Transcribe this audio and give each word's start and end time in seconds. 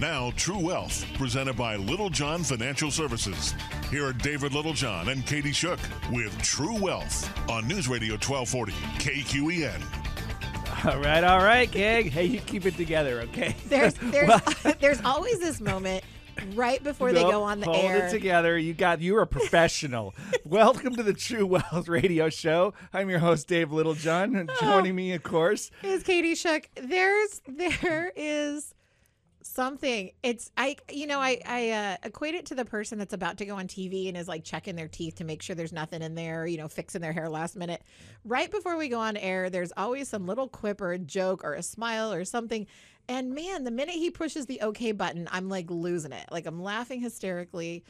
Now, 0.00 0.32
True 0.34 0.58
Wealth, 0.58 1.04
presented 1.12 1.58
by 1.58 1.76
Littlejohn 1.76 2.42
Financial 2.42 2.90
Services. 2.90 3.54
Here 3.90 4.06
are 4.06 4.14
David 4.14 4.54
Littlejohn 4.54 5.10
and 5.10 5.26
Katie 5.26 5.52
Shook 5.52 5.78
with 6.10 6.40
True 6.40 6.80
Wealth 6.80 7.30
on 7.50 7.68
News 7.68 7.86
Radio 7.86 8.14
1240 8.14 8.72
KQEN. 8.96 10.86
All 10.86 10.98
right, 11.02 11.22
all 11.22 11.40
right, 11.40 11.70
gang. 11.70 12.10
Hey, 12.10 12.24
you 12.24 12.40
keep 12.40 12.64
it 12.64 12.78
together, 12.78 13.20
okay? 13.24 13.54
There's 13.68 13.92
there's 14.04 14.30
there's 14.80 15.02
always 15.02 15.38
this 15.38 15.60
moment 15.60 16.02
right 16.54 16.82
before 16.82 17.12
they 17.12 17.20
go 17.20 17.42
on 17.42 17.60
the 17.60 17.66
hold 17.66 17.84
air. 17.84 18.06
it 18.06 18.10
together. 18.10 18.56
You 18.56 18.72
got 18.72 19.02
you're 19.02 19.20
a 19.20 19.26
professional. 19.26 20.14
Welcome 20.46 20.94
to 20.96 21.02
the 21.02 21.12
True 21.12 21.44
Wealth 21.44 21.88
Radio 21.88 22.30
Show. 22.30 22.72
I'm 22.94 23.10
your 23.10 23.18
host 23.18 23.48
Dave 23.48 23.70
Littlejohn, 23.70 24.34
and 24.34 24.50
oh. 24.50 24.56
joining 24.62 24.94
me, 24.94 25.12
of 25.12 25.22
course, 25.22 25.70
Is 25.82 26.02
Katie 26.02 26.34
Shook? 26.36 26.70
There's 26.74 27.42
there 27.46 28.10
is 28.16 28.72
something. 29.50 30.10
It's 30.22 30.50
I 30.56 30.76
you 30.90 31.06
know 31.06 31.20
I 31.20 31.40
I 31.46 31.70
uh, 31.70 31.96
equate 32.04 32.34
it 32.34 32.46
to 32.46 32.54
the 32.54 32.64
person 32.64 32.98
that's 32.98 33.12
about 33.12 33.38
to 33.38 33.46
go 33.46 33.56
on 33.56 33.66
TV 33.66 34.08
and 34.08 34.16
is 34.16 34.28
like 34.28 34.44
checking 34.44 34.76
their 34.76 34.88
teeth 34.88 35.16
to 35.16 35.24
make 35.24 35.42
sure 35.42 35.56
there's 35.56 35.72
nothing 35.72 36.02
in 36.02 36.14
there. 36.14 36.46
You 36.46 36.58
know, 36.58 36.68
fixing 36.68 37.00
their 37.00 37.12
hair 37.12 37.28
last 37.28 37.56
minute. 37.56 37.82
Right 38.24 38.50
before 38.50 38.76
we 38.76 38.88
go 38.88 39.00
on 39.00 39.16
air, 39.16 39.50
there's 39.50 39.72
always 39.76 40.08
some 40.08 40.26
little 40.26 40.48
quip 40.48 40.80
or 40.80 40.92
a 40.92 40.98
joke 40.98 41.44
or 41.44 41.54
a 41.54 41.62
smile 41.62 42.12
or 42.12 42.24
something. 42.24 42.66
And 43.08 43.34
man, 43.34 43.64
the 43.64 43.70
minute 43.70 43.96
he 43.96 44.10
pushes 44.10 44.46
the 44.46 44.60
OK 44.60 44.92
button, 44.92 45.28
I'm 45.32 45.48
like 45.48 45.70
losing 45.70 46.12
it. 46.12 46.26
Like 46.30 46.46
I'm 46.46 46.62
laughing 46.62 47.00
hysterically. 47.00 47.84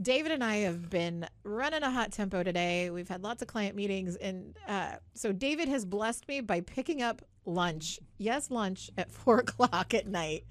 David 0.00 0.32
and 0.32 0.44
I 0.44 0.56
have 0.56 0.90
been 0.90 1.26
running 1.42 1.82
a 1.82 1.90
hot 1.90 2.12
tempo 2.12 2.42
today. 2.42 2.90
We've 2.90 3.08
had 3.08 3.22
lots 3.22 3.40
of 3.40 3.48
client 3.48 3.74
meetings. 3.74 4.16
And 4.16 4.54
uh, 4.68 4.96
so 5.14 5.32
David 5.32 5.68
has 5.68 5.86
blessed 5.86 6.28
me 6.28 6.42
by 6.42 6.60
picking 6.60 7.00
up 7.00 7.22
lunch. 7.46 7.98
Yes, 8.18 8.50
lunch 8.50 8.90
at 8.98 9.10
four 9.10 9.38
o'clock 9.38 9.94
at 9.94 10.06
night. 10.06 10.44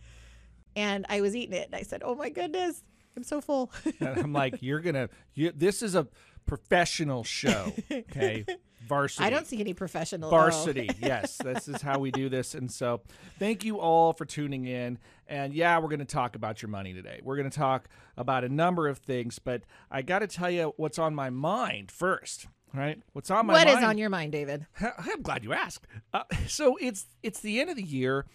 And 0.75 1.05
I 1.09 1.21
was 1.21 1.35
eating 1.35 1.55
it. 1.55 1.67
And 1.67 1.75
I 1.75 1.81
said, 1.83 2.01
Oh 2.03 2.15
my 2.15 2.29
goodness, 2.29 2.83
I'm 3.15 3.23
so 3.23 3.41
full. 3.41 3.71
I'm 4.01 4.33
like, 4.33 4.61
you're 4.61 4.79
gonna. 4.81 5.09
You, 5.33 5.51
this 5.55 5.81
is 5.81 5.95
a 5.95 6.07
professional 6.45 7.23
show, 7.23 7.71
okay? 7.91 8.45
Varsity. 8.87 9.23
I 9.25 9.31
don't 9.31 9.47
see 9.47 9.59
any 9.59 9.73
professional. 9.73 10.27
oh. 10.27 10.31
Varsity, 10.31 10.89
yes. 11.01 11.37
This 11.37 11.67
is 11.67 11.81
how 11.81 11.97
we 11.97 12.11
do 12.11 12.29
this. 12.29 12.53
And 12.53 12.71
so, 12.71 13.01
thank 13.39 13.65
you 13.65 13.79
all 13.79 14.13
for 14.13 14.25
tuning 14.25 14.65
in. 14.65 14.99
And 15.27 15.55
yeah, 15.55 15.79
we're 15.79 15.87
going 15.87 15.99
to 15.99 16.05
talk 16.05 16.35
about 16.35 16.61
your 16.61 16.69
money 16.69 16.93
today. 16.93 17.19
We're 17.23 17.35
going 17.35 17.49
to 17.49 17.57
talk 17.57 17.89
about 18.15 18.43
a 18.43 18.49
number 18.49 18.87
of 18.87 18.99
things, 18.99 19.39
but 19.39 19.63
I 19.89 20.03
got 20.03 20.19
to 20.19 20.27
tell 20.27 20.51
you 20.51 20.71
what's 20.77 20.99
on 20.99 21.15
my 21.15 21.31
mind 21.31 21.89
first. 21.91 22.45
Right? 22.75 23.01
What's 23.13 23.31
on 23.31 23.47
my 23.47 23.53
What 23.53 23.65
mind? 23.67 23.79
is 23.79 23.83
on 23.85 23.97
your 23.97 24.09
mind, 24.09 24.33
David? 24.33 24.67
I'm 24.79 25.21
glad 25.23 25.43
you 25.45 25.53
asked. 25.53 25.87
Uh, 26.13 26.23
so 26.47 26.77
it's 26.79 27.07
it's 27.23 27.39
the 27.39 27.61
end 27.61 27.71
of 27.71 27.77
the 27.77 27.83
year, 27.83 28.25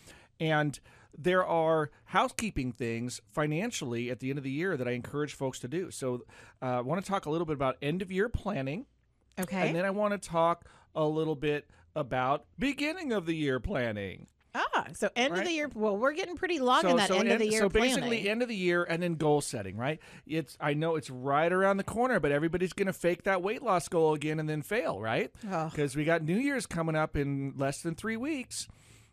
and 0.40 0.80
there 1.16 1.44
are 1.44 1.90
housekeeping 2.04 2.72
things 2.72 3.20
financially 3.30 4.10
at 4.10 4.20
the 4.20 4.30
end 4.30 4.38
of 4.38 4.44
the 4.44 4.50
year 4.50 4.76
that 4.76 4.88
I 4.88 4.92
encourage 4.92 5.34
folks 5.34 5.58
to 5.60 5.68
do. 5.68 5.90
So 5.90 6.22
uh, 6.62 6.66
I 6.66 6.80
want 6.80 7.04
to 7.04 7.10
talk 7.10 7.26
a 7.26 7.30
little 7.30 7.46
bit 7.46 7.54
about 7.54 7.76
end 7.82 8.02
of 8.02 8.10
year 8.10 8.28
planning. 8.28 8.86
Okay. 9.38 9.68
And 9.68 9.76
then 9.76 9.84
I 9.84 9.90
want 9.90 10.20
to 10.20 10.28
talk 10.28 10.66
a 10.94 11.04
little 11.04 11.36
bit 11.36 11.68
about 11.94 12.44
beginning 12.58 13.12
of 13.12 13.26
the 13.26 13.34
year 13.34 13.60
planning. 13.60 14.26
ah, 14.54 14.86
so 14.94 15.08
end 15.14 15.36
of 15.36 15.44
the 15.44 15.52
year. 15.52 15.70
Well, 15.72 15.96
we're 15.96 16.12
getting 16.12 16.36
pretty 16.36 16.58
long 16.58 16.84
in 16.86 16.96
that 16.96 17.08
so 17.08 17.18
end 17.18 17.30
of 17.30 17.38
the 17.38 17.46
year 17.46 17.68
planning. 17.68 17.90
so 17.94 18.00
planning. 18.00 18.10
basically 18.10 18.30
end 18.30 18.42
of 18.42 18.48
the 18.48 18.56
year 18.56 18.82
and 18.82 19.02
then 19.02 19.14
goal 19.14 19.40
setting, 19.40 19.76
right? 19.76 20.00
It's 20.26 20.56
I 20.60 20.74
know 20.74 20.96
it's 20.96 21.08
right 21.08 21.52
around 21.52 21.76
the 21.76 21.84
corner, 21.84 22.18
but 22.18 22.32
everybody's 22.32 22.72
going 22.72 22.88
to 22.88 22.92
fake 22.92 23.24
that 23.24 23.42
weight 23.42 23.62
loss 23.62 23.86
goal 23.88 24.14
again 24.14 24.40
and 24.40 24.48
then 24.48 24.62
fail, 24.62 25.00
right? 25.00 25.30
Oh. 25.50 25.68
Because 25.68 25.94
we 25.94 26.04
got 26.04 26.22
New 26.22 26.36
Year's 26.38 26.66
coming 26.66 26.96
up 26.96 27.16
in 27.16 27.54
less 27.56 27.82
than 27.82 27.94
three 27.94 28.16
weeks. 28.16 28.66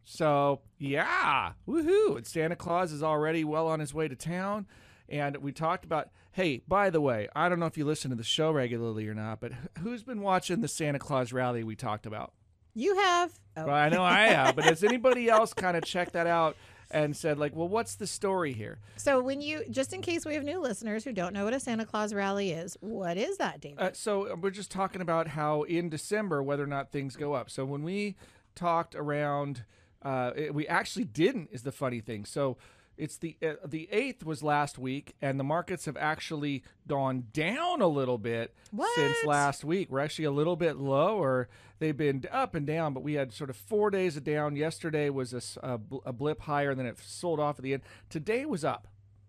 So 0.10 0.62
yeah, 0.78 1.52
woohoo! 1.68 2.16
And 2.16 2.26
Santa 2.26 2.56
Claus 2.56 2.94
is 2.94 3.04
already 3.04 3.44
well 3.44 3.68
on 3.68 3.82
his 3.82 3.94
way 3.94 4.08
to 4.08 4.16
town. 4.16 4.66
And 5.10 5.38
we 5.38 5.52
talked 5.52 5.84
about, 5.84 6.10
hey, 6.32 6.62
by 6.68 6.90
the 6.90 7.02
way, 7.02 7.28
I 7.36 7.50
don't 7.50 7.60
know 7.60 7.66
if 7.66 7.78
you 7.78 7.86
listen 7.86 8.10
to 8.12 8.16
the 8.16 8.24
show 8.24 8.52
regularly 8.52 9.08
or 9.08 9.14
not, 9.14 9.42
but 9.42 9.52
who's 9.80 10.04
been 10.04 10.22
watching 10.22 10.62
the 10.62 10.68
Santa 10.68 11.00
Claus 11.00 11.32
rally 11.34 11.64
we 11.64 11.76
talked 11.76 12.06
about? 12.06 12.34
you 12.78 12.96
have. 12.96 13.32
Oh. 13.58 13.66
Well, 13.66 13.76
I 13.76 13.90
know 13.90 14.04
I 14.04 14.28
have, 14.28 14.56
but 14.56 14.64
has 14.66 14.84
anybody 14.84 15.30
else 15.30 15.54
kind 15.54 15.76
of 15.76 15.84
checked 15.84 16.14
that 16.14 16.28
out 16.28 16.56
and 16.92 17.18
said, 17.18 17.38
like, 17.40 17.56
well, 17.56 17.68
what's 17.68 17.96
the 17.96 18.08
story 18.08 18.54
here? 18.54 18.80
So 18.98 19.20
when 19.20 19.42
you, 19.42 19.64
just 19.70 19.94
in 19.94 20.02
case 20.02 20.26
we 20.26 20.36
have 20.36 20.44
new 20.44 20.60
listeners 20.62 21.04
who 21.04 21.12
don't 21.12 21.34
know 21.34 21.44
what 21.44 21.54
a 21.54 21.60
Santa 21.60 21.86
Claus 21.86 22.14
rally 22.14 22.52
is, 22.52 22.78
what 22.80 23.18
is 23.18 23.38
that, 23.38 23.60
David? 23.60 23.80
Uh, 23.80 23.90
so 23.94 24.36
we're 24.36 24.52
just 24.52 24.72
talking 24.72 25.02
about 25.02 25.30
how 25.30 25.64
in 25.64 25.90
December 25.90 26.44
whether 26.44 26.64
or 26.64 26.68
not 26.68 26.92
things 26.92 27.16
go 27.16 27.34
up. 27.34 27.50
So 27.50 27.66
when 27.66 27.84
we 27.84 28.16
talked 28.56 28.96
around, 28.96 29.64
uh, 30.02 30.32
it- 30.36 30.54
we 30.54 30.68
actually 30.68 31.06
didn't. 31.06 31.50
Is 31.52 31.64
the 31.64 31.72
funny 31.72 32.00
thing. 32.02 32.26
So 32.26 32.58
it's 32.98 33.18
the 33.18 33.38
uh, 33.46 33.54
the 33.66 33.88
eighth 33.92 34.24
was 34.26 34.42
last 34.44 34.80
week, 34.80 35.16
and 35.22 35.40
the 35.40 35.44
markets 35.44 35.86
have 35.86 35.98
actually 35.98 36.64
gone 36.88 37.26
down 37.34 37.82
a 37.82 37.88
little 37.88 38.18
bit 38.18 38.56
since 38.96 39.18
last 39.26 39.64
week. 39.64 39.92
We're 39.92 40.00
actually 40.00 40.26
a 40.26 40.32
little 40.32 40.56
bit 40.56 40.78
lower. 40.78 41.48
They've 41.80 41.96
been 41.96 42.24
up 42.32 42.56
and 42.56 42.66
down, 42.66 42.94
but 42.96 43.04
we 43.04 43.14
had 43.14 43.32
sort 43.32 43.52
of 43.52 43.56
four 43.56 43.92
days 43.92 44.18
of 44.18 44.24
down. 44.24 44.56
Yesterday 44.56 45.10
was 45.12 45.32
a, 45.34 45.42
a 45.68 45.80
a 46.08 46.14
blip 46.14 46.42
higher, 46.42 46.72
and 46.72 46.80
then 46.80 46.88
it 46.88 46.98
sold 47.00 47.40
off 47.40 47.60
at 47.60 47.64
the 47.64 47.74
end. 47.74 47.84
Today 48.10 48.46
was 48.46 48.64
up. 48.66 48.88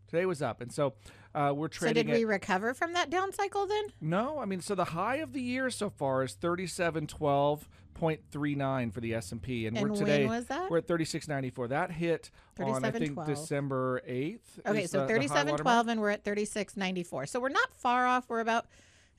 Today 0.08 0.24
was 0.24 0.40
up, 0.40 0.62
and 0.62 0.72
so 0.72 0.94
uh, 1.34 1.52
we're 1.54 1.70
so 1.70 1.80
trading. 1.80 2.06
did 2.06 2.12
at- 2.14 2.18
we 2.18 2.24
recover 2.24 2.74
from 2.74 2.92
that 2.94 3.10
down 3.10 3.32
cycle 3.32 3.66
then? 3.66 3.84
no, 4.00 4.38
I 4.38 4.44
mean, 4.44 4.60
so 4.60 4.74
the 4.74 4.84
high 4.86 5.16
of 5.16 5.32
the 5.32 5.40
year 5.42 5.70
so 5.70 5.90
far 5.90 6.22
is 6.24 6.34
thirty-seven 6.34 7.06
twelve 7.06 7.68
point 7.94 8.20
three 8.30 8.54
nine 8.54 8.90
for 8.92 9.00
the 9.00 9.12
S 9.14 9.32
and 9.32 9.42
P, 9.42 9.66
and 9.66 9.76
we're 9.80 9.88
today 9.96 10.24
was 10.26 10.46
that? 10.46 10.70
we're 10.70 10.78
at 10.78 10.86
thirty-six 10.88 11.26
ninety-four. 11.28 11.68
That 11.68 11.90
hit 11.90 12.30
on 12.60 12.84
I 12.84 12.90
think 12.90 13.16
37.12. 13.16 13.26
December 13.26 14.02
eighth. 14.06 14.60
Okay, 14.66 14.86
so 14.86 15.06
thirty-seven 15.06 15.56
twelve, 15.56 15.88
and 15.88 16.00
we're 16.00 16.10
at 16.10 16.24
thirty-six 16.24 16.76
ninety-four. 16.76 17.26
So 17.26 17.40
we're 17.40 17.48
not 17.50 17.74
far 17.74 18.06
off. 18.06 18.24
We're 18.28 18.40
about 18.40 18.66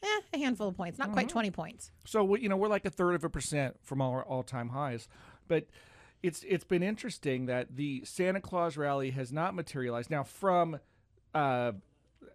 eh, 0.01 0.07
a 0.33 0.37
handful 0.37 0.69
of 0.69 0.77
points, 0.77 0.97
not 0.97 1.07
Mm-hmm. 1.07 1.13
quite 1.13 1.29
twenty 1.29 1.51
points. 1.51 1.91
So 2.05 2.23
we, 2.23 2.41
you 2.41 2.49
know, 2.49 2.57
we're 2.57 2.67
like 2.69 2.85
a 2.85 2.89
third 2.89 3.15
of 3.15 3.23
a 3.23 3.29
percent 3.29 3.75
from 3.83 4.01
our 4.01 4.23
all-time 4.23 4.69
highs, 4.69 5.07
but 5.47 5.67
it's 6.23 6.43
it's 6.47 6.63
been 6.65 6.83
interesting 6.83 7.45
that 7.47 7.75
the 7.75 8.03
Santa 8.05 8.39
Claus 8.41 8.77
rally 8.77 9.11
has 9.11 9.31
not 9.33 9.53
materialized. 9.55 10.09
Now, 10.09 10.23
from 10.23 10.79
uh, 11.33 11.73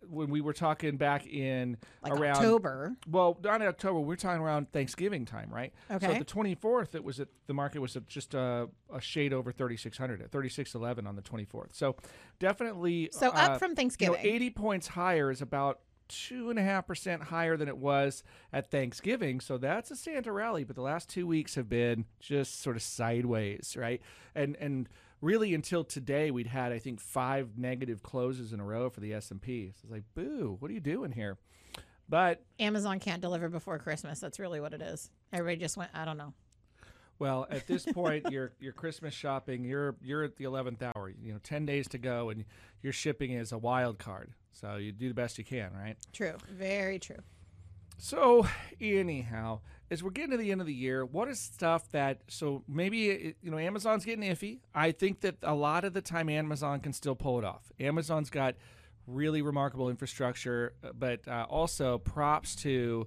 when 0.09 0.31
we 0.31 0.41
were 0.41 0.53
talking 0.53 0.97
back 0.97 1.27
in 1.27 1.77
Like 2.03 2.13
around 2.13 2.37
October. 2.37 2.97
Well, 3.09 3.39
not 3.43 3.61
in 3.61 3.69
October. 3.69 4.01
We're 4.01 4.17
talking 4.17 4.43
around 4.43 4.73
Thanksgiving 4.73 5.25
time, 5.25 5.51
right? 5.53 5.73
Okay. 5.91 6.07
So 6.07 6.19
the 6.19 6.25
24th, 6.25 6.95
it 6.95 7.05
was 7.05 7.21
at 7.21 7.29
the 7.47 7.55
market 7.55 7.81
was 7.81 7.97
at 7.97 8.07
just 8.07 8.35
a, 8.35 8.69
a 8.93 9.01
shade 9.01 9.33
over 9.33 9.53
3,600 9.53 10.23
at 10.23 10.31
3,611 10.31 11.07
on 11.07 11.17
the 11.17 11.23
24th. 11.23 11.75
So 11.75 11.97
definitely. 12.39 13.11
So 13.13 13.29
uh, 13.31 13.33
up 13.33 13.59
from 13.59 13.71
you 13.71 13.75
know, 13.75 13.77
Thanksgiving. 13.77 14.21
80 14.23 14.51
points 14.51 14.87
higher 14.89 15.31
is 15.31 15.43
about 15.43 15.81
two 16.09 16.51
and 16.51 16.59
a 16.59 16.63
half 16.63 16.87
percent 16.87 17.23
higher 17.23 17.57
than 17.57 17.69
it 17.69 17.77
was 17.77 18.23
at 18.53 18.71
Thanksgiving. 18.71 19.41
So 19.41 19.59
that's 19.59 19.91
a 19.91 19.97
Santa 19.97 20.33
rally. 20.33 20.65
But 20.65 20.77
the 20.77 20.83
last 20.83 21.09
two 21.09 21.27
weeks 21.27 21.55
have 21.55 21.69
been 21.69 22.05
just 22.21 22.61
sort 22.61 22.77
of 22.77 22.83
sideways, 22.83 23.77
right? 23.79 24.01
And 24.35 24.57
and 24.57 24.89
really 25.25 25.55
until 25.55 25.83
today, 25.83 26.31
we'd 26.31 26.47
had 26.47 26.71
I 26.73 26.79
think 26.79 27.01
five 27.01 27.57
negative 27.57 28.03
closes 28.03 28.53
in 28.53 28.61
a 28.61 28.65
row 28.65 28.91
for 28.91 29.01
the 29.01 29.15
S 29.15 29.31
and 29.31 29.41
P. 29.41 29.73
So 29.75 29.81
it's 29.85 29.93
like, 29.93 30.05
boo, 30.15 30.57
what 30.61 30.71
are 30.71 30.75
you 30.75 30.81
doing 30.81 31.11
here? 31.11 31.39
But 32.09 32.45
Amazon 32.61 33.01
can't 33.01 33.23
deliver 33.23 33.49
before 33.49 33.79
Christmas. 33.79 34.21
That's 34.21 34.39
really 34.39 34.61
what 34.61 34.75
it 34.75 34.83
is. 34.83 35.11
Everybody 35.33 35.61
just 35.61 35.77
went. 35.77 35.91
I 35.95 36.05
don't 36.05 36.19
know. 36.19 36.35
Well, 37.19 37.47
at 37.51 37.67
this 37.67 37.85
point, 37.93 38.31
you're 38.31 38.53
you're 38.61 38.75
Christmas 38.75 39.15
shopping, 39.15 39.65
you're 39.65 39.97
you're 40.03 40.23
at 40.23 40.37
the 40.37 40.45
eleventh 40.45 40.83
hour. 40.83 41.11
You 41.21 41.33
know, 41.33 41.39
ten 41.43 41.65
days 41.65 41.89
to 41.89 41.99
go, 41.99 42.29
and 42.29 42.45
your 42.83 42.93
shipping 42.93 43.33
is 43.33 43.53
a 43.53 43.59
wild 43.59 43.99
card. 43.99 44.33
So 44.53 44.77
you 44.77 44.93
do 44.93 45.09
the 45.09 45.15
best 45.15 45.39
you 45.39 45.45
can, 45.45 45.73
right? 45.73 45.97
True. 46.13 46.35
Very 46.49 46.99
true. 46.99 47.17
So 47.97 48.47
anyhow, 48.81 49.61
as 49.91 50.03
we're 50.03 50.11
getting 50.11 50.33
to 50.33 50.37
the 50.37 50.51
end 50.53 50.61
of 50.61 50.67
the 50.67 50.75
year, 50.75 51.05
what 51.07 51.29
is 51.29 51.41
stuff 51.41 51.91
that 51.93 52.21
so 52.29 52.63
maybe 52.69 53.09
it- 53.11 53.37
you 53.43 53.51
know 53.51 53.59
Amazon's 53.59 54.05
getting 54.05 54.29
iffy. 54.29 54.61
I 54.75 54.93
think 54.93 55.21
that 55.21 55.37
a 55.43 55.55
lot 55.55 55.85
of 55.85 55.93
the 55.95 56.03
time 56.03 56.29
Amazon 56.29 56.81
can 56.81 56.93
still 56.93 57.15
pull 57.15 57.39
it 57.39 57.45
off. 57.45 57.73
Amazon's 57.81 58.31
got 58.31 58.57
really 59.07 59.43
remarkable 59.43 59.89
infrastructure, 59.91 60.75
uh, 60.83 60.89
but 60.99 61.27
uh, 61.29 61.47
also 61.49 61.99
props 61.99 62.57
to 62.57 63.07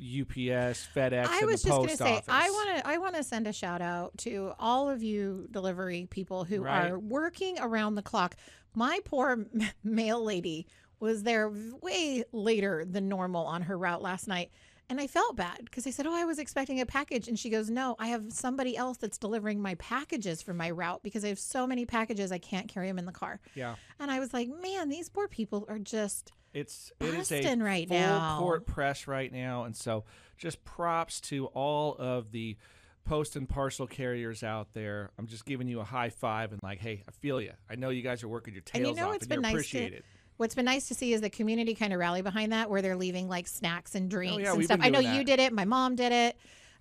UPS, 0.00 0.86
FedEx, 0.94 1.26
I 1.26 1.44
was 1.44 1.60
just 1.60 1.76
gonna 1.76 1.88
say, 1.96 2.12
office. 2.18 2.24
I 2.28 2.48
want 2.50 2.78
to, 2.78 2.86
I 2.86 2.98
want 2.98 3.16
to 3.16 3.24
send 3.24 3.48
a 3.48 3.52
shout 3.52 3.82
out 3.82 4.16
to 4.18 4.52
all 4.56 4.88
of 4.88 5.02
you 5.02 5.48
delivery 5.50 6.06
people 6.08 6.44
who 6.44 6.62
Right. 6.62 6.88
are 6.88 6.98
working 7.00 7.58
around 7.60 7.96
the 7.96 8.02
clock. 8.02 8.36
My 8.76 9.00
poor 9.04 9.46
mail 9.82 10.22
lady 10.22 10.68
was 11.00 11.22
there 11.22 11.50
way 11.82 12.24
later 12.32 12.84
than 12.84 13.08
normal 13.08 13.46
on 13.46 13.62
her 13.62 13.76
route 13.78 14.02
last 14.02 14.26
night. 14.28 14.50
And 14.90 14.98
I 14.98 15.06
felt 15.06 15.36
bad 15.36 15.60
because 15.64 15.86
I 15.86 15.90
said, 15.90 16.06
Oh, 16.06 16.14
I 16.14 16.24
was 16.24 16.38
expecting 16.38 16.80
a 16.80 16.86
package. 16.86 17.28
And 17.28 17.38
she 17.38 17.50
goes, 17.50 17.68
No, 17.68 17.94
I 17.98 18.08
have 18.08 18.32
somebody 18.32 18.74
else 18.76 18.96
that's 18.96 19.18
delivering 19.18 19.60
my 19.60 19.74
packages 19.74 20.40
for 20.40 20.54
my 20.54 20.70
route 20.70 21.02
because 21.02 21.24
I 21.24 21.28
have 21.28 21.38
so 21.38 21.66
many 21.66 21.84
packages, 21.84 22.32
I 22.32 22.38
can't 22.38 22.68
carry 22.68 22.86
them 22.86 22.98
in 22.98 23.04
the 23.04 23.12
car. 23.12 23.38
yeah. 23.54 23.74
And 24.00 24.10
I 24.10 24.18
was 24.18 24.32
like, 24.32 24.48
Man, 24.48 24.88
these 24.88 25.10
poor 25.10 25.28
people 25.28 25.66
are 25.68 25.78
just 25.78 26.32
It's 26.54 26.90
it 27.00 27.12
is 27.14 27.30
a 27.30 27.56
right 27.56 27.86
full 27.86 27.98
now. 27.98 28.38
court 28.38 28.64
press 28.66 29.06
right 29.06 29.30
now, 29.30 29.64
and 29.64 29.76
so 29.76 30.04
just 30.38 30.64
props 30.64 31.20
to 31.22 31.46
all 31.46 31.94
of 31.98 32.30
the 32.32 32.56
post 33.04 33.36
and 33.36 33.46
parcel 33.48 33.86
carriers 33.86 34.42
out 34.42 34.72
there, 34.72 35.10
I'm 35.18 35.26
just 35.26 35.44
giving 35.44 35.66
you 35.68 35.80
a 35.80 35.84
high 35.84 36.10
five 36.10 36.52
and 36.52 36.62
like, 36.62 36.78
hey, 36.78 37.02
I 37.08 37.10
feel 37.10 37.40
you. 37.40 37.52
I 37.68 37.74
know 37.74 37.88
you 37.90 38.02
guys 38.02 38.22
are 38.22 38.28
working 38.28 38.54
your 38.54 38.62
And 38.74 38.84
tails 38.84 38.96
you 38.96 39.02
know 39.02 39.08
off 39.10 39.16
it's 39.16 39.24
and 39.24 39.30
been 39.30 39.40
nice 39.42 39.52
appreciate 39.52 39.90
to 39.90 39.96
it. 39.96 40.04
What's 40.38 40.54
been 40.54 40.64
nice 40.64 40.88
to 40.88 40.94
see 40.94 41.12
is 41.12 41.20
the 41.20 41.30
community 41.30 41.74
kind 41.74 41.92
of 41.92 41.98
rally 41.98 42.22
behind 42.22 42.52
that, 42.52 42.70
where 42.70 42.80
they're 42.80 42.96
leaving 42.96 43.28
like 43.28 43.46
snacks 43.46 43.94
and 43.94 44.08
drinks 44.10 44.36
Oh, 44.36 44.38
yeah, 44.38 44.52
and 44.54 44.64
stuff. 44.64 44.80
I 44.82 44.88
know 44.88 45.02
doing 45.02 45.14
you 45.14 45.24
did 45.24 45.40
it. 45.40 45.52
My 45.52 45.64
mom 45.66 45.94
did 45.96 46.12
it. 46.12 46.36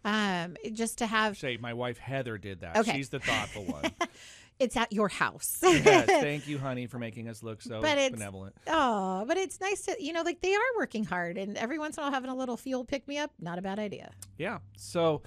Um, 0.06 0.56
just 0.74 1.00
to 1.00 1.07
have 1.07 1.38
Say, 1.38 1.57
my 1.57 1.74
wife 1.74 1.98
Heather 1.98 2.38
did 2.38 2.62
that. 2.62 2.77
Okay. 2.77 2.94
She's 2.94 3.09
the 3.09 3.19
thoughtful 3.19 3.65
one. 3.65 3.92
it's 4.59 4.77
at 4.77 4.94
your 4.94 5.09
house. 5.09 5.57
yes, 5.63 6.06
thank 6.06 6.48
you, 6.48 6.59
honey, 6.59 6.86
for 6.86 7.00
making 7.00 7.27
us 7.27 7.42
look 7.42 7.62
so 7.63 7.81
But 7.81 7.98
it's- 7.98 8.12
benevolent. 8.12 8.56
oh, 8.68 9.25
but 9.27 9.38
it's 9.38 9.59
nice 9.59 9.81
to 9.86 9.95
you 10.00 10.13
know 10.13 10.21
like 10.21 10.39
they 10.42 10.54
are 10.54 10.62
working 10.77 11.04
hard, 11.04 11.38
and 11.39 11.57
every 11.57 11.80
once 11.80 11.98
in 11.98 12.01
a 12.01 12.06
while 12.06 12.13
having 12.13 12.30
a 12.30 12.36
little 12.36 12.57
fuel 12.57 12.86
pick 12.86 13.07
me 13.07 13.18
up, 13.18 13.31
not 13.39 13.57
a 13.57 13.62
bad 13.63 13.80
idea. 13.80 14.12
Yeah. 14.38 14.59
So, 14.77 15.24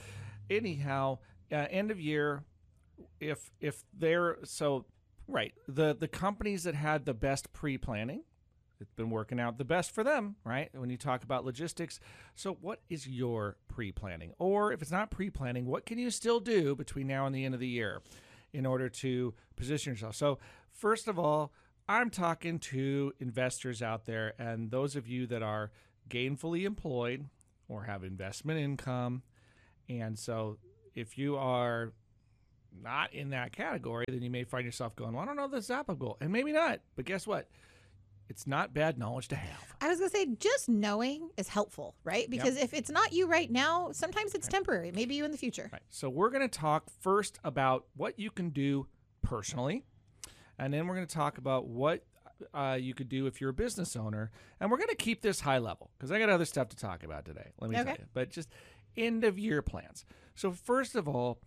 anyhow, 0.48 1.18
uh, 1.50 1.66
end 1.68 1.90
of 1.90 2.00
year, 2.00 2.44
if 3.20 3.50
if 3.60 3.82
they're 3.98 4.38
so 4.44 4.86
right, 5.30 5.54
the 5.68 5.94
the 5.94 6.08
companies 6.08 6.64
that 6.64 6.74
had 6.74 7.04
the 7.04 7.14
best 7.14 7.52
pre 7.52 7.78
planning, 7.78 8.22
it's 8.80 8.92
been 8.92 9.10
working 9.10 9.40
out 9.40 9.58
the 9.58 9.64
best 9.64 9.90
for 9.90 10.04
them, 10.04 10.36
right? 10.44 10.68
When 10.74 10.90
you 10.90 10.96
talk 10.96 11.22
about 11.22 11.44
logistics, 11.44 12.00
so 12.34 12.54
what 12.60 12.80
is 12.88 13.06
your 13.06 13.56
pre 13.68 13.92
planning, 13.92 14.32
or 14.38 14.72
if 14.72 14.82
it's 14.82 14.90
not 14.90 15.10
pre 15.10 15.30
planning, 15.30 15.66
what 15.66 15.86
can 15.86 15.98
you 15.98 16.10
still 16.10 16.40
do 16.40 16.74
between 16.74 17.06
now 17.06 17.26
and 17.26 17.34
the 17.34 17.44
end 17.44 17.54
of 17.54 17.60
the 17.60 17.68
year 17.68 18.02
in 18.52 18.66
order 18.66 18.88
to 18.88 19.34
position 19.56 19.92
yourself? 19.92 20.16
So, 20.16 20.38
first 20.72 21.08
of 21.08 21.18
all. 21.18 21.52
I'm 21.88 22.10
talking 22.10 22.60
to 22.60 23.12
investors 23.18 23.82
out 23.82 24.04
there 24.04 24.34
and 24.38 24.70
those 24.70 24.94
of 24.94 25.08
you 25.08 25.26
that 25.26 25.42
are 25.42 25.72
gainfully 26.08 26.62
employed 26.62 27.26
or 27.68 27.82
have 27.82 28.04
investment 28.04 28.60
income 28.60 29.24
and 29.88 30.16
so 30.16 30.58
if 30.94 31.18
you 31.18 31.36
are 31.36 31.92
not 32.82 33.12
in 33.12 33.30
that 33.30 33.52
category, 33.52 34.04
then 34.08 34.22
you 34.22 34.30
may 34.30 34.44
find 34.44 34.64
yourself 34.64 34.96
going, 34.96 35.12
well, 35.12 35.22
I 35.22 35.26
don't 35.26 35.36
know 35.36 35.44
if 35.44 35.50
this 35.50 35.64
is 35.64 35.70
applicable. 35.70 36.16
And 36.20 36.32
maybe 36.32 36.52
not. 36.52 36.80
But 36.96 37.04
guess 37.04 37.26
what? 37.26 37.48
It's 38.28 38.46
not 38.46 38.72
bad 38.72 38.96
knowledge 38.96 39.26
to 39.28 39.36
have. 39.36 39.74
I 39.80 39.88
was 39.88 39.98
gonna 39.98 40.10
say 40.10 40.26
just 40.38 40.68
knowing 40.68 41.30
is 41.36 41.48
helpful, 41.48 41.96
right? 42.04 42.30
Because 42.30 42.56
if 42.56 42.72
it's 42.72 42.88
not 42.90 43.12
you 43.12 43.26
right 43.26 43.50
now, 43.50 43.90
sometimes 43.92 44.34
it's 44.34 44.46
temporary. 44.46 44.92
Maybe 44.92 45.16
you 45.16 45.24
in 45.24 45.32
the 45.32 45.36
future. 45.36 45.68
Right. 45.72 45.82
So 45.90 46.08
we're 46.08 46.30
going 46.30 46.48
to 46.48 46.58
talk 46.58 46.84
first 47.00 47.40
about 47.42 47.86
what 47.96 48.20
you 48.20 48.30
can 48.30 48.50
do 48.50 48.86
personally. 49.22 49.84
And 50.58 50.72
then 50.72 50.86
we're 50.86 50.94
going 50.94 51.06
to 51.06 51.14
talk 51.14 51.38
about 51.38 51.66
what 51.66 52.04
uh, 52.54 52.78
you 52.80 52.94
could 52.94 53.08
do 53.08 53.26
if 53.26 53.40
you're 53.40 53.50
a 53.50 53.54
business 53.54 53.96
owner. 53.96 54.30
And 54.60 54.70
we're 54.70 54.76
going 54.76 54.90
to 54.90 54.94
keep 54.94 55.22
this 55.22 55.40
high 55.40 55.58
level 55.58 55.90
because 55.98 56.12
I 56.12 56.18
got 56.18 56.28
other 56.28 56.44
stuff 56.44 56.68
to 56.68 56.76
talk 56.76 57.02
about 57.02 57.24
today. 57.24 57.50
Let 57.60 57.70
me 57.70 57.76
tell 57.76 57.86
you. 57.86 58.06
But 58.12 58.30
just 58.30 58.48
end 58.96 59.24
of 59.24 59.38
year 59.38 59.62
plans. 59.62 60.04
So, 60.34 60.52
first 60.52 60.94
of 60.94 61.08
all, 61.08 61.40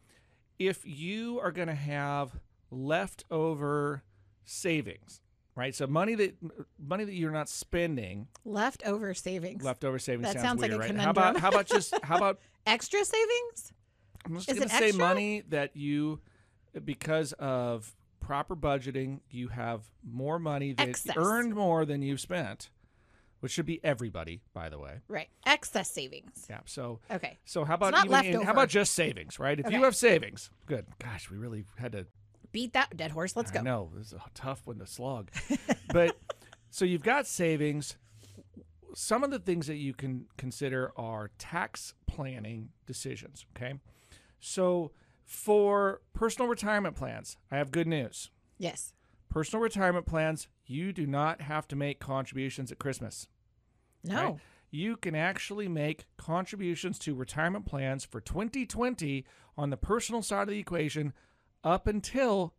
if 0.59 0.85
you 0.85 1.39
are 1.41 1.51
going 1.51 1.67
to 1.67 1.75
have 1.75 2.31
leftover 2.71 4.03
savings, 4.45 5.21
right? 5.55 5.73
So 5.75 5.87
money 5.87 6.15
that 6.15 6.35
money 6.79 7.03
that 7.03 7.13
you're 7.13 7.31
not 7.31 7.49
spending, 7.49 8.27
Leftover 8.45 9.13
savings. 9.13 9.63
leftover 9.63 9.99
savings 9.99 10.27
That 10.27 10.33
sounds, 10.33 10.43
sounds 10.45 10.61
like 10.61 10.71
weird, 10.71 10.81
a 10.91 10.93
right? 10.93 10.95
How 11.01 11.09
about 11.11 11.35
conundrum. 11.35 11.41
how 11.41 11.49
about 11.49 11.65
just 11.67 11.93
how 12.03 12.17
about 12.17 12.39
Extra 12.65 13.03
savings? 13.03 13.73
I'm 14.25 14.35
just 14.35 14.49
Is 14.49 14.57
going 14.57 14.69
to 14.69 14.75
say 14.75 14.87
extra? 14.87 15.05
money 15.05 15.43
that 15.49 15.75
you, 15.75 16.21
because 16.85 17.33
of 17.33 17.93
proper 18.21 18.55
budgeting, 18.55 19.19
you 19.29 19.49
have 19.49 19.81
more 20.01 20.39
money 20.39 20.71
that 20.73 20.87
Excess. 20.87 21.15
earned 21.17 21.53
more 21.55 21.83
than 21.85 22.01
you've 22.01 22.21
spent, 22.21 22.69
which 23.43 23.51
should 23.51 23.65
be 23.65 23.83
everybody, 23.83 24.41
by 24.53 24.69
the 24.69 24.79
way. 24.79 24.99
Right. 25.09 25.27
Excess 25.45 25.91
savings. 25.91 26.45
Yeah. 26.49 26.61
So, 26.63 27.01
Okay. 27.11 27.39
so 27.43 27.65
how 27.65 27.73
about 27.73 27.91
not 27.91 28.05
even 28.23 28.39
in- 28.39 28.45
how 28.45 28.53
about 28.53 28.69
just 28.69 28.93
savings, 28.93 29.37
right? 29.37 29.59
If 29.59 29.69
you 29.69 29.83
have 29.83 29.97
savings, 29.97 30.49
good. 30.65 30.85
Gosh, 30.97 31.29
we 31.29 31.35
really 31.37 31.65
had 31.77 31.91
to. 31.91 32.07
Beat 32.53 32.71
that 32.71 32.95
dead 32.95 33.11
horse. 33.11 33.35
Let's 33.35 33.51
I 33.51 33.55
go. 33.55 33.61
No, 33.61 33.91
this 33.97 34.07
is 34.07 34.13
a 34.13 34.21
tough 34.33 34.61
one 34.65 34.79
to 34.79 34.87
slog, 34.87 35.29
but 35.89 36.15
so 36.69 36.85
you've 36.85 37.03
got 37.03 37.27
savings. 37.27 37.97
Some 38.95 39.25
of 39.25 39.29
the 39.31 39.39
things 39.39 39.67
that 39.67 39.75
you 39.75 39.93
can 39.93 40.27
consider 40.37 40.93
are 40.95 41.31
tax 41.37 41.95
planning 42.07 42.69
decisions. 42.85 43.45
Okay, 43.57 43.73
so 44.39 44.91
for 45.25 45.99
personal 46.13 46.47
retirement 46.47 46.95
plans, 46.95 47.35
I 47.51 47.57
have 47.57 47.71
good 47.71 47.87
news. 47.87 48.29
Yes. 48.57 48.93
Personal 49.29 49.63
retirement 49.63 50.05
plans, 50.05 50.47
you 50.65 50.93
do 50.93 51.07
not 51.07 51.41
have 51.41 51.67
to 51.69 51.75
make 51.75 51.99
contributions 51.99 52.71
at 52.71 52.77
Christmas. 52.79 53.27
No. 54.03 54.15
right? 54.15 54.35
You 54.71 54.97
can 54.97 55.13
actually 55.13 55.67
make 55.67 56.05
contributions 56.17 56.97
to 56.99 57.13
retirement 57.13 57.65
plans 57.65 58.03
for 58.03 58.19
2020 58.19 59.23
on 59.55 59.69
the 59.69 59.77
personal 59.77 60.23
side 60.23 60.43
of 60.43 60.47
the 60.49 60.59
equation 60.59 61.13
up 61.63 61.85
until 61.85 62.55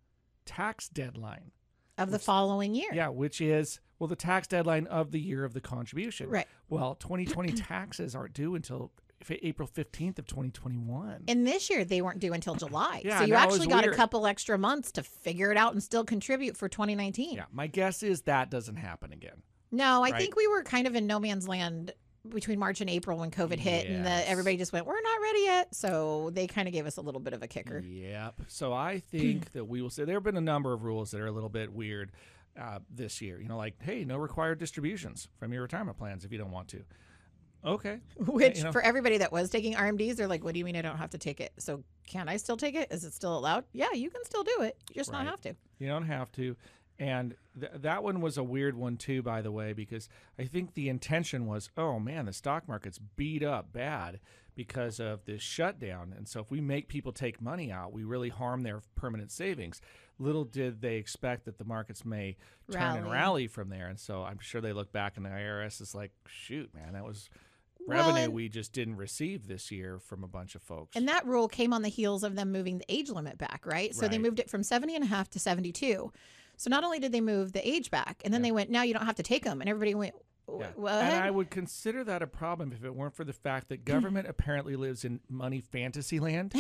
tax 0.47 0.89
deadline. 0.89 1.51
Of 1.99 2.11
the 2.11 2.19
following 2.19 2.75
year. 2.75 2.91
Yeah, 2.93 3.09
which 3.09 3.41
is 3.41 3.81
well 3.99 4.09
the 4.09 4.17
tax 4.17 4.49
deadline 4.49 4.87
of 4.89 5.13
the 5.13 5.21
year 5.21 5.45
of 5.45 5.55
the 5.55 5.61
contribution. 5.61 6.29
Right. 6.29 6.47
Well, 6.69 6.95
2020 7.01 7.53
taxes 7.53 8.15
aren't 8.15 8.35
due 8.35 8.55
until 8.55 8.91
April 9.31 9.69
15th 9.69 10.19
of 10.19 10.27
2021. 10.27 11.25
And 11.29 11.47
this 11.47 11.71
year 11.71 11.85
they 11.85 12.03
weren't 12.03 12.21
due 12.21 12.33
until 12.33 12.55
July. 12.55 13.03
Yeah, 13.05 13.21
so 13.21 13.25
you 13.25 13.35
actually 13.35 13.69
got 13.69 13.85
weird. 13.85 13.95
a 13.95 13.97
couple 13.97 14.27
extra 14.27 14.59
months 14.59 14.93
to 14.93 15.03
figure 15.03 15.51
it 15.51 15.57
out 15.57 15.73
and 15.73 15.83
still 15.83 16.05
contribute 16.05 16.57
for 16.57 16.69
2019. 16.69 17.37
yeah, 17.37 17.45
my 17.53 17.67
guess 17.67 18.03
is 18.03 18.23
that 18.23 18.51
doesn't 18.51 18.77
happen 18.77 19.13
again. 19.13 19.43
No, 19.75 20.03
I 20.05 20.11
Right. 20.11 20.21
think 20.21 20.37
we 20.37 20.47
were 20.47 20.63
kind 20.63 20.87
of 20.87 20.95
in 20.95 21.07
no 21.07 21.19
man's 21.19 21.49
land 21.49 21.93
between 22.29 22.59
March 22.59 22.81
and 22.81 22.89
April 22.89 23.19
when 23.19 23.31
COVID 23.31 23.59
hit 23.59 23.87
and 23.87 24.07
the, 24.07 24.29
everybody 24.29 24.57
just 24.57 24.73
went, 24.73 24.87
we're 24.87 25.01
not 25.01 25.21
ready 25.23 25.41
yet. 25.41 25.75
So 25.75 26.31
they 26.33 26.47
kind 26.47 26.67
of 26.67 26.73
gave 26.73 26.87
us 26.87 26.97
a 26.97 27.03
little 27.03 27.21
bit 27.21 27.35
of 27.35 27.43
a 27.43 27.47
kicker. 27.49 27.81
Yep. 27.81 28.35
So 28.49 28.73
I 28.73 28.99
think 29.11 29.53
that 29.53 29.67
we 29.67 29.83
will 29.83 29.91
say 29.91 30.05
there 30.05 30.17
have 30.17 30.23
been 30.23 30.37
a 30.37 30.41
number 30.41 30.73
of 30.73 30.85
rules 30.85 31.11
that 31.11 31.21
are 31.21 31.27
a 31.27 31.33
little 31.33 31.51
bit 31.51 31.71
weird 31.73 32.13
uh, 32.59 32.79
this 32.89 33.21
year. 33.21 33.41
You 33.41 33.49
know, 33.49 33.57
like 33.59 33.75
hey, 33.83 34.05
no 34.05 34.17
required 34.17 34.59
distributions 34.59 35.29
from 35.39 35.53
your 35.53 35.63
retirement 35.63 35.99
plans 35.99 36.25
if 36.25 36.33
you 36.33 36.39
don't 36.39 36.51
want 36.53 36.69
to. 36.69 36.83
Okay. 37.65 38.01
Which 38.17 38.59
you 38.59 38.65
know. 38.65 38.73
for 38.73 38.81
everybody 38.83 39.19
that 39.19 39.33
was 39.33 39.51
taking 39.51 39.75
RMDs, 39.75 40.17
they're 40.17 40.27
like, 40.29 40.45
what 40.45 40.53
do 40.55 40.59
you 40.59 40.65
mean 40.65 40.77
I 40.77 40.83
don't 40.83 40.99
have 40.99 41.11
to 41.11 41.19
take 41.19 41.41
it? 41.41 41.53
So 41.59 41.83
can 42.07 42.29
I 42.29 42.37
still 42.37 42.57
take 42.57 42.75
it? 42.75 42.89
Is 42.91 43.05
it 43.05 43.13
still 43.13 43.37
allowed? 43.37 43.65
Yeah, 43.73 43.93
you 43.93 44.09
can 44.11 44.25
still 44.25 44.45
do 44.45 44.63
it. 44.63 44.77
You 44.91 44.95
just 45.01 45.11
Right. 45.11 45.25
not 45.25 45.31
have 45.31 45.41
to. 45.43 45.55
You 45.79 45.89
don't 45.89 46.07
have 46.07 46.31
to. 46.33 46.57
And 46.99 47.35
th- 47.59 47.73
that 47.77 48.03
one 48.05 48.21
was 48.21 48.37
a 48.39 48.45
weird 48.45 48.77
one 48.77 48.97
too, 48.97 49.23
by 49.23 49.43
the 49.43 49.51
way, 49.51 49.73
because 49.73 50.09
I 50.39 50.45
think 50.45 50.75
the 50.75 50.89
intention 50.89 51.47
was, 51.47 51.71
oh 51.77 51.99
man, 51.99 52.27
the 52.27 52.33
stock 52.33 52.69
market's 52.69 52.99
beat 52.99 53.43
up 53.43 53.73
bad 53.73 54.21
because 54.55 55.01
of 55.01 55.25
this 55.25 55.43
shutdown. 55.43 56.15
And 56.17 56.29
so 56.29 56.39
if 56.41 56.51
we 56.53 56.61
make 56.61 56.87
people 56.87 57.11
take 57.13 57.43
money 57.43 57.73
out, 57.73 57.93
we 57.93 58.05
really 58.05 58.29
harm 58.29 58.63
their 58.63 58.81
permanent 58.95 59.33
savings. 59.33 59.81
Little 60.21 60.45
did 60.45 60.81
they 60.81 60.95
expect 60.97 61.45
that 61.47 61.59
the 61.59 61.65
markets 61.65 62.05
may 62.05 62.37
turn 62.71 62.81
and 62.81 63.05
Rally. 63.07 63.13
rally 63.13 63.47
from 63.49 63.69
there. 63.71 63.89
And 63.89 63.99
so 63.99 64.23
I'm 64.23 64.39
sure 64.39 64.61
they 64.61 64.73
look 64.73 64.93
back 64.93 65.17
and 65.17 65.27
the 65.27 65.31
IRS 65.31 65.81
is 65.81 65.93
like, 65.97 66.13
shoot, 66.29 66.73
man, 66.73 66.93
that 66.93 67.05
was 67.05 67.29
Well, 67.89 67.99
revenue 67.99 68.27
and- 68.27 68.33
we 68.33 68.49
just 68.49 68.73
didn't 68.73 68.95
receive 68.97 69.49
this 69.49 69.73
year 69.73 69.99
from 69.99 70.23
a 70.23 70.29
bunch 70.29 70.55
of 70.55 70.63
folks. 70.63 70.97
And 70.97 71.09
that 71.09 71.27
rule 71.27 71.49
came 71.49 71.73
on 71.73 71.83
the 71.83 71.89
heels 71.89 72.23
of 72.23 72.37
them 72.37 72.53
moving 72.53 72.79
the 72.79 72.85
age 72.89 73.11
limit 73.11 73.37
back, 73.39 73.63
right? 73.67 73.93
So 73.93 74.07
they 74.07 74.19
moved 74.19 74.39
it 74.39 74.49
from 74.49 74.63
70 74.63 74.95
and 74.95 75.03
a 75.03 75.09
half 75.09 75.29
to 75.31 75.41
72. 75.41 76.13
So 76.57 76.71
not 76.71 76.85
only 76.85 76.99
did 76.99 77.13
they 77.13 77.21
move 77.21 77.53
the 77.53 77.67
age 77.69 77.91
back, 77.91 78.23
and 78.25 78.33
then 78.33 78.41
Yeah. 78.41 78.49
they 78.49 78.53
went, 78.53 78.71
now 78.71 78.83
you 78.83 78.95
don't 78.95 79.07
have 79.07 79.17
to 79.17 79.23
take 79.23 79.45
them. 79.45 79.61
And 79.61 79.69
everybody 79.69 79.95
went, 79.95 80.15
"Wh- 80.15 80.34
Yeah. 80.47 80.69
And 80.77 81.25
I 81.25 81.31
would 81.31 81.51
consider 81.51 82.05
that 82.05 82.23
a 82.23 82.27
problem 82.27 82.73
if 82.73 82.85
it 82.85 82.95
weren't 82.95 83.15
for 83.15 83.25
the 83.25 83.33
fact 83.33 83.69
that 83.71 83.85
government 83.85 84.27
apparently 84.29 84.77
lives 84.77 85.05
in 85.05 85.21
money 85.29 85.61
fantasy 85.61 86.21
land 86.21 86.55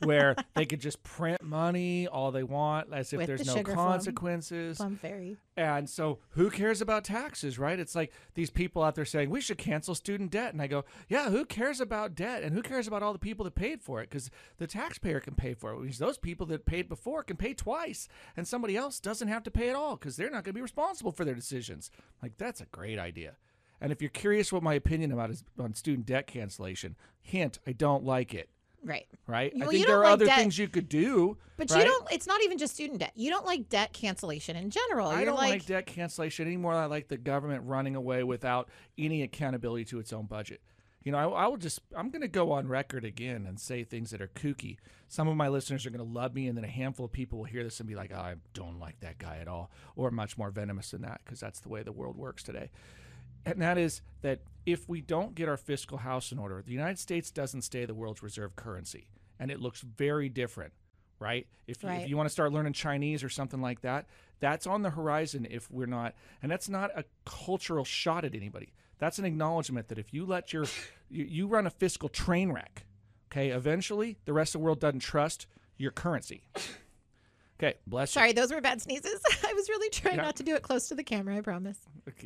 where 0.00 0.34
they 0.54 0.64
could 0.66 0.80
just 0.80 1.02
print 1.02 1.42
money 1.42 2.06
all 2.08 2.32
they 2.32 2.42
want 2.42 2.92
as 2.92 3.12
if 3.12 3.18
With 3.18 3.26
there's 3.28 3.40
the 3.40 3.46
no 3.46 3.56
sugar 3.56 3.74
plum. 3.74 3.92
consequences. 3.92 4.76
Plum 4.78 4.96
Fairy. 4.96 5.36
And 5.56 5.88
so 5.88 6.18
who 6.30 6.50
cares 6.50 6.80
about 6.80 7.04
taxes, 7.04 7.58
right? 7.58 7.78
It's 7.78 7.94
like 7.94 8.12
these 8.34 8.50
people 8.50 8.82
out 8.82 8.94
there 8.94 9.04
saying 9.04 9.30
we 9.30 9.40
should 9.40 9.58
cancel 9.58 9.94
student 9.94 10.30
debt. 10.30 10.52
And 10.52 10.62
I 10.62 10.66
go, 10.66 10.84
yeah, 11.08 11.30
who 11.30 11.44
cares 11.44 11.80
about 11.80 12.14
debt? 12.14 12.42
And 12.42 12.54
who 12.54 12.62
cares 12.62 12.86
about 12.88 13.02
all 13.02 13.12
the 13.12 13.18
people 13.18 13.44
that 13.44 13.54
paid 13.54 13.82
for 13.82 14.00
it? 14.00 14.08
Because 14.10 14.30
the 14.58 14.66
taxpayer 14.66 15.20
can 15.20 15.34
pay 15.34 15.54
for 15.54 15.72
it. 15.72 15.78
Which 15.80 15.98
those 15.98 16.18
people 16.18 16.46
that 16.46 16.66
paid 16.66 16.88
before 16.88 17.22
can 17.22 17.36
pay 17.36 17.54
twice. 17.54 18.08
And 18.36 18.48
somebody 18.48 18.76
else 18.76 18.98
doesn't 18.98 19.28
have 19.28 19.42
to 19.44 19.50
pay 19.50 19.68
at 19.68 19.76
all 19.76 19.96
because 19.96 20.16
they're 20.16 20.30
not 20.30 20.44
going 20.44 20.54
to 20.54 20.58
be 20.58 20.62
responsible 20.62 21.12
for 21.12 21.24
their 21.24 21.34
decisions. 21.34 21.90
Like, 22.22 22.36
that's 22.38 22.60
a 22.60 22.66
great 22.66 22.98
idea. 22.98 23.11
And 23.80 23.90
if 23.90 24.00
you're 24.00 24.10
curious 24.10 24.52
what 24.52 24.62
my 24.62 24.74
opinion 24.74 25.12
about 25.12 25.30
is 25.30 25.42
on 25.58 25.74
student 25.74 26.06
debt 26.06 26.26
cancellation, 26.26 26.96
hint, 27.20 27.58
I 27.66 27.72
don't 27.72 28.04
like 28.04 28.32
it. 28.32 28.48
Right. 28.84 29.06
Right? 29.26 29.52
Well, 29.54 29.68
I 29.68 29.72
think 29.72 29.86
there 29.86 29.98
are 29.98 30.04
like 30.04 30.12
other 30.12 30.26
debt- 30.26 30.38
things 30.38 30.58
you 30.58 30.68
could 30.68 30.88
do. 30.88 31.36
But 31.56 31.70
right? 31.70 31.80
you 31.80 31.84
don't, 31.84 32.12
it's 32.12 32.26
not 32.26 32.42
even 32.42 32.58
just 32.58 32.74
student 32.74 32.98
debt. 32.98 33.12
You 33.14 33.30
don't 33.30 33.46
like 33.46 33.68
debt 33.68 33.92
cancellation 33.92 34.56
in 34.56 34.70
general. 34.70 35.08
I 35.08 35.18
You're 35.18 35.26
don't 35.26 35.36
like, 35.36 35.50
like, 35.50 35.66
debt 35.66 35.86
cancellation 35.86 36.46
anymore. 36.46 36.74
I 36.74 36.86
like 36.86 37.08
the 37.08 37.16
government 37.16 37.62
running 37.66 37.94
away 37.94 38.24
without 38.24 38.68
any 38.98 39.22
accountability 39.22 39.84
to 39.86 39.98
its 39.98 40.12
own 40.12 40.26
budget. 40.26 40.60
You 41.04 41.10
know, 41.10 41.18
I, 41.18 41.44
I 41.44 41.46
will 41.48 41.56
just, 41.56 41.80
I'm 41.96 42.10
going 42.10 42.22
to 42.22 42.28
go 42.28 42.52
on 42.52 42.68
record 42.68 43.04
again 43.04 43.46
and 43.46 43.58
say 43.58 43.82
things 43.82 44.10
that 44.10 44.20
are 44.20 44.28
kooky. 44.28 44.76
Some 45.08 45.26
of 45.26 45.36
my 45.36 45.48
listeners 45.48 45.84
are 45.84 45.90
going 45.90 46.04
to 46.04 46.12
love 46.12 46.34
me, 46.34 46.46
and 46.46 46.56
then 46.56 46.64
a 46.64 46.68
handful 46.68 47.06
of 47.06 47.12
people 47.12 47.40
will 47.40 47.44
hear 47.46 47.64
this 47.64 47.80
and 47.80 47.88
be 47.88 47.96
like, 47.96 48.12
oh, 48.14 48.20
I 48.20 48.36
don't 48.54 48.78
like 48.78 49.00
that 49.00 49.18
guy 49.18 49.38
at 49.40 49.48
all, 49.48 49.70
or 49.96 50.10
much 50.10 50.38
more 50.38 50.50
venomous 50.50 50.92
than 50.92 51.02
that, 51.02 51.20
because 51.24 51.40
that's 51.40 51.60
the 51.60 51.68
way 51.68 51.82
the 51.82 51.92
world 51.92 52.16
works 52.16 52.44
today. 52.44 52.70
And 53.44 53.60
that 53.62 53.78
is 53.78 54.02
that 54.22 54.40
if 54.64 54.88
we 54.88 55.00
don't 55.00 55.34
get 55.34 55.48
our 55.48 55.56
fiscal 55.56 55.98
house 55.98 56.30
in 56.32 56.38
order, 56.38 56.62
the 56.64 56.72
United 56.72 56.98
States 56.98 57.30
doesn't 57.30 57.62
stay 57.62 57.84
the 57.84 57.94
world's 57.94 58.22
reserve 58.22 58.54
currency. 58.56 59.08
and 59.40 59.50
it 59.50 59.58
looks 59.60 59.80
very 59.80 60.28
different, 60.28 60.72
right? 61.18 61.48
If, 61.66 61.82
you- 61.82 61.88
Right. 61.88 62.02
if 62.02 62.08
you 62.08 62.16
want 62.16 62.28
to 62.28 62.32
start 62.32 62.52
learning 62.52 62.74
Chinese 62.74 63.24
or 63.24 63.28
something 63.28 63.60
like 63.60 63.80
that, 63.80 64.06
that's 64.38 64.68
on 64.68 64.82
the 64.82 64.90
horizon 64.90 65.48
if 65.50 65.68
we're 65.68 65.86
not, 65.86 66.14
and 66.42 66.52
that's 66.52 66.68
not 66.68 66.92
a 66.96 67.04
cultural 67.24 67.84
shot 67.84 68.24
at 68.24 68.36
anybody. 68.36 68.72
That's 68.98 69.18
an 69.18 69.24
acknowledgement 69.24 69.88
that 69.88 69.98
if 69.98 70.14
you 70.14 70.24
let 70.24 70.52
your, 70.52 70.66
you, 71.10 71.24
you 71.24 71.46
run 71.48 71.66
a 71.66 71.70
fiscal 71.70 72.08
train 72.08 72.52
wreck, 72.52 72.86
okay, 73.32 73.48
eventually 73.50 74.16
the 74.26 74.32
rest 74.32 74.54
of 74.54 74.60
the 74.60 74.64
world 74.64 74.78
doesn't 74.78 75.00
trust 75.00 75.48
your 75.76 75.90
currency. 75.90 76.42
Okay, 77.62 77.74
bless 77.86 78.10
Sorry, 78.10 78.32
those 78.32 78.52
were 78.52 78.60
bad 78.60 78.82
sneezes. 78.82 79.20
I 79.46 79.52
was 79.52 79.68
really 79.68 79.88
trying 79.90 80.16
Yeah. 80.16 80.22
not 80.22 80.36
to 80.36 80.42
do 80.42 80.54
it 80.56 80.62
close 80.62 80.88
to 80.88 80.94
the 80.94 81.04
camera. 81.04 81.36
I 81.36 81.40
promise. 81.42 81.78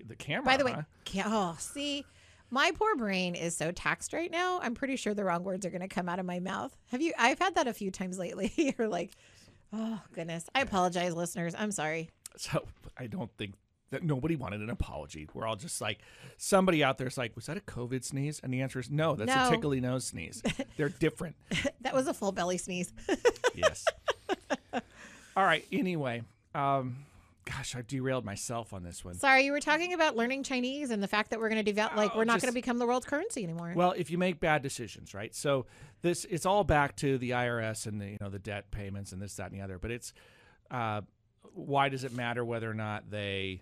the 0.06 0.16
camera. 0.16 0.44
By 0.44 0.56
the 0.56 0.64
way, 0.64 0.72
huh? 0.72 1.22
oh, 1.26 1.56
see, 1.58 2.04
my 2.50 2.70
poor 2.74 2.96
brain 2.96 3.34
is 3.34 3.56
so 3.56 3.70
taxed 3.72 4.12
right 4.12 4.30
now. 4.30 4.60
I'm 4.62 4.74
pretty 4.74 4.96
sure 4.96 5.12
the 5.14 5.24
wrong 5.24 5.44
words 5.44 5.66
are 5.66 5.70
going 5.70 5.82
to 5.82 5.88
come 5.88 6.08
out 6.08 6.18
of 6.18 6.24
my 6.26 6.38
mouth. 6.40 6.74
Have 6.90 7.02
you? 7.02 7.12
I've 7.18 7.38
had 7.38 7.54
that 7.56 7.66
a 7.68 7.74
few 7.74 7.90
times 7.90 8.18
lately. 8.18 8.52
You're 8.78 8.88
like, 8.88 9.12
oh 9.72 10.00
goodness. 10.14 10.48
I 10.54 10.60
apologize, 10.62 11.14
listeners. 11.14 11.54
I'm 11.58 11.72
sorry. 11.72 12.08
So 12.38 12.64
I 12.96 13.06
don't 13.06 13.30
think 13.36 13.54
that 13.90 14.02
nobody 14.02 14.36
wanted 14.36 14.60
an 14.62 14.70
apology. 14.70 15.28
We're 15.34 15.46
all 15.46 15.56
just 15.56 15.80
like 15.80 15.98
somebody 16.38 16.82
out 16.82 16.98
there's 16.98 17.16
like, 17.18 17.36
was 17.36 17.46
that 17.46 17.56
a 17.56 17.60
COVID 17.60 18.04
sneeze? 18.04 18.40
And 18.42 18.52
the 18.52 18.62
answer 18.62 18.80
is 18.80 18.90
no. 18.90 19.14
That's 19.14 19.34
No. 19.34 19.48
a 19.48 19.50
tickly 19.50 19.80
nose 19.80 20.06
sneeze. 20.06 20.42
They're 20.76 20.88
different. 20.88 21.36
That 21.82 21.94
was 21.94 22.08
a 22.08 22.14
full 22.14 22.32
belly 22.32 22.58
sneeze. 22.58 22.92
yes. 23.54 23.84
All 25.36 25.44
right. 25.44 25.64
Anyway, 25.70 26.22
um, 26.54 26.96
gosh, 27.44 27.76
I 27.76 27.82
derailed 27.86 28.24
myself 28.24 28.72
on 28.72 28.82
this 28.82 29.04
one. 29.04 29.14
sorry, 29.14 29.44
you 29.44 29.52
were 29.52 29.60
talking 29.60 29.92
about 29.92 30.16
learning 30.16 30.42
Chinese 30.42 30.90
and 30.90 31.02
the 31.02 31.08
fact 31.08 31.30
that 31.30 31.38
we're 31.38 31.48
going 31.48 31.64
to 31.64 31.70
develop, 31.70 31.94
like, 31.96 32.12
Oh, 32.14 32.18
we're 32.18 32.24
not 32.24 32.34
just- 32.34 32.44
going 32.46 32.52
to 32.52 32.54
become 32.54 32.78
the 32.78 32.86
world's 32.86 33.06
currency 33.06 33.44
anymore. 33.44 33.72
Well, 33.76 33.92
if 33.96 34.10
you 34.10 34.18
make 34.18 34.40
bad 34.40 34.62
decisions, 34.62 35.14
right? 35.14 35.34
So 35.34 35.66
this 36.02 36.24
it's 36.24 36.46
all 36.46 36.64
back 36.64 36.96
to 36.96 37.18
the 37.18 37.30
IRS 37.30 37.86
and 37.86 38.00
the 38.00 38.06
you 38.12 38.18
know 38.20 38.30
the 38.30 38.38
debt 38.38 38.70
payments 38.70 39.12
and 39.12 39.20
this 39.20 39.34
that 39.36 39.50
and 39.50 39.60
the 39.60 39.62
other. 39.64 39.78
But 39.78 39.90
it's 39.90 40.12
uh, 40.70 41.02
why 41.54 41.88
does 41.88 42.04
it 42.04 42.12
matter 42.12 42.44
whether 42.44 42.70
or 42.70 42.74
not 42.74 43.10
they 43.10 43.60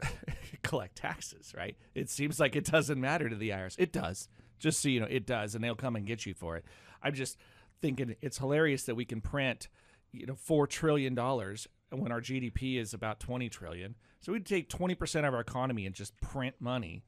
collect 0.62 0.96
taxes, 0.96 1.52
right? 1.56 1.76
It 1.94 2.10
seems 2.10 2.38
like 2.40 2.56
it 2.56 2.64
doesn't 2.64 3.00
matter 3.00 3.28
to 3.28 3.36
the 3.36 3.50
IRS. 3.50 3.76
It 3.78 3.92
does. 3.92 4.28
Just 4.58 4.80
so 4.80 4.88
you 4.88 5.00
know, 5.00 5.06
it 5.10 5.26
does, 5.26 5.54
and 5.54 5.62
they'll 5.64 5.74
come 5.74 5.96
and 5.96 6.06
get 6.06 6.24
you 6.26 6.34
for 6.34 6.56
it. 6.56 6.64
I'm 7.02 7.14
just 7.14 7.36
thinking 7.80 8.14
it's 8.20 8.38
hilarious 8.38 8.84
that 8.84 8.94
we 8.94 9.04
can 9.04 9.20
print, 9.20 9.68
you 10.12 10.26
know, 10.26 10.36
four 10.36 10.66
trillion 10.66 11.14
dollars 11.14 11.66
when 11.90 12.12
our 12.12 12.20
GDP 12.20 12.78
is 12.78 12.94
about 12.94 13.20
twenty 13.20 13.48
trillion. 13.48 13.96
So 14.20 14.32
we'd 14.32 14.46
take 14.46 14.68
twenty 14.68 14.94
percent 14.94 15.26
of 15.26 15.34
our 15.34 15.40
economy 15.40 15.86
and 15.86 15.94
just 15.94 16.18
print 16.20 16.56
money 16.60 17.04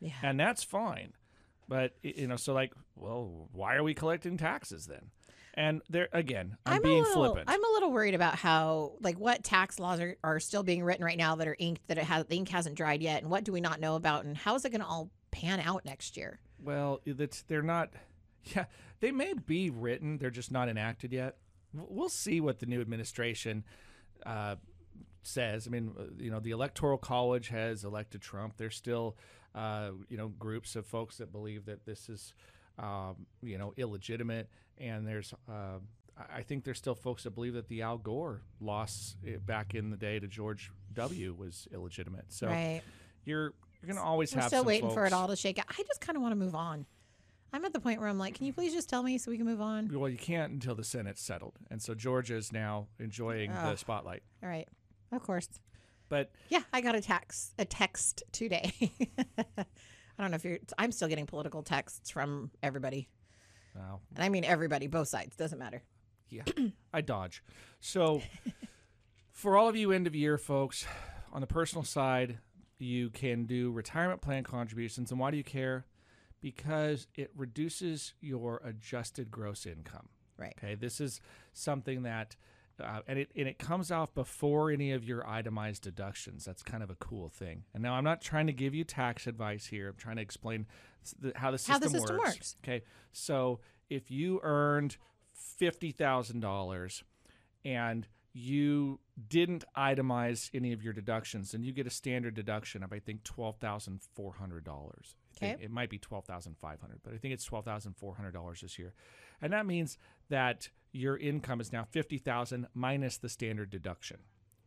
yeah. 0.00 0.12
and 0.22 0.38
that's 0.38 0.62
fine. 0.62 1.12
But 1.68 1.94
you 2.02 2.26
know, 2.26 2.36
so 2.36 2.54
like, 2.54 2.72
well, 2.94 3.48
why 3.52 3.74
are 3.74 3.82
we 3.82 3.94
collecting 3.94 4.36
taxes 4.36 4.86
then? 4.86 5.10
And 5.54 5.80
there 5.88 6.08
again, 6.12 6.56
I'm, 6.66 6.82
being 6.82 7.02
little, 7.02 7.24
flippant. 7.24 7.50
I'm 7.50 7.64
a 7.64 7.68
little 7.72 7.90
worried 7.90 8.14
about 8.14 8.34
how, 8.34 8.92
like, 9.00 9.18
what 9.18 9.42
tax 9.42 9.80
laws 9.80 10.00
are, 10.00 10.14
are 10.22 10.38
still 10.38 10.62
being 10.62 10.84
written 10.84 11.02
right 11.02 11.16
now 11.16 11.34
that 11.36 11.48
are 11.48 11.56
inked 11.58 11.88
that 11.88 11.96
it 11.96 12.04
has 12.04 12.26
the 12.26 12.36
ink 12.36 12.50
hasn't 12.50 12.76
dried 12.76 13.02
yet, 13.02 13.22
and 13.22 13.30
what 13.30 13.42
do 13.42 13.52
we 13.52 13.62
not 13.62 13.80
know 13.80 13.96
about, 13.96 14.26
and 14.26 14.36
how 14.36 14.54
is 14.54 14.66
it 14.66 14.70
going 14.70 14.82
to 14.82 14.86
all 14.86 15.10
pan 15.30 15.58
out 15.60 15.84
next 15.84 16.16
year? 16.16 16.38
well, 16.62 17.00
that's 17.06 17.42
they're 17.42 17.62
not. 17.62 17.90
Yeah, 18.54 18.66
they 19.00 19.10
may 19.10 19.32
be 19.34 19.70
written. 19.70 20.18
They're 20.18 20.30
just 20.30 20.52
not 20.52 20.68
enacted 20.68 21.12
yet. 21.12 21.36
We'll 21.88 22.08
see 22.08 22.40
what 22.40 22.58
the 22.60 22.66
new 22.66 22.80
administration 22.80 23.64
uh, 24.24 24.56
says. 25.22 25.66
I 25.66 25.70
mean, 25.70 25.92
uh, 25.98 26.04
you 26.18 26.30
know, 26.30 26.40
the 26.40 26.50
Electoral 26.52 26.98
College 26.98 27.48
has 27.48 27.84
elected 27.84 28.22
Trump. 28.22 28.54
There's 28.56 28.76
still, 28.76 29.16
uh, 29.54 29.90
you 30.08 30.16
know, 30.16 30.28
groups 30.28 30.76
of 30.76 30.86
folks 30.86 31.18
that 31.18 31.32
believe 31.32 31.66
that 31.66 31.84
this 31.84 32.08
is, 32.08 32.34
um, 32.78 33.26
you 33.42 33.58
know, 33.58 33.74
illegitimate. 33.76 34.48
And 34.78 35.06
there's, 35.06 35.34
uh, 35.48 35.78
I- 36.16 36.42
think 36.42 36.64
there's 36.64 36.78
still 36.78 36.94
folks 36.94 37.24
that 37.24 37.34
believe 37.34 37.54
that 37.54 37.68
the 37.68 37.82
Al 37.82 37.98
Gore 37.98 38.42
loss 38.60 39.16
eh, 39.26 39.36
back 39.36 39.74
in 39.74 39.90
the 39.90 39.96
day 39.96 40.18
to 40.18 40.26
George 40.26 40.70
W. 40.94 41.34
was 41.34 41.68
illegitimate. 41.72 42.26
So 42.32 42.46
right. 42.46 42.82
you're 43.24 43.52
you're 43.82 43.94
gonna 43.94 44.04
always 44.04 44.34
We're 44.34 44.40
have. 44.40 44.48
still 44.48 44.64
waiting 44.64 44.90
for 44.90 45.04
it 45.04 45.12
all 45.12 45.28
to 45.28 45.36
shake 45.36 45.58
out. 45.58 45.66
I 45.68 45.82
just 45.82 46.00
kind 46.00 46.16
of 46.16 46.22
want 46.22 46.32
to 46.32 46.36
move 46.36 46.54
on. 46.54 46.86
I'm 47.56 47.64
at 47.64 47.72
the 47.72 47.80
point 47.80 48.00
where 48.00 48.08
I'm 48.10 48.18
like, 48.18 48.34
can 48.34 48.44
you 48.44 48.52
please 48.52 48.74
just 48.74 48.86
tell 48.86 49.02
me 49.02 49.16
so 49.16 49.30
we 49.30 49.38
can 49.38 49.46
move 49.46 49.62
on? 49.62 49.88
Well, 49.90 50.10
you 50.10 50.18
can't 50.18 50.52
until 50.52 50.74
the 50.74 50.84
Senate's 50.84 51.22
settled, 51.22 51.54
and 51.70 51.80
so 51.80 51.94
Georgia 51.94 52.36
is 52.36 52.52
now 52.52 52.88
enjoying 52.98 53.50
the 53.50 53.76
spotlight. 53.76 54.22
All 54.42 54.48
right. 54.50 54.68
Of 55.10 55.22
course. 55.22 55.48
But 56.10 56.30
Yeah, 56.50 56.60
I 56.74 56.82
got 56.82 56.94
a 56.96 57.00
text, 57.00 57.54
a 57.58 57.64
text 57.64 58.22
today. 58.30 58.72
I 59.38 59.64
don't 60.18 60.30
know 60.30 60.34
if 60.34 60.44
you're. 60.44 60.58
I'm 60.76 60.92
still 60.92 61.08
getting 61.08 61.24
political 61.24 61.62
texts 61.62 62.10
from 62.10 62.50
everybody, 62.62 63.08
wow, 63.74 64.00
and 64.14 64.22
I 64.22 64.28
mean 64.28 64.44
everybody, 64.44 64.86
both 64.86 65.08
sides. 65.08 65.34
Doesn't 65.34 65.58
matter. 65.58 65.82
yeah, 66.28 66.42
I 66.92 67.00
dodge. 67.00 67.42
So, 67.80 68.20
for 69.32 69.56
all 69.56 69.66
of 69.66 69.76
you 69.76 69.92
end 69.92 70.06
of 70.06 70.14
year 70.14 70.36
folks, 70.36 70.86
on 71.32 71.40
the 71.40 71.46
personal 71.46 71.84
side, 71.84 72.38
you 72.78 73.08
can 73.08 73.46
do 73.46 73.70
retirement 73.70 74.20
plan 74.20 74.44
contributions, 74.44 75.10
and 75.10 75.18
why 75.18 75.30
do 75.30 75.38
you 75.38 75.44
care? 75.44 75.86
Because 76.46 77.08
it 77.16 77.32
reduces 77.36 78.14
your 78.20 78.62
adjusted 78.64 79.32
gross 79.32 79.66
income. 79.66 80.10
Right. 80.38 80.54
Okay, 80.56 80.76
this 80.76 81.00
is 81.00 81.20
something 81.52 82.04
that, 82.04 82.36
uh, 82.80 83.00
and 83.08 83.18
it 83.18 83.32
and 83.34 83.48
it 83.48 83.58
comes 83.58 83.90
off 83.90 84.14
before 84.14 84.70
any 84.70 84.92
of 84.92 85.02
your 85.02 85.26
itemized 85.26 85.82
deductions. 85.82 86.44
That's 86.44 86.62
kind 86.62 86.84
of 86.84 86.90
a 86.90 86.94
cool 86.94 87.28
thing. 87.28 87.64
And 87.74 87.82
now 87.82 87.94
I'm 87.94 88.04
not 88.04 88.20
trying 88.20 88.46
to 88.46 88.52
give 88.52 88.76
you 88.76 88.84
tax 88.84 89.26
advice 89.26 89.66
here. 89.66 89.88
I'm 89.88 89.96
trying 89.96 90.16
to 90.16 90.22
explain 90.22 90.66
the, 91.18 91.32
how 91.34 91.50
the 91.50 91.58
system, 91.58 91.72
How 91.72 91.78
the 91.80 91.90
system 91.90 92.18
works. 92.18 92.56
Okay, 92.62 92.84
so 93.10 93.58
if 93.90 94.08
you 94.12 94.38
earned 94.44 94.98
fifty 95.32 95.90
thousand 95.90 96.40
dollars 96.40 97.02
and 97.64 98.06
you 98.32 99.00
didn't 99.28 99.64
itemize 99.76 100.50
any 100.54 100.72
of 100.72 100.82
your 100.82 100.92
deductions, 100.92 101.52
then 101.52 101.62
you 101.62 101.72
get 101.72 101.86
a 101.86 101.90
standard 101.90 102.34
deduction 102.34 102.82
of 102.82 102.92
I 102.92 102.98
think 102.98 103.24
twelve 103.24 103.56
thousand 103.58 104.00
four 104.14 104.34
hundred 104.34 104.64
dollars. 104.64 105.14
Okay. 105.36 105.56
It 105.60 105.70
might 105.70 105.90
be 105.90 105.98
twelve 105.98 106.24
thousand 106.24 106.56
five 106.58 106.80
hundred, 106.80 107.00
but 107.02 107.12
I 107.14 107.18
think 107.18 107.34
it's 107.34 107.44
twelve 107.44 107.64
thousand 107.64 107.94
four 107.96 108.14
hundred 108.14 108.32
dollars 108.32 108.60
this 108.60 108.78
year, 108.78 108.94
and 109.40 109.52
that 109.52 109.66
means 109.66 109.98
that 110.28 110.70
your 110.92 111.16
income 111.16 111.60
is 111.60 111.72
now 111.72 111.84
fifty 111.90 112.18
thousand 112.18 112.66
minus 112.74 113.18
the 113.18 113.28
standard 113.28 113.70
deduction, 113.70 114.18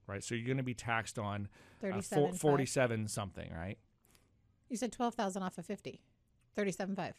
right? 0.07 0.23
So 0.23 0.35
you're 0.35 0.45
going 0.45 0.57
to 0.57 0.63
be 0.63 0.73
taxed 0.75 1.17
on 1.17 1.47
uh, 1.83 2.01
four- 2.01 2.33
forty-seven 2.33 3.07
something, 3.07 3.51
right? 3.53 3.77
You 4.69 4.77
said 4.77 4.91
twelve 4.91 5.15
thousand 5.15 5.43
off 5.43 5.57
of 5.57 5.65
fifty. 5.65 6.01
Thirty-seven 6.55 6.95
five. 6.95 7.15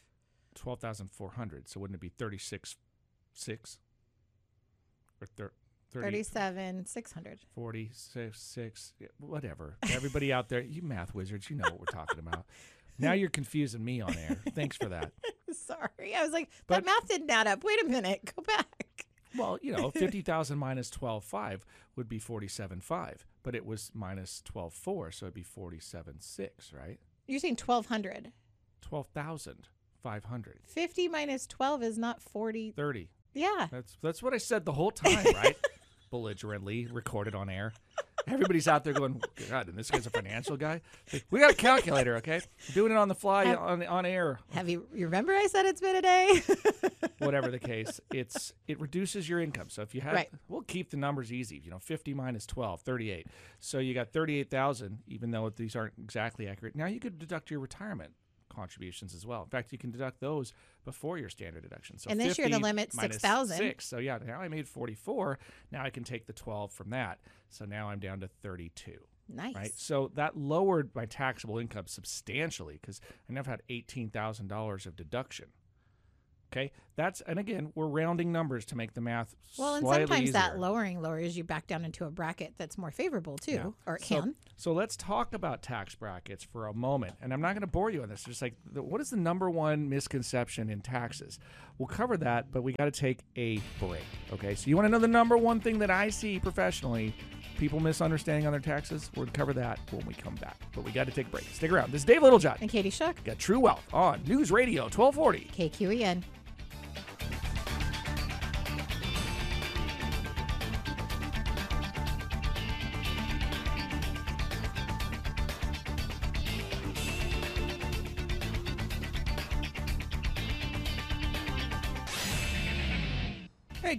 Twelve 0.55 0.79
thousand 0.79 1.11
four 1.11 1.31
hundred. 1.31 1.67
So 1.67 1.79
wouldn't 1.79 1.95
it 1.95 2.01
be 2.01 2.09
thirty-six 2.09 2.77
six 3.33 3.79
or 5.19 5.27
thir- 5.27 5.53
30, 5.91 6.05
Thirty-seven 6.05 6.85
six 6.85 7.11
hundred. 7.11 7.39
46, 7.55 8.39
six, 8.39 8.93
whatever. 9.19 9.77
Everybody 9.91 10.31
out 10.33 10.49
there, 10.49 10.61
you 10.61 10.81
math 10.81 11.13
wizards, 11.13 11.49
you 11.49 11.55
know 11.55 11.65
what 11.69 11.79
we're 11.79 11.85
talking 11.85 12.19
about. 12.19 12.45
Now 12.97 13.13
you're 13.13 13.29
confusing 13.29 13.83
me 13.83 13.99
on 14.01 14.15
air. 14.15 14.37
Thanks 14.53 14.77
for 14.77 14.89
that. 14.89 15.11
Sorry, 15.51 16.15
I 16.15 16.23
was 16.23 16.31
like 16.31 16.49
But- 16.67 16.75
that 16.75 16.85
math 16.85 17.07
didn't 17.07 17.29
add 17.29 17.47
up. 17.47 17.63
Wait 17.63 17.81
a 17.83 17.87
minute, 17.87 18.31
go 18.35 18.43
back. 18.43 19.05
Well, 19.37 19.57
you 19.61 19.71
know, 19.71 19.91
50,000 19.91 20.57
minus 20.59 20.89
12.5 20.91 21.61
would 21.95 22.09
be 22.09 22.19
47.5, 22.19 23.19
but 23.43 23.55
it 23.55 23.65
was 23.65 23.89
minus 23.93 24.43
12.4, 24.53 25.13
so 25.13 25.25
it'd 25.27 25.33
be 25.33 25.43
47.6, 25.43 26.49
right? 26.77 26.99
You're 27.27 27.39
saying 27.39 27.55
twelve 27.55 27.85
hundred. 27.85 28.33
12,500. 28.81 30.59
Fifty 30.65 31.07
minus 31.07 31.47
twelve 31.47 31.81
is 31.83 31.97
not 31.97 32.21
forty. 32.21 32.71
30. 32.71 33.09
Yeah. 33.33 33.67
That's 33.71 33.97
that's 34.01 34.21
what 34.21 34.33
I 34.33 34.37
said 34.37 34.65
the 34.65 34.73
whole 34.73 34.91
time, 34.91 35.23
right? 35.35 35.55
Belligerently 36.11 36.87
recorded 36.91 37.33
on 37.33 37.49
air. 37.49 37.73
Everybody's 38.27 38.67
out 38.67 38.83
there 38.83 38.93
going, 38.93 39.19
God, 39.49 39.67
and 39.67 39.75
this 39.77 39.89
guy's 39.89 40.05
a 40.05 40.11
financial 40.11 40.55
guy. 40.57 40.81
Like, 41.11 41.25
we 41.31 41.39
got 41.39 41.51
a 41.51 41.55
calculator, 41.55 42.17
okay? 42.17 42.41
doing 42.73 42.91
it 42.91 42.97
on 42.97 43.07
the 43.07 43.15
fly 43.15 43.45
Have- 43.45 43.59
on 43.59 43.83
on 43.87 44.05
air. 44.05 44.39
Have 44.51 44.69
you? 44.69 44.85
You 44.93 45.05
remember 45.05 45.33
I 45.33 45.47
said 45.47 45.65
it's 45.65 45.81
been 45.81 45.95
a 45.95 46.01
day? 46.01 46.41
whatever 47.19 47.49
the 47.49 47.57
case, 47.57 47.99
it's 48.13 48.53
it 48.67 48.79
reduces 48.79 49.27
your 49.27 49.39
income. 49.39 49.69
So 49.69 49.81
if 49.81 49.95
you 49.95 50.01
have, 50.01 50.13
Right. 50.13 50.29
we'll 50.49 50.61
keep 50.61 50.91
the 50.91 50.97
numbers 50.97 51.31
easy. 51.33 51.59
You 51.63 51.71
know, 51.71 51.79
50 51.79 52.13
minus 52.13 52.45
12, 52.45 52.81
38. 52.81 53.27
So 53.59 53.79
you 53.79 53.93
got 53.95 54.11
38,000, 54.11 54.99
even 55.07 55.31
though 55.31 55.49
these 55.49 55.75
aren't 55.75 55.93
exactly 55.97 56.47
accurate. 56.47 56.75
Now 56.75 56.85
you 56.85 56.99
could 56.99 57.17
deduct 57.17 57.49
your 57.49 57.59
retirement 57.59 58.11
contributions 58.53 59.15
as 59.15 59.25
well. 59.25 59.43
In 59.43 59.49
fact, 59.49 59.71
you 59.71 59.77
can 59.77 59.91
deduct 59.91 60.19
those 60.19 60.53
before 60.85 61.17
your 61.17 61.29
standard 61.29 61.63
deduction. 61.63 61.97
So 61.97 62.09
And 62.09 62.19
this 62.19 62.37
year 62.37 62.47
the 62.47 62.55
50 62.55 62.63
limit's 62.63 62.95
minus 62.95 63.15
6,000. 63.15 63.57
Six. 63.57 63.87
So 63.87 63.97
yeah, 63.97 64.19
now 64.25 64.39
I 64.39 64.47
made 64.47 64.67
44. 64.67 65.39
Now 65.71 65.83
I 65.83 65.89
can 65.89 66.03
take 66.03 66.27
the 66.27 66.33
12 66.33 66.71
from 66.71 66.89
that. 66.91 67.19
So 67.49 67.65
now 67.65 67.89
I'm 67.89 67.99
down 67.99 68.19
to 68.21 68.27
32 68.27 68.99
nice. 69.33 69.55
right? 69.55 69.71
So 69.75 70.11
that 70.15 70.37
lowered 70.37 70.91
my 70.95 71.05
taxable 71.05 71.57
income 71.57 71.87
substantially 71.87 72.79
because 72.81 73.01
I 73.29 73.33
never 73.33 73.49
had 73.49 73.61
eighteen 73.69 74.09
thousand 74.09 74.47
dollars 74.47 74.85
of 74.85 74.95
deduction. 74.95 75.47
Okay, 76.53 76.71
that's 76.97 77.21
and 77.21 77.39
again 77.39 77.71
we're 77.75 77.87
rounding 77.87 78.31
numbers 78.31 78.65
to 78.65 78.75
make 78.75 78.93
the 78.93 78.99
math. 79.01 79.35
Well, 79.57 79.75
and 79.75 79.87
sometimes 79.87 80.33
that 80.33 80.59
lowering 80.59 81.01
lowers 81.01 81.37
you 81.37 81.43
back 81.45 81.65
down 81.67 81.85
into 81.85 82.03
a 82.05 82.09
bracket 82.11 82.53
that's 82.57 82.77
more 82.77 82.91
favorable 82.91 83.37
too, 83.37 83.51
Yeah. 83.53 83.69
or 83.85 83.95
it 83.95 84.03
So- 84.03 84.21
can. 84.21 84.35
So 84.57 84.73
let's 84.73 84.95
talk 84.95 85.33
about 85.33 85.63
tax 85.63 85.95
brackets 85.95 86.43
for 86.43 86.67
a 86.67 86.73
moment. 86.73 87.15
And 87.21 87.33
I'm 87.33 87.41
not 87.41 87.53
going 87.53 87.61
to 87.61 87.67
bore 87.67 87.89
you 87.89 88.03
on 88.03 88.09
this. 88.09 88.23
Just 88.25 88.43
like, 88.43 88.53
the, 88.71 88.83
what 88.83 89.01
is 89.01 89.09
the 89.09 89.17
number 89.17 89.49
one 89.49 89.89
misconception 89.89 90.69
in 90.69 90.81
taxes? 90.81 91.39
We'll 91.79 91.87
cover 91.87 92.15
that, 92.17 92.51
but 92.51 92.61
we 92.61 92.73
got 92.73 92.85
to 92.85 92.91
take 92.91 93.21
a 93.35 93.59
break. 93.79 94.03
Okay. 94.33 94.53
So 94.53 94.69
you 94.69 94.75
want 94.75 94.85
to 94.85 94.89
know 94.91 94.99
the 94.99 95.07
number 95.07 95.35
one 95.35 95.59
thing 95.61 95.79
that 95.79 95.89
I 95.89 96.09
see 96.09 96.37
professionally 96.37 97.15
people 97.57 97.79
misunderstanding 97.79 98.45
on 98.45 98.51
their 98.51 98.59
taxes? 98.61 99.09
We'll 99.15 99.25
cover 99.33 99.53
that 99.53 99.79
when 99.89 100.05
we 100.05 100.13
come 100.13 100.35
back. 100.35 100.61
But 100.75 100.83
we 100.83 100.91
got 100.91 101.07
to 101.07 101.11
take 101.11 101.25
a 101.25 101.29
break. 101.31 101.45
Stick 101.45 101.71
around. 101.71 101.91
This 101.91 102.01
is 102.01 102.05
Dave 102.05 102.21
Littlejohn. 102.21 102.57
And 102.61 102.69
Katie 102.69 102.91
Shook, 102.91 103.23
Got 103.23 103.39
True 103.39 103.59
Wealth 103.61 103.83
on 103.91 104.21
News 104.27 104.51
Radio 104.51 104.83
1240. 104.89 105.49
KQEN. 105.57 106.21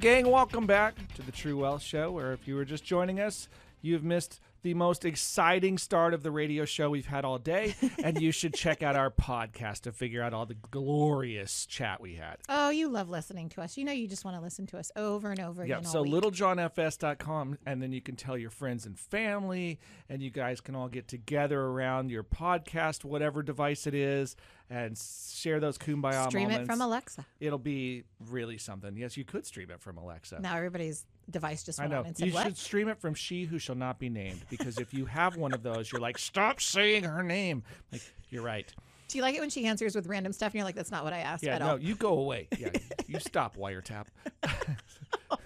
Gang, 0.02 0.28
welcome 0.28 0.66
back 0.66 0.94
to 1.14 1.22
the 1.22 1.30
True 1.30 1.56
Wealth 1.58 1.80
Show, 1.82 2.10
where 2.10 2.32
if 2.32 2.48
you 2.48 2.56
were 2.56 2.64
just 2.64 2.82
joining 2.84 3.20
us, 3.20 3.48
you've 3.80 4.02
missed 4.02 4.40
the 4.62 4.74
most 4.74 5.04
exciting 5.04 5.76
start 5.78 6.12
of 6.14 6.22
the 6.24 6.30
radio 6.30 6.64
show 6.64 6.90
we've 6.90 7.06
had 7.06 7.24
all 7.24 7.38
day, 7.38 7.74
and 8.04 8.20
you 8.20 8.30
should 8.32 8.52
check 8.54 8.82
out 8.82 8.96
our 8.96 9.10
podcast 9.10 9.82
to 9.82 9.92
figure 9.92 10.20
out 10.22 10.34
all 10.34 10.44
the 10.46 10.54
glorious 10.70 11.66
chat 11.66 12.00
we 12.00 12.14
had. 12.14 12.36
Oh, 12.48 12.70
you 12.70 12.88
love 12.88 13.08
listening 13.10 13.48
to 13.50 13.60
us. 13.60 13.76
You 13.76 13.84
know, 13.84 13.92
you 13.92 14.08
just 14.08 14.24
want 14.24 14.36
to 14.36 14.40
listen 14.42 14.66
to 14.68 14.78
us 14.78 14.90
over 14.96 15.30
and 15.30 15.38
over 15.40 15.64
Yeah, 15.64 15.78
again. 15.78 15.90
so 15.90 16.02
week. 16.02 16.12
littlejohnfs.com, 16.14 17.58
and 17.64 17.80
then 17.82 17.92
you 17.92 18.00
can 18.00 18.16
tell 18.16 18.36
your 18.36 18.50
friends 18.50 18.86
and 18.86 18.98
family, 18.98 19.78
and 20.08 20.20
you 20.20 20.30
guys 20.30 20.60
can 20.60 20.74
all 20.74 20.88
get 20.88 21.06
together 21.08 21.60
around 21.60 22.10
your 22.10 22.24
podcast, 22.24 23.04
whatever 23.04 23.42
device 23.42 23.86
it 23.86 23.94
is, 23.94 24.36
and 24.72 24.98
share 24.98 25.60
those 25.60 25.76
kumbaya 25.76 26.02
moments. 26.12 26.28
stream 26.28 26.48
moments. 26.48 26.68
it 26.68 26.72
from 26.72 26.80
Alexa. 26.80 27.26
It'll 27.40 27.58
be 27.58 28.04
really 28.30 28.56
something. 28.56 28.96
Yes, 28.96 29.16
you 29.16 29.24
could 29.24 29.44
stream 29.44 29.70
it 29.70 29.80
from 29.80 29.98
Alexa. 29.98 30.40
Now 30.40 30.56
everybody's 30.56 31.04
device 31.30 31.62
just 31.62 31.78
I 31.78 31.82
went 31.84 31.92
know. 31.92 31.98
on 32.00 32.06
and 32.06 32.16
said, 32.16 32.26
You 32.28 32.32
"What?" 32.34 32.44
should 32.46 32.56
stream 32.56 32.88
it 32.88 32.98
from 32.98 33.14
She 33.14 33.44
Who 33.44 33.58
Shall 33.58 33.74
Not 33.74 33.98
Be 33.98 34.08
Named 34.08 34.40
because 34.48 34.78
if 34.78 34.94
you 34.94 35.04
have 35.04 35.36
one 35.36 35.52
of 35.52 35.62
those, 35.62 35.92
you're 35.92 36.00
like, 36.00 36.16
stop 36.18 36.60
saying 36.60 37.04
her 37.04 37.22
name. 37.22 37.62
Like, 37.92 38.02
you're 38.30 38.42
right. 38.42 38.72
Do 39.08 39.18
you 39.18 39.22
like 39.22 39.34
it 39.34 39.40
when 39.40 39.50
she 39.50 39.66
answers 39.66 39.94
with 39.94 40.06
random 40.06 40.32
stuff 40.32 40.48
and 40.52 40.54
you're 40.54 40.64
like, 40.64 40.74
"That's 40.74 40.90
not 40.90 41.04
what 41.04 41.12
I 41.12 41.18
asked 41.18 41.42
Yeah, 41.44 41.56
at 41.56 41.60
no, 41.60 41.70
all." 41.72 41.78
you 41.78 41.94
go 41.94 42.16
away. 42.18 42.48
Yeah, 42.58 42.70
you 43.06 43.20
stop, 43.20 43.56
wiretap. 43.58 44.06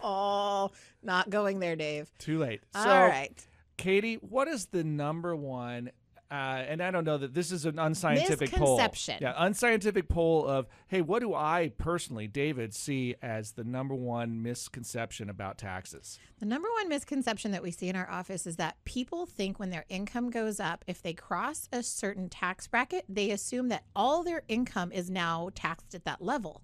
Oh, 0.00 0.70
not 1.02 1.30
going 1.30 1.58
there, 1.58 1.76
Dave. 1.76 2.10
Too 2.18 2.38
late. 2.38 2.60
All 2.74 2.84
so, 2.84 2.90
right. 2.90 3.32
Katie, 3.76 4.16
what 4.16 4.48
is 4.48 4.66
the 4.66 4.84
number 4.84 5.34
one? 5.34 5.90
Uh, 6.28 6.34
and 6.34 6.82
I 6.82 6.90
don't 6.90 7.04
know 7.04 7.18
that 7.18 7.34
this 7.34 7.52
is 7.52 7.66
an 7.66 7.78
unscientific 7.78 8.50
poll. 8.50 8.76
Misconception. 8.76 9.18
Yeah, 9.20 9.34
unscientific 9.36 10.08
poll 10.08 10.44
of 10.44 10.66
hey, 10.88 11.00
what 11.00 11.20
do 11.20 11.34
I 11.34 11.72
personally, 11.78 12.26
David, 12.26 12.74
see 12.74 13.14
as 13.22 13.52
the 13.52 13.62
number 13.62 13.94
one 13.94 14.42
misconception 14.42 15.30
about 15.30 15.56
taxes? 15.56 16.18
The 16.40 16.46
number 16.46 16.68
one 16.78 16.88
misconception 16.88 17.52
that 17.52 17.62
we 17.62 17.70
see 17.70 17.88
in 17.88 17.94
our 17.94 18.10
office 18.10 18.44
is 18.44 18.56
that 18.56 18.76
people 18.84 19.26
think 19.26 19.60
when 19.60 19.70
their 19.70 19.84
income 19.88 20.30
goes 20.30 20.58
up, 20.58 20.84
if 20.88 21.00
they 21.00 21.12
cross 21.12 21.68
a 21.72 21.82
certain 21.84 22.28
tax 22.28 22.66
bracket, 22.66 23.04
they 23.08 23.30
assume 23.30 23.68
that 23.68 23.84
all 23.94 24.24
their 24.24 24.42
income 24.48 24.90
is 24.90 25.08
now 25.08 25.50
taxed 25.54 25.94
at 25.94 26.04
that 26.06 26.20
level. 26.20 26.62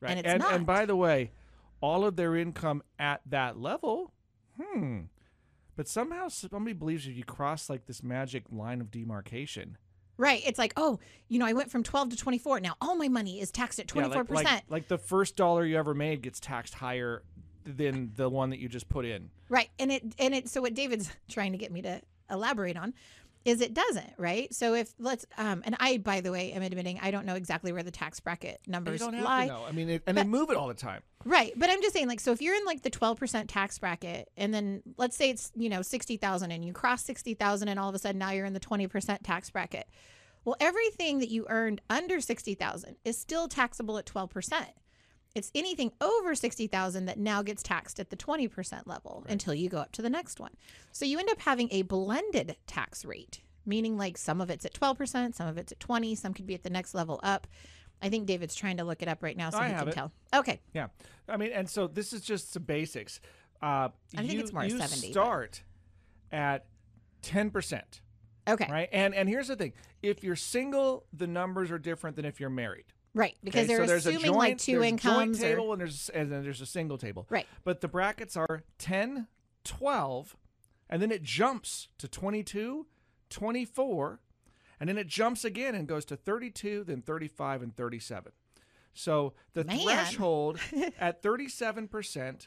Right. 0.00 0.10
And 0.10 0.20
it's 0.20 0.28
and, 0.28 0.42
not. 0.42 0.52
and 0.52 0.66
by 0.66 0.84
the 0.84 0.94
way, 0.94 1.32
all 1.80 2.04
of 2.04 2.16
their 2.16 2.36
income 2.36 2.82
at 2.98 3.22
that 3.26 3.58
level, 3.58 4.12
hmm. 4.60 5.00
But 5.78 5.86
somehow 5.86 6.26
somebody 6.26 6.72
believes 6.72 7.06
if 7.06 7.16
you 7.16 7.22
cross 7.22 7.70
like 7.70 7.86
this 7.86 8.02
magic 8.02 8.42
line 8.50 8.80
of 8.80 8.90
demarcation, 8.90 9.78
Right. 10.16 10.42
It's 10.44 10.58
like, 10.58 10.72
oh, 10.76 10.98
you 11.28 11.38
know, 11.38 11.46
I 11.46 11.52
went 11.52 11.70
from 11.70 11.84
12 11.84 12.10
to 12.10 12.16
24. 12.16 12.58
Now 12.58 12.74
all 12.80 12.96
my 12.96 13.06
money 13.06 13.40
is 13.40 13.52
taxed 13.52 13.78
at 13.78 13.86
24%. 13.86 14.00
yeah, 14.00 14.18
like, 14.18 14.30
like, 14.30 14.64
like 14.68 14.88
the 14.88 14.98
first 14.98 15.36
dollar 15.36 15.64
you 15.64 15.78
ever 15.78 15.94
made 15.94 16.22
gets 16.22 16.40
taxed 16.40 16.74
higher 16.74 17.22
than 17.62 18.10
the 18.16 18.28
one 18.28 18.50
that 18.50 18.58
you 18.58 18.68
just 18.68 18.88
put 18.88 19.04
in. 19.04 19.30
Right. 19.48 19.70
And 19.78 19.92
it 19.92 20.02
and 20.18 20.34
it 20.34 20.48
so 20.48 20.60
what 20.62 20.74
David's 20.74 21.12
trying 21.28 21.52
to 21.52 21.58
get 21.58 21.70
me 21.70 21.82
to 21.82 22.02
elaborate 22.28 22.76
on 22.76 22.92
is 23.44 23.60
it 23.60 23.72
doesn't, 23.74 24.12
right? 24.18 24.52
So 24.54 24.74
if 24.74 24.92
let's 24.98 25.24
um 25.36 25.62
and 25.64 25.76
I 25.80 25.98
by 25.98 26.20
the 26.20 26.30
way 26.32 26.52
am 26.52 26.62
admitting 26.62 26.98
I 27.00 27.10
don't 27.10 27.24
know 27.26 27.34
exactly 27.34 27.72
where 27.72 27.82
the 27.82 27.90
tax 27.90 28.20
bracket 28.20 28.60
You 28.66 28.72
numbers 28.72 29.00
don't 29.00 29.14
have 29.14 29.24
lie. 29.24 29.46
to 29.46 29.52
know. 29.52 29.64
I 29.66 29.72
mean, 29.72 29.88
it, 29.88 30.02
and 30.06 30.16
they 30.16 30.24
move 30.24 30.50
it 30.50 30.56
all 30.56 30.68
the 30.68 30.74
time. 30.74 31.02
Right. 31.24 31.52
But 31.56 31.70
I'm 31.70 31.80
just 31.82 31.94
saying 31.94 32.08
like 32.08 32.20
so 32.20 32.32
if 32.32 32.42
you're 32.42 32.54
in 32.54 32.64
like 32.64 32.82
the 32.82 32.90
12% 32.90 33.44
tax 33.48 33.78
bracket 33.78 34.28
and 34.36 34.52
then 34.52 34.82
let's 34.96 35.16
say 35.16 35.30
it's, 35.30 35.50
you 35.56 35.68
know, 35.68 35.82
60,000 35.82 36.50
and 36.50 36.64
you 36.64 36.72
cross 36.72 37.04
60,000 37.04 37.68
and 37.68 37.78
all 37.78 37.88
of 37.88 37.94
a 37.94 37.98
sudden 37.98 38.18
now 38.18 38.30
you're 38.30 38.46
in 38.46 38.54
the 38.54 38.60
20% 38.60 39.18
tax 39.22 39.50
bracket. 39.50 39.86
Well, 40.44 40.56
everything 40.60 41.18
that 41.18 41.28
you 41.30 41.46
earned 41.48 41.80
under 41.90 42.20
60,000 42.20 42.96
is 43.04 43.18
still 43.18 43.48
taxable 43.48 43.98
at 43.98 44.06
12%. 44.06 44.66
It's 45.38 45.52
anything 45.54 45.92
over 46.00 46.34
60,000 46.34 47.06
that 47.06 47.18
now 47.18 47.42
gets 47.42 47.62
taxed 47.62 48.00
at 48.00 48.10
the 48.10 48.16
20% 48.16 48.82
level 48.86 49.24
until 49.28 49.54
you 49.54 49.68
go 49.68 49.78
up 49.78 49.92
to 49.92 50.02
the 50.02 50.10
next 50.10 50.40
one. 50.40 50.50
So 50.92 51.04
you 51.04 51.18
end 51.18 51.30
up 51.30 51.40
having 51.40 51.68
a 51.70 51.82
blended 51.82 52.56
tax 52.66 53.04
rate, 53.04 53.40
meaning 53.64 53.96
like 53.96 54.18
some 54.18 54.40
of 54.40 54.50
it's 54.50 54.64
at 54.64 54.74
12%, 54.74 55.34
some 55.34 55.46
of 55.48 55.56
it's 55.56 55.72
at 55.72 55.80
20, 55.80 56.14
some 56.16 56.34
could 56.34 56.46
be 56.46 56.54
at 56.54 56.64
the 56.64 56.70
next 56.70 56.92
level 56.92 57.20
up. 57.22 57.46
I 58.02 58.08
think 58.08 58.26
David's 58.26 58.54
trying 58.54 58.76
to 58.78 58.84
look 58.84 59.00
it 59.02 59.08
up 59.08 59.22
right 59.22 59.36
now 59.36 59.50
so 59.50 59.58
I 59.58 59.68
he 59.68 59.74
can 59.74 59.88
it. 59.88 59.92
tell. 59.92 60.12
Okay. 60.34 60.60
Yeah, 60.72 60.88
I 61.28 61.36
mean, 61.36 61.52
and 61.52 61.68
so 61.68 61.86
this 61.86 62.12
is 62.12 62.20
just 62.20 62.52
some 62.52 62.62
basics. 62.62 63.20
Uh, 63.62 63.88
I 64.16 64.18
think 64.18 64.32
you, 64.32 64.40
it's 64.40 64.52
more 64.52 64.64
you 64.64 64.70
70, 64.78 64.84
but- 65.08 65.12
start 65.12 65.62
at 66.30 66.66
ten 67.22 67.50
percent, 67.50 68.00
Okay. 68.48 68.64
Right. 68.64 68.72
right? 68.72 68.88
And 68.92 69.14
and 69.16 69.28
here's 69.28 69.48
the 69.48 69.56
thing: 69.56 69.72
if 70.00 70.22
you're 70.22 70.36
single, 70.36 71.06
the 71.12 71.26
numbers 71.26 71.72
are 71.72 71.78
different 71.78 72.14
than 72.14 72.24
if 72.24 72.38
you're 72.38 72.50
married. 72.50 72.84
Right, 73.18 73.36
because 73.42 73.64
Okay, 73.64 73.76
they're 73.76 73.88
so 73.88 73.94
assuming 74.10 74.26
joint, 74.26 74.36
like 74.36 74.58
two 74.58 74.72
there's 74.74 74.84
a 74.84 74.88
incomes. 74.90 75.38
joint 75.40 75.50
table 75.50 75.64
or, 75.64 75.72
and 75.72 75.80
there's 75.80 76.08
and 76.10 76.30
then 76.30 76.44
there's 76.44 76.60
a 76.60 76.66
single 76.66 76.96
table. 76.98 77.26
Right. 77.28 77.48
But 77.64 77.80
the 77.80 77.88
brackets 77.88 78.36
are 78.36 78.62
10, 78.78 79.26
12, 79.64 80.36
and 80.88 81.02
then 81.02 81.10
it 81.10 81.24
jumps 81.24 81.88
to 81.98 82.06
22, 82.06 82.86
24, 83.28 84.20
and 84.78 84.88
then 84.88 84.96
it 84.96 85.08
jumps 85.08 85.44
again 85.44 85.74
and 85.74 85.88
goes 85.88 86.04
to 86.04 86.14
32, 86.16 86.84
then 86.84 87.02
35 87.02 87.62
and 87.62 87.76
37. 87.76 88.30
So 88.94 89.34
the 89.52 89.64
Man. 89.64 89.80
threshold 89.80 90.60
at 91.00 91.20
37%, 91.20 92.46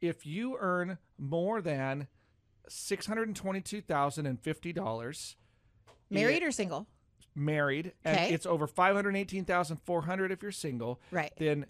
if 0.00 0.24
you 0.24 0.56
earn 0.58 0.96
more 1.18 1.60
than 1.60 2.06
$622,050 2.70 5.34
married 6.10 6.42
or 6.42 6.50
single. 6.50 6.86
Married 7.36 7.92
and 8.04 8.16
Okay. 8.16 8.32
it's 8.32 8.46
over 8.46 8.66
518,400 8.66 10.32
if 10.32 10.42
you're 10.42 10.52
single, 10.52 11.00
Right. 11.10 11.32
then 11.36 11.66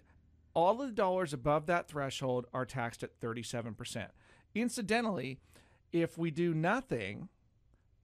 all 0.53 0.81
of 0.81 0.87
the 0.89 0.93
dollars 0.95 1.33
above 1.33 1.65
that 1.67 1.87
threshold 1.87 2.47
are 2.53 2.65
taxed 2.65 3.03
at 3.03 3.19
37%. 3.19 4.11
Incidentally, 4.55 5.39
if 5.91 6.17
we 6.17 6.31
do 6.31 6.53
nothing, 6.53 7.29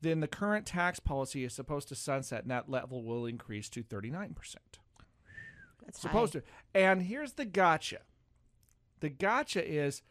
then 0.02 0.20
the 0.20 0.28
current 0.28 0.66
tax 0.66 1.00
policy 1.00 1.44
is 1.44 1.54
supposed 1.54 1.88
to 1.88 1.96
sunset 1.96 2.42
and 2.44 2.52
that 2.52 2.70
level 2.70 3.04
will 3.04 3.26
increase 3.26 3.70
to 3.70 3.84
39%. 3.84 4.36
That's 5.84 6.00
Supposed 6.00 6.34
high. 6.34 6.40
to. 6.42 6.46
And 6.76 7.04
here's 7.04 7.34
the 7.34 7.46
gotcha. 7.46 8.02
The 9.00 9.10
gotcha 9.10 9.66
is 9.70 10.02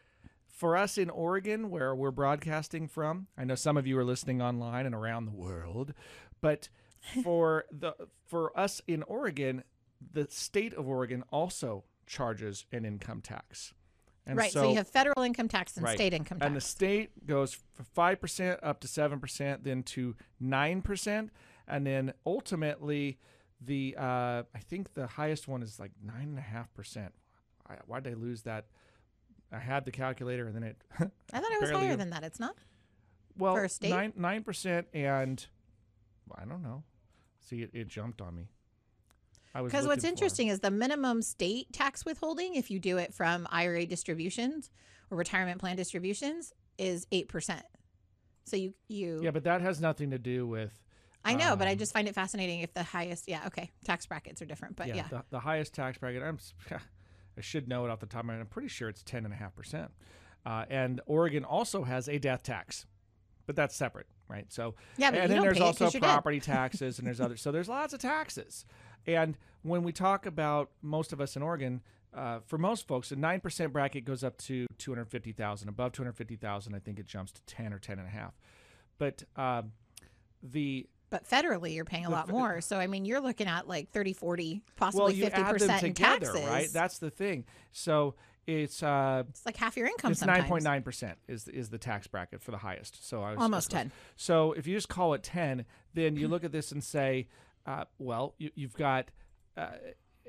for 0.48 0.76
us 0.76 0.98
in 0.98 1.08
Oregon, 1.08 1.70
where 1.70 1.94
we're 1.94 2.10
broadcasting 2.10 2.88
from. 2.88 3.26
I 3.38 3.44
know 3.44 3.54
some 3.54 3.76
of 3.78 3.86
you 3.86 3.98
are 3.98 4.04
listening 4.04 4.42
online 4.42 4.84
and 4.84 4.94
around 4.94 5.24
the 5.24 5.30
world, 5.32 5.94
but 6.42 6.68
for 7.22 7.64
the 7.70 7.94
for 8.26 8.56
us 8.58 8.80
in 8.86 9.02
Oregon, 9.04 9.64
the 10.12 10.26
state 10.30 10.74
of 10.74 10.88
Oregon 10.88 11.24
also 11.30 11.84
charges 12.06 12.66
an 12.72 12.84
income 12.84 13.20
tax. 13.20 13.74
And 14.26 14.38
right. 14.38 14.52
So, 14.52 14.70
you 14.70 14.76
have 14.76 14.86
federal 14.86 15.22
income 15.22 15.48
tax 15.48 15.76
and 15.76 15.84
Right. 15.84 15.96
state 15.96 16.12
income 16.14 16.38
tax. 16.38 16.46
and 16.46 16.54
the 16.56 16.60
state 16.60 17.26
goes 17.26 17.54
from 17.74 17.84
five 17.86 18.20
percent 18.20 18.60
up 18.62 18.80
to 18.80 18.88
seven 18.88 19.18
percent, 19.18 19.64
then 19.64 19.82
to 19.84 20.14
nine 20.38 20.80
percent, 20.82 21.30
and 21.66 21.84
then 21.86 22.12
ultimately 22.24 23.18
the 23.60 23.96
uh, 23.98 24.42
I 24.54 24.58
think 24.60 24.94
the 24.94 25.06
highest 25.06 25.48
one 25.48 25.62
is 25.62 25.78
like 25.80 25.90
nine 26.04 26.28
and 26.28 26.38
a 26.38 26.42
half 26.42 26.72
percent. 26.74 27.12
Why 27.86 28.00
did 28.00 28.12
I 28.12 28.16
lose 28.16 28.42
that? 28.42 28.66
I 29.50 29.58
had 29.58 29.84
the 29.86 29.90
calculator 29.92 30.46
and 30.46 30.54
then 30.54 30.62
it 30.62 30.76
I 31.32 31.40
thought 31.40 31.50
it 31.52 31.60
was 31.60 31.70
higher 31.70 31.96
than 31.96 32.10
that. 32.10 32.22
It's 32.22 32.38
not. 32.40 32.54
well 33.36 33.54
For 33.54 33.64
a 33.64 33.68
state? 33.68 33.90
nine 33.90 34.12
nine 34.16 34.42
percent 34.44 34.86
and 34.94 35.44
well, 36.28 36.38
I 36.42 36.48
don't 36.48 36.62
know. 36.62 36.82
See, 37.42 37.62
it, 37.62 37.70
it 37.72 37.88
jumped 37.88 38.20
on 38.20 38.34
me. 38.34 38.48
Because 39.54 39.86
what's 39.86 40.02
looking 40.02 40.02
for- 40.02 40.08
interesting 40.08 40.48
is 40.48 40.60
the 40.60 40.70
minimum 40.70 41.20
state 41.20 41.72
tax 41.72 42.04
withholding, 42.04 42.54
if 42.54 42.70
you 42.70 42.78
do 42.78 42.96
it 42.98 43.12
from 43.12 43.46
IRA 43.50 43.84
distributions 43.84 44.70
or 45.10 45.18
retirement 45.18 45.60
plan 45.60 45.76
distributions, 45.76 46.54
is 46.78 47.06
eight 47.12 47.28
percent. 47.28 47.64
So 48.44 48.56
you 48.56 48.74
you 48.88 49.20
Yeah, 49.22 49.30
but 49.30 49.44
that 49.44 49.60
has 49.60 49.80
nothing 49.80 50.10
to 50.10 50.18
do 50.18 50.46
with. 50.46 50.72
I 51.24 51.34
know, 51.34 51.54
but 51.54 51.68
I 51.68 51.74
just 51.74 51.92
find 51.92 52.08
it 52.08 52.14
fascinating 52.14 52.60
if 52.60 52.74
the 52.74 52.82
highest, 52.82 53.28
yeah, 53.28 53.46
okay, 53.46 53.70
tax 53.84 54.06
brackets 54.06 54.42
are 54.42 54.44
different, 54.44 54.74
but 54.74 54.88
yeah. 54.88 55.06
The, 55.08 55.22
the 55.30 55.38
highest 55.38 55.72
tax 55.72 55.98
bracket, 55.98 56.20
I'm, 56.20 56.38
I 57.38 57.40
should 57.40 57.68
know 57.68 57.84
it 57.84 57.90
off 57.90 58.00
the 58.00 58.06
top 58.06 58.22
of 58.22 58.26
my 58.26 58.32
head. 58.32 58.40
I'm 58.40 58.48
pretty 58.48 58.66
sure 58.66 58.88
it's 58.88 59.04
10.5%. 59.04 59.88
Uh, 60.44 60.64
and 60.68 61.00
Oregon 61.06 61.44
also 61.44 61.84
has 61.84 62.08
a 62.08 62.18
death 62.18 62.42
tax, 62.42 62.86
but 63.46 63.54
that's 63.54 63.76
separate, 63.76 64.08
right? 64.32 64.46
So, 64.52 64.74
Yeah, 64.96 65.10
but 65.10 65.20
and 65.20 65.28
you 65.30 65.34
then 65.36 65.42
there's 65.44 65.60
also 65.60 65.84
you're 65.84 65.90
dead. 66.00 66.02
property 66.02 66.40
taxes 66.40 66.98
and 66.98 67.06
there's 67.06 67.20
other. 67.20 67.36
So 67.36 67.52
there's 67.52 67.68
lots 67.68 67.92
of 67.92 68.00
taxes. 68.00 68.64
And 69.06 69.36
when 69.62 69.82
we 69.82 69.92
talk 69.92 70.26
about 70.26 70.70
most 70.80 71.12
of 71.12 71.20
us 71.20 71.36
in 71.36 71.42
Oregon, 71.42 71.82
uh, 72.14 72.40
for 72.46 72.58
most 72.58 72.86
folks, 72.88 73.12
a 73.12 73.16
9% 73.16 73.72
bracket 73.72 74.04
goes 74.04 74.24
up 74.24 74.36
to 74.38 74.66
250,000. 74.78 75.68
Above 75.68 75.92
250,000, 75.92 76.74
I 76.74 76.78
think 76.78 76.98
it 76.98 77.06
jumps 77.06 77.32
to 77.32 77.42
10 77.46 77.72
or 77.72 77.78
10 77.78 77.98
and 77.98 78.08
a 78.08 78.10
half. 78.10 78.32
But 78.98 79.22
um, 79.36 79.72
the 80.42 80.86
But 81.10 81.28
federally, 81.28 81.74
you're 81.74 81.84
paying 81.84 82.06
a 82.06 82.10
lot 82.10 82.28
more. 82.28 82.60
So, 82.60 82.78
I 82.78 82.86
mean, 82.86 83.04
you're 83.04 83.20
looking 83.20 83.46
at 83.48 83.66
like 83.68 83.90
30, 83.90 84.12
40, 84.12 84.62
possibly 84.76 85.14
you 85.14 85.26
50% 85.26 85.68
add 85.68 85.84
in 85.84 85.94
taxes. 85.94 86.34
right? 86.46 86.68
That's 86.72 86.98
the 86.98 87.10
thing. 87.10 87.44
So 87.72 88.14
it's 88.46 88.82
uh, 88.82 89.22
it's 89.28 89.46
like 89.46 89.56
half 89.56 89.76
your 89.76 89.86
income 89.86 90.12
it's 90.12 90.24
nine 90.24 90.44
point 90.44 90.64
nine 90.64 90.82
percent 90.82 91.18
is 91.28 91.46
is 91.48 91.68
the 91.70 91.78
tax 91.78 92.06
bracket 92.06 92.42
for 92.42 92.50
the 92.50 92.58
highest. 92.58 93.06
So 93.08 93.22
I 93.22 93.30
was 93.30 93.38
Almost 93.40 93.74
I 93.74 93.78
was- 93.78 93.82
10. 93.84 93.92
So 94.16 94.52
if 94.52 94.66
you 94.66 94.74
just 94.76 94.88
call 94.88 95.14
it 95.14 95.22
ten, 95.22 95.64
then 95.94 96.16
you 96.16 96.28
look 96.28 96.42
at 96.44 96.52
this 96.52 96.72
and 96.72 96.82
say, 96.82 97.28
uh, 97.66 97.84
well, 97.98 98.34
you, 98.38 98.50
you've 98.54 98.74
got. 98.74 99.10
Uh, 99.56 99.68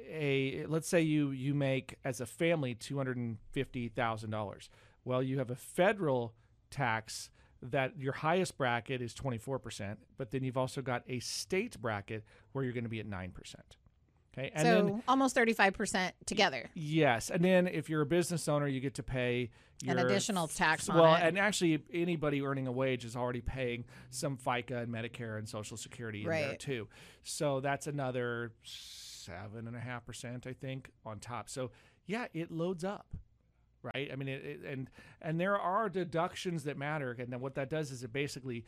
a 0.09 0.65
let's 0.67 0.87
say 0.87 1.01
you 1.01 1.31
you 1.31 1.53
make 1.53 1.95
as 2.03 2.19
a 2.19 2.25
family 2.25 2.73
two 2.75 2.97
hundred 2.97 3.15
and 3.15 3.37
fifty 3.51 3.87
thousand 3.87 4.31
dollars. 4.31 4.69
Well, 5.05 5.21
you 5.23 5.37
have 5.37 5.49
a 5.49 5.55
federal 5.55 6.33
tax 6.71 7.29
that 7.61 7.97
your 7.97 8.13
highest 8.13 8.57
bracket 8.57 9.01
is 9.01 9.13
twenty 9.13 9.37
four 9.37 9.59
percent, 9.59 9.99
but 10.17 10.31
then 10.31 10.43
you've 10.43 10.57
also 10.57 10.81
got 10.81 11.03
a 11.07 11.19
state 11.19 11.79
bracket 11.81 12.23
where 12.51 12.63
you're 12.65 12.73
going 12.73 12.83
to 12.83 12.89
be 12.89 12.99
at 12.99 13.05
nine 13.05 13.31
percent. 13.31 13.77
Okay, 14.35 14.51
and 14.55 14.65
so 14.65 14.75
then 14.75 15.03
almost 15.07 15.35
35% 15.35 16.11
together. 16.25 16.69
Yes, 16.73 17.29
and 17.29 17.43
then 17.43 17.67
if 17.67 17.89
you're 17.89 18.01
a 18.01 18.05
business 18.05 18.47
owner, 18.47 18.67
you 18.67 18.79
get 18.79 18.95
to 18.95 19.03
pay 19.03 19.51
An 19.85 19.99
additional 19.99 20.47
tax 20.47 20.89
on 20.89 20.97
Well, 20.97 21.13
and 21.13 21.37
actually, 21.37 21.83
anybody 21.93 22.41
earning 22.41 22.67
a 22.67 22.71
wage 22.71 23.05
is 23.05 23.15
already 23.15 23.41
paying 23.41 23.85
some 24.09 24.37
FICA 24.37 24.83
and 24.83 24.93
Medicare 24.93 25.37
and 25.37 25.47
Social 25.47 25.77
Security 25.77 26.23
in 26.23 26.29
there 26.29 26.55
too. 26.55 26.87
So 27.21 27.59
that's 27.59 27.85
another 27.87 28.53
seven 28.63 29.67
and 29.67 29.75
a 29.75 29.79
half 29.79 30.05
percent, 30.05 30.47
I 30.47 30.53
think, 30.53 30.89
on 31.05 31.19
top. 31.19 31.49
So 31.49 31.71
yeah, 32.05 32.25
it 32.33 32.49
loads 32.51 32.83
up, 32.83 33.07
right? 33.81 34.09
I 34.11 34.15
mean, 34.15 34.27
it, 34.29 34.43
it, 34.45 34.59
and 34.67 34.89
and 35.21 35.39
there 35.39 35.59
are 35.59 35.89
deductions 35.89 36.63
that 36.63 36.77
matter, 36.77 37.15
and 37.19 37.31
then 37.31 37.39
what 37.39 37.55
that 37.55 37.69
does 37.69 37.91
is 37.91 38.03
it 38.03 38.11
basically 38.11 38.65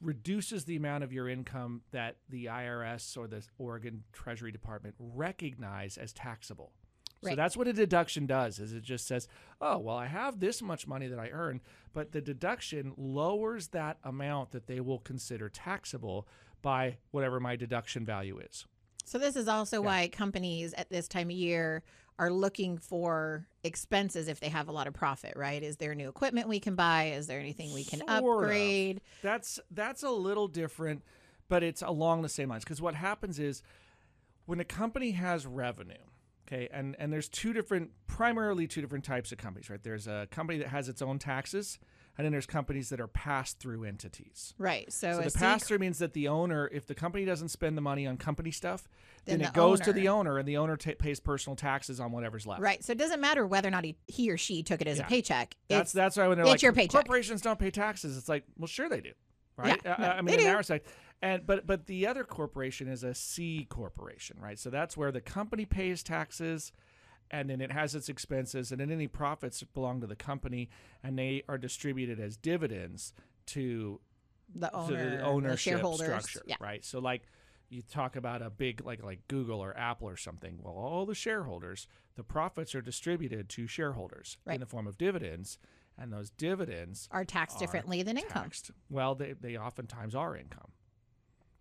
reduces 0.00 0.64
the 0.64 0.76
amount 0.76 1.04
of 1.04 1.12
your 1.12 1.28
income 1.28 1.82
that 1.90 2.16
the 2.28 2.46
IRS 2.46 3.16
or 3.16 3.26
the 3.26 3.42
Oregon 3.58 4.04
Treasury 4.12 4.52
Department 4.52 4.94
recognize 4.98 5.96
as 5.96 6.12
taxable. 6.12 6.72
So 7.22 7.34
that's 7.34 7.56
what 7.56 7.66
a 7.66 7.72
deduction 7.72 8.26
does 8.26 8.58
is 8.58 8.74
it 8.74 8.82
just 8.82 9.06
says, 9.06 9.28
"Oh, 9.60 9.78
well, 9.78 9.96
I 9.96 10.06
have 10.06 10.40
this 10.40 10.60
much 10.60 10.86
money 10.86 11.06
that 11.06 11.18
I 11.18 11.30
earn, 11.30 11.62
but 11.94 12.12
the 12.12 12.20
deduction 12.20 12.92
lowers 12.98 13.68
that 13.68 13.98
amount 14.04 14.50
that 14.50 14.66
they 14.66 14.80
will 14.80 14.98
consider 14.98 15.48
taxable 15.48 16.28
by 16.60 16.98
whatever 17.12 17.40
my 17.40 17.56
deduction 17.56 18.04
value 18.04 18.38
is." 18.38 18.66
So 19.06 19.18
this 19.18 19.36
is 19.36 19.48
also 19.48 19.80
why 19.80 20.08
companies 20.08 20.74
at 20.74 20.90
this 20.90 21.08
time 21.08 21.28
of 21.28 21.36
year 21.36 21.82
are 22.18 22.30
looking 22.30 22.78
for 22.78 23.46
expenses 23.64 24.28
if 24.28 24.40
they 24.40 24.48
have 24.48 24.68
a 24.68 24.72
lot 24.72 24.86
of 24.86 24.94
profit, 24.94 25.34
right? 25.36 25.62
Is 25.62 25.76
there 25.76 25.94
new 25.94 26.08
equipment 26.08 26.48
we 26.48 26.60
can 26.60 26.74
buy? 26.74 27.12
Is 27.16 27.26
there 27.26 27.40
anything 27.40 27.72
we 27.74 27.84
can 27.84 28.00
Sort 28.00 28.10
of. 28.10 28.24
upgrade? 28.24 29.00
That's 29.22 29.58
that's 29.70 30.02
a 30.02 30.10
little 30.10 30.46
different, 30.46 31.02
but 31.48 31.62
it's 31.62 31.82
along 31.82 32.22
the 32.22 32.28
same 32.28 32.48
lines 32.48 32.64
because 32.64 32.80
what 32.80 32.94
happens 32.94 33.38
is 33.38 33.62
when 34.46 34.60
a 34.60 34.64
company 34.64 35.12
has 35.12 35.46
revenue, 35.46 35.94
okay, 36.46 36.68
and 36.72 36.94
and 36.98 37.12
there's 37.12 37.28
two 37.28 37.52
different, 37.52 37.90
primarily 38.06 38.66
two 38.68 38.80
different 38.80 39.04
types 39.04 39.32
of 39.32 39.38
companies, 39.38 39.68
right? 39.68 39.82
There's 39.82 40.06
a 40.06 40.28
company 40.30 40.58
that 40.60 40.68
has 40.68 40.88
its 40.88 41.02
own 41.02 41.18
taxes, 41.18 41.78
and 42.16 42.24
then 42.24 42.32
there's 42.32 42.46
companies 42.46 42.88
that 42.90 43.00
are 43.00 43.06
pass-through 43.08 43.84
entities. 43.84 44.54
Right. 44.58 44.92
So, 44.92 45.14
So 45.14 45.20
the 45.22 45.30
C- 45.30 45.38
pass-through 45.38 45.78
means 45.78 45.98
that 45.98 46.12
the 46.12 46.28
owner, 46.28 46.68
if 46.72 46.86
the 46.86 46.94
company 46.94 47.24
doesn't 47.24 47.48
spend 47.48 47.76
the 47.76 47.80
money 47.82 48.06
on 48.06 48.16
company 48.16 48.50
stuff, 48.50 48.88
then, 49.24 49.38
Then 49.38 49.48
it 49.48 49.52
the 49.54 49.56
goes 49.56 49.80
to 49.80 49.92
the 49.92 50.08
owner- 50.08 50.30
owner, 50.32 50.38
and 50.38 50.46
the 50.48 50.56
owner 50.58 50.76
ta 50.76 50.92
pays 50.98 51.18
personal 51.18 51.56
taxes 51.56 51.98
on 51.98 52.12
whatever's 52.12 52.46
left. 52.46 52.60
Right. 52.62 52.84
So 52.84 52.92
it 52.92 52.98
doesn't 52.98 53.20
matter 53.20 53.46
whether 53.46 53.68
or 53.68 53.70
not 53.72 53.84
he, 53.84 53.96
he 54.06 54.30
or 54.30 54.36
she 54.36 54.62
took 54.62 54.80
it 54.80 54.86
as 54.86 54.98
Yeah. 54.98 55.06
a 55.06 55.08
paycheck. 55.08 55.56
That's 55.68 55.82
It's, 55.88 55.92
that's 55.92 56.16
why 56.16 56.28
when 56.28 56.36
they're 56.38 56.44
it's 56.44 56.50
like 56.52 56.62
your 56.62 56.72
paycheck. 56.72 56.92
corporations 57.04 57.40
don't 57.42 57.58
pay 57.58 57.70
taxes, 57.70 58.16
it's 58.16 58.28
like, 58.28 58.44
well, 58.58 58.68
sure 58.68 58.88
they 58.88 59.00
do, 59.00 59.12
right? 59.56 59.80
Yeah, 59.84 59.92
Uh, 59.94 60.00
no, 60.02 60.08
I 60.10 60.20
mean, 60.22 60.34
in 60.38 60.40
do. 60.42 60.48
our 60.50 60.62
side, 60.62 60.82
and 61.22 61.46
but 61.46 61.66
but 61.66 61.86
the 61.86 62.06
other 62.06 62.22
corporation 62.22 62.86
is 62.86 63.02
a 63.02 63.14
C 63.14 63.66
corporation, 63.70 64.36
right? 64.40 64.58
So 64.58 64.68
that's 64.70 64.96
where 64.96 65.10
the 65.10 65.20
company 65.22 65.64
pays 65.64 66.02
taxes, 66.02 66.70
and 67.30 67.48
then 67.50 67.60
it 67.60 67.72
has 67.72 67.94
its 67.94 68.08
expenses, 68.08 68.70
and 68.70 68.80
then 68.80 68.90
any 68.90 69.08
profits 69.08 69.62
belong 69.62 70.00
to 70.00 70.06
the 70.06 70.16
company, 70.16 70.68
and 71.02 71.18
they 71.18 71.42
are 71.48 71.58
distributed 71.58 72.20
as 72.20 72.36
dividends 72.36 73.12
to 73.46 74.00
the 74.54 74.72
owner, 74.74 75.10
the 75.10 75.16
the 75.16 75.22
ownership 75.22 75.72
shareholders. 75.72 76.06
structure, 76.06 76.42
Yeah. 76.46 76.56
right? 76.60 76.84
So 76.84 76.98
like 77.00 77.22
you 77.70 77.82
talk 77.82 78.14
about 78.14 78.42
a 78.42 78.50
big 78.50 78.84
like 78.84 79.02
like 79.02 79.26
Google 79.26 79.60
or 79.60 79.76
Apple 79.76 80.08
or 80.08 80.16
something. 80.16 80.58
Well, 80.62 80.74
all 80.74 81.06
the 81.06 81.14
shareholders, 81.14 81.88
the 82.14 82.22
profits 82.22 82.74
are 82.74 82.82
distributed 82.82 83.48
to 83.50 83.66
shareholders 83.66 84.36
Right. 84.44 84.54
in 84.54 84.60
the 84.60 84.66
form 84.66 84.86
of 84.86 84.96
dividends, 84.98 85.58
and 85.98 86.12
those 86.12 86.30
dividends 86.30 87.08
Are 87.10 87.24
taxed 87.24 87.56
are 87.56 87.60
differently 87.60 88.02
than 88.02 88.18
income. 88.18 88.42
taxed. 88.44 88.70
Well, 88.90 89.14
they 89.14 89.32
they 89.32 89.56
oftentimes 89.56 90.14
are 90.14 90.36
income, 90.36 90.72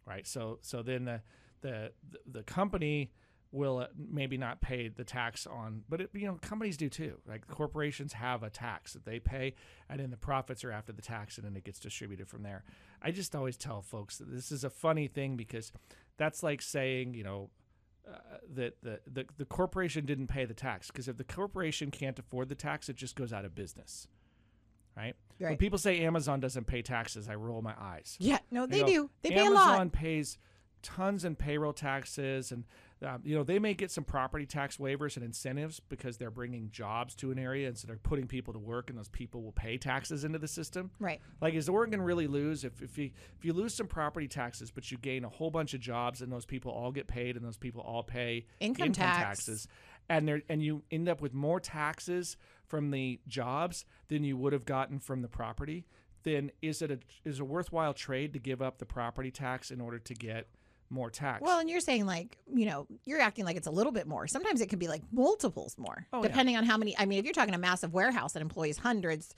right? 0.06 0.28
So 0.28 0.60
so 0.62 0.84
then 0.84 1.06
the 1.06 1.22
the 1.62 1.94
the 2.26 2.44
company 2.44 3.12
will 3.54 3.78
uh, 3.78 3.88
maybe 3.96 4.36
not 4.38 4.60
pay 4.60 4.90
the 4.90 5.04
tax 5.04 5.48
on, 5.48 5.84
but 5.88 6.02
it, 6.02 6.10
you 6.14 6.26
know 6.26 6.38
companies 6.42 6.76
do 6.76 6.90
too. 6.90 7.20
Like 7.28 7.48
corporations 7.48 8.14
have 8.14 8.44
a 8.44 8.50
tax 8.50 8.94
that 8.94 9.06
they 9.06 9.20
pay, 9.20 9.54
and 9.90 10.00
then 10.00 10.10
the 10.10 10.18
profits 10.18 10.66
are 10.66 10.72
after 10.72 10.92
the 10.92 11.02
tax, 11.02 11.38
and 11.38 11.46
then 11.46 11.56
it 11.56 11.64
gets 11.64 11.80
distributed 11.80 12.28
from 12.28 12.44
there. 12.44 12.64
I 13.02 13.12
just 13.12 13.36
always 13.36 13.56
tell 13.56 13.82
folks 13.82 14.18
that 14.18 14.34
this 14.34 14.52
is 14.52 14.64
a 14.64 14.70
funny 14.70 15.08
thing 15.08 15.38
because 15.38 15.72
that's 16.18 16.44
like 16.44 16.62
saying 16.62 17.14
you 17.14 17.24
know. 17.24 17.50
Uh, 18.06 18.18
that 18.54 18.74
the, 18.84 19.00
the 19.10 19.26
the 19.38 19.46
corporation 19.46 20.06
didn't 20.06 20.28
pay 20.28 20.44
the 20.44 20.54
tax 20.54 20.88
because 20.88 21.08
if 21.08 21.16
the 21.16 21.24
corporation 21.24 21.90
can't 21.90 22.20
afford 22.20 22.50
the 22.50 22.56
tax, 22.56 22.90
it 22.90 22.98
just 22.98 23.16
goes 23.16 23.32
out 23.32 23.46
of 23.46 23.56
business, 23.56 24.10
right? 24.98 25.16
When 25.38 25.58
people 25.58 25.80
say 25.80 26.02
Amazon 26.02 26.42
doesn't 26.42 26.68
pay 26.68 26.82
taxes, 26.82 27.30
I 27.30 27.36
roll 27.36 27.62
my 27.62 27.74
eyes. 27.80 28.18
Yeah. 28.20 28.40
No, 28.52 28.66
they 28.66 28.84
do. 28.84 29.10
They 29.22 29.30
pay 29.30 29.46
a 29.46 29.50
lot. 29.50 29.70
Amazon 29.70 29.90
pays 29.90 30.38
tons 30.84 31.26
in 31.26 31.36
payroll 31.36 31.74
taxes, 31.74 32.52
and 32.52 32.66
um, 33.04 33.22
you 33.24 33.36
know 33.36 33.44
they 33.44 33.58
may 33.58 33.74
get 33.74 33.90
some 33.90 34.04
property 34.04 34.46
tax 34.46 34.78
waivers 34.78 35.16
and 35.16 35.26
incentives 35.26 35.80
because 35.80 36.18
they're 36.18 36.30
bringing 36.30 36.70
jobs 36.70 37.16
to 37.16 37.32
an 37.32 37.40
area, 37.40 37.68
and 37.68 37.78
so 37.78 37.88
they're 37.88 37.98
putting 37.98 38.28
people 38.28 38.54
to 38.54 38.60
work, 38.60 38.90
and 38.90 39.00
those 39.00 39.10
people 39.10 39.42
will 39.42 39.52
pay 39.52 39.78
taxes 39.78 40.24
into 40.24 40.38
the 40.38 40.48
system. 40.48 40.92
Right. 41.00 41.20
Like, 41.42 41.56
is 41.56 41.68
Oregon 41.68 42.02
really 42.02 42.28
lose 42.28 42.64
if 42.64 42.82
if 42.82 42.98
you 42.98 43.12
if 43.38 43.46
you 43.46 43.54
lose 43.54 43.74
some 43.74 43.88
property 43.88 44.28
taxes, 44.28 44.70
but 44.70 44.92
you 44.92 44.98
gain 44.98 45.26
a 45.26 45.30
whole 45.30 45.50
bunch 45.50 45.74
of 45.74 45.80
jobs, 45.80 46.22
and 46.22 46.32
those 46.32 46.46
people 46.46 46.72
all 46.72 46.92
get 46.92 47.08
paid, 47.08 47.36
and 47.36 47.44
those 47.44 47.58
people 47.58 47.82
all 47.82 48.04
pay 48.04 48.46
Income 48.60 48.92
tax. 48.92 49.18
taxes, 49.18 49.68
and 50.10 50.28
there 50.28 50.42
and 50.50 50.62
you 50.62 50.84
end 50.92 51.10
up 51.10 51.22
with 51.22 51.34
more 51.34 51.60
taxes 51.60 52.38
from 52.74 52.92
the 52.92 53.20
jobs 53.28 53.86
than 54.08 54.24
you 54.24 54.36
would 54.38 54.54
have 54.54 54.66
gotten 54.66 55.00
from 55.00 55.22
the 55.22 55.28
property? 55.28 55.86
Then 56.24 56.52
is 56.62 56.82
it 56.82 56.90
a 56.90 57.00
is 57.24 57.40
a 57.40 57.46
worthwhile 57.46 57.94
trade 57.94 58.34
to 58.34 58.40
give 58.40 58.62
up 58.62 58.80
the 58.80 58.86
property 58.86 59.30
tax 59.30 59.72
in 59.72 59.82
order 59.82 60.00
to 60.00 60.14
get 60.14 60.48
more 60.94 61.10
tax? 61.10 61.42
Well, 61.42 61.60
and 61.60 61.70
you're 61.70 61.80
saying 61.82 62.06
like, 62.06 62.38
you 62.54 62.66
know, 62.66 62.88
you're 63.06 63.20
acting 63.20 63.44
like 63.46 63.58
it's 63.58 63.68
a 63.68 63.72
little 63.72 63.92
bit 63.92 64.08
more. 64.08 64.28
Sometimes 64.28 64.62
it 64.62 64.70
can 64.70 64.80
be 64.80 64.88
like 64.88 65.02
multiples 65.12 65.76
more, 65.78 66.08
Oh, 66.14 66.22
yeah. 66.22 66.28
depending 66.30 66.56
on 66.58 66.64
how 66.64 66.78
many. 66.78 66.98
I 66.98 67.06
mean, 67.06 67.20
if 67.20 67.26
you're 67.26 67.34
talking 67.34 67.54
a 67.56 67.58
massive 67.58 67.94
warehouse 67.94 68.34
that 68.34 68.42
employs 68.42 68.78
hundreds 68.78 69.34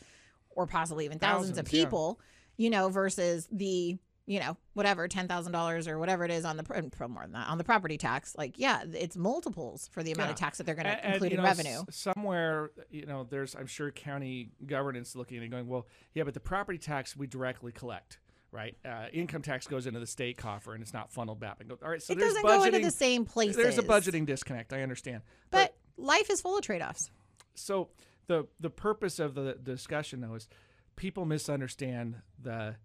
or 0.52 0.68
possibly 0.68 1.06
even 1.06 1.20
thousands, 1.20 1.58
of 1.58 1.66
Thousands, 1.66 1.74
yeah. 1.80 1.86
people, 1.86 2.20
you 2.58 2.70
know, 2.70 2.90
versus 2.90 3.48
the, 3.52 3.98
you 4.28 4.40
know, 4.40 4.58
whatever, 4.74 5.08
$10,000 5.08 5.88
or 5.88 6.00
whatever 6.00 6.24
it 6.26 6.32
is 6.32 6.46
on 6.46 6.58
the, 6.58 6.64
more 7.10 7.22
than 7.24 7.34
that, 7.34 7.48
on 7.48 7.58
the 7.58 7.64
property 7.64 7.98
tax, 7.98 8.36
like, 8.38 8.58
yeah, 8.58 8.84
it's 8.94 9.16
multiples 9.16 9.88
for 9.92 10.02
the 10.02 10.12
amount 10.14 10.32
of 10.32 10.36
tax 10.36 10.58
that 10.58 10.64
they're 10.66 10.74
going 10.76 10.86
to 10.88 11.14
include 11.14 11.32
in 11.34 11.38
know, 11.38 11.44
revenue. 11.44 11.80
s- 11.88 11.96
somewhere, 12.16 12.72
you 12.90 13.06
know, 13.06 13.28
there's 13.30 13.54
I'm 13.56 13.68
sure 13.68 13.92
county 13.92 14.50
governance 14.66 15.16
looking 15.16 15.38
and 15.40 15.52
going, 15.52 15.68
well, 15.68 15.86
yeah, 16.14 16.24
but 16.24 16.34
the 16.34 16.40
property 16.40 16.78
tax 16.80 17.16
we 17.16 17.28
directly 17.28 17.72
collect, 17.72 18.18
right? 18.56 18.76
Uh, 18.86 19.08
income 19.14 19.42
tax 19.42 19.68
goes 19.68 19.86
into 19.86 20.00
the 20.00 20.08
state 20.08 20.38
coffer 20.38 20.74
and 20.74 20.82
it's 20.82 20.94
not 20.94 21.12
funneled 21.12 21.40
back. 21.40 21.58
And 21.60 21.70
go, 21.70 21.78
all 21.84 21.90
right, 21.92 22.02
so 22.02 22.14
it 22.14 22.20
there's 22.20 22.34
doesn't 22.34 22.46
budgeting. 22.46 22.60
go 22.60 22.64
into 22.64 22.80
the 22.80 22.92
same 22.92 23.26
places. 23.26 23.58
There's 23.58 23.78
a 23.78 23.84
budgeting 23.84 24.26
disconnect. 24.26 24.72
I 24.74 24.82
understand, 24.82 25.22
But 25.52 25.76
life 25.98 26.30
is 26.30 26.42
full 26.42 26.58
of 26.58 26.64
trade 26.64 26.82
offs. 26.82 27.12
so 27.54 27.90
the 28.28 28.48
the 28.60 28.70
purpose 28.72 29.20
of 29.20 29.36
the 29.36 29.54
discussion 29.62 30.22
though 30.22 30.34
is 30.36 30.48
people 30.96 31.26
misunderstand 31.26 32.16
the 32.42 32.76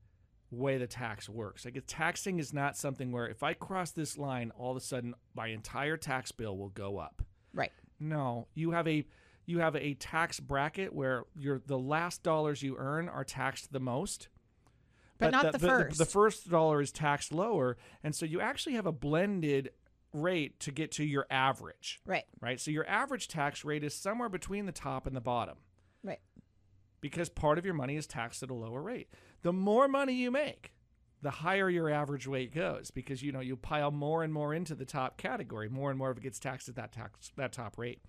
way 0.51 0.77
the 0.79 0.87
tax 0.87 1.29
works. 1.29 1.65
Like 1.65 1.81
taxing 1.87 2.39
is 2.41 2.53
not 2.53 2.77
something 2.77 3.13
where 3.13 3.29
if 3.29 3.43
I 3.43 3.55
cross 3.55 3.93
this 3.93 4.19
line, 4.19 4.51
all 4.59 4.73
of 4.73 4.77
a 4.77 4.81
sudden 4.81 5.15
my 5.35 5.47
entire 5.49 5.97
tax 5.97 6.33
bill 6.33 6.57
will 6.59 6.69
go 6.71 6.99
up. 6.99 7.23
Right. 7.55 7.73
No, 7.99 8.49
you 8.55 8.73
have 8.73 8.87
a 8.89 9.05
you 9.47 9.61
have 9.61 9.75
a 9.77 9.95
tax 9.95 10.39
bracket 10.41 10.93
where 10.93 11.25
your 11.37 11.61
the 11.67 11.79
last 11.79 12.23
dollars 12.23 12.63
you 12.63 12.77
earn 12.79 13.09
are 13.09 13.25
taxed 13.25 13.73
the 13.73 13.81
most, 13.81 14.29
But 15.21 15.31
not 15.31 15.53
the 15.53 15.59
The, 15.59 15.69
first. 15.69 15.99
the 15.99 16.05
first 16.07 16.51
dollar 16.51 16.81
is 16.81 16.91
taxed 16.93 17.33
lower, 17.33 17.77
and 18.03 18.15
so 18.15 18.25
you 18.27 18.41
actually 18.41 18.75
have 18.75 18.87
a 18.87 18.93
blended 18.93 19.71
rate 20.13 20.59
to 20.61 20.73
get 20.73 20.91
to 20.93 21.05
your 21.05 21.27
average, 21.31 22.01
Right. 22.05 22.25
right? 22.41 22.59
So 22.61 22.71
your 22.73 22.87
average 22.89 23.29
tax 23.29 23.65
rate 23.65 23.85
is 23.85 23.95
somewhere 23.95 24.29
between 24.29 24.67
the 24.67 24.73
top 24.73 25.07
and 25.07 25.15
the 25.15 25.21
bottom 25.21 25.59
Right. 26.03 26.19
because 27.01 27.29
part 27.29 27.59
of 27.59 27.65
your 27.65 27.75
money 27.75 27.97
is 27.97 28.07
taxed 28.09 28.43
at 28.43 28.51
a 28.51 28.55
lower 28.55 28.83
rate. 28.83 29.09
The 29.43 29.53
more 29.53 29.87
money 29.87 30.15
you 30.15 30.31
make, 30.33 30.73
the 31.23 31.31
higher 31.31 31.71
your 31.71 31.89
average 31.91 32.27
rate 32.27 32.53
goes 32.53 32.91
because 32.91 33.23
you 33.23 33.31
know 33.31 33.41
you 33.41 33.57
pile 33.57 33.91
more 33.93 34.25
and 34.25 34.33
more 34.33 34.53
into 34.55 34.75
the 34.75 34.85
top 34.87 35.17
category, 35.17 35.69
more 35.69 35.91
and 35.91 35.99
more 35.99 36.11
of 36.11 36.17
it 36.17 36.23
gets 36.23 36.41
taxed 36.41 36.69
at 36.69 36.75
that 36.77 36.91
tax 36.93 37.31
that 37.37 37.53
top 37.53 37.79
rate. 37.79 38.01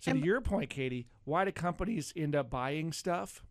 So 0.00 0.10
And- 0.12 0.20
to 0.20 0.26
your 0.26 0.40
point, 0.40 0.70
Katie, 0.70 1.08
why 1.24 1.44
do 1.44 1.52
companies 1.52 2.12
end 2.16 2.34
up 2.34 2.50
buying 2.50 2.92
stuff? 2.92 3.44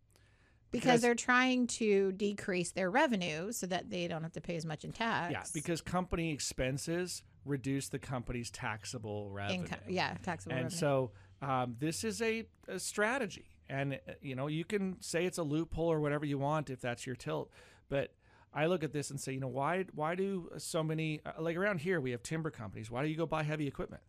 Because, 0.71 1.01
they're 1.01 1.15
trying 1.15 1.67
to 1.67 2.11
decrease 2.11 2.71
their 2.71 2.91
revenue 2.91 3.51
so 3.51 3.67
that 3.67 3.89
they 3.89 4.07
don't 4.07 4.23
have 4.23 4.33
to 4.33 4.41
pay 4.41 4.55
as 4.55 4.65
much 4.65 4.83
in 4.83 4.91
tax. 4.91 5.31
Yeah, 5.31 5.43
because 5.53 5.81
company 5.81 6.31
expenses 6.31 7.23
reduce 7.45 7.89
the 7.89 7.99
company's 7.99 8.51
taxable 8.51 9.29
revenue. 9.29 9.61
income. 9.61 9.79
Yeah, 9.87 10.15
taxable 10.23 10.55
revenue. 10.55 10.65
and 10.67 10.81
revenue. 10.81 11.11
so 11.41 11.45
um, 11.47 11.75
this 11.79 12.03
is 12.03 12.21
a, 12.21 12.45
a 12.67 12.79
strategy 12.79 13.45
and 13.69 13.93
uh, 13.93 14.13
you 14.21 14.35
know 14.35 14.47
you 14.47 14.65
can 14.65 14.97
say 15.01 15.25
it's 15.25 15.37
a 15.37 15.43
loophole 15.43 15.91
or 15.91 15.99
whatever 15.99 16.25
you 16.25 16.37
want 16.37 16.69
if 16.69 16.81
that's 16.81 17.05
your 17.05 17.15
tilt 17.15 17.51
but 17.89 18.13
i 18.53 18.65
look 18.65 18.83
at 18.83 18.93
this 18.93 19.09
and 19.09 19.19
say 19.19 19.33
you 19.33 19.39
know 19.39 19.47
why 19.47 19.85
why 19.93 20.15
do 20.15 20.49
so 20.57 20.83
many 20.83 21.21
uh, 21.25 21.31
like 21.39 21.55
around 21.55 21.79
here 21.79 21.99
we 21.99 22.11
have 22.11 22.23
timber 22.23 22.49
companies 22.49 22.89
why 22.89 23.03
do 23.03 23.09
you 23.09 23.17
go 23.17 23.25
buy 23.25 23.43
heavy 23.43 23.67
equipment 23.67 24.01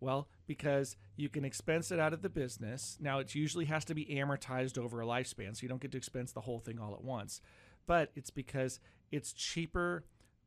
well 0.00 0.28
because 0.46 0.96
you 1.16 1.28
can 1.28 1.44
expense 1.44 1.90
it 1.90 1.98
out 1.98 2.12
of 2.12 2.22
the 2.22 2.28
business 2.28 2.96
now 3.00 3.18
it 3.18 3.34
usually 3.34 3.64
has 3.64 3.84
to 3.84 3.94
be 3.94 4.04
amortized 4.06 4.78
over 4.78 5.00
a 5.00 5.06
lifespan 5.06 5.56
so 5.56 5.62
you 5.62 5.68
don't 5.68 5.80
get 5.80 5.92
to 5.92 5.98
expense 5.98 6.32
the 6.32 6.40
whole 6.40 6.60
thing 6.60 6.78
all 6.78 6.94
at 6.94 7.02
once 7.02 7.40
but 7.86 8.10
it's 8.14 8.30
because 8.30 8.80
it's 9.10 9.32
cheaper 9.32 10.04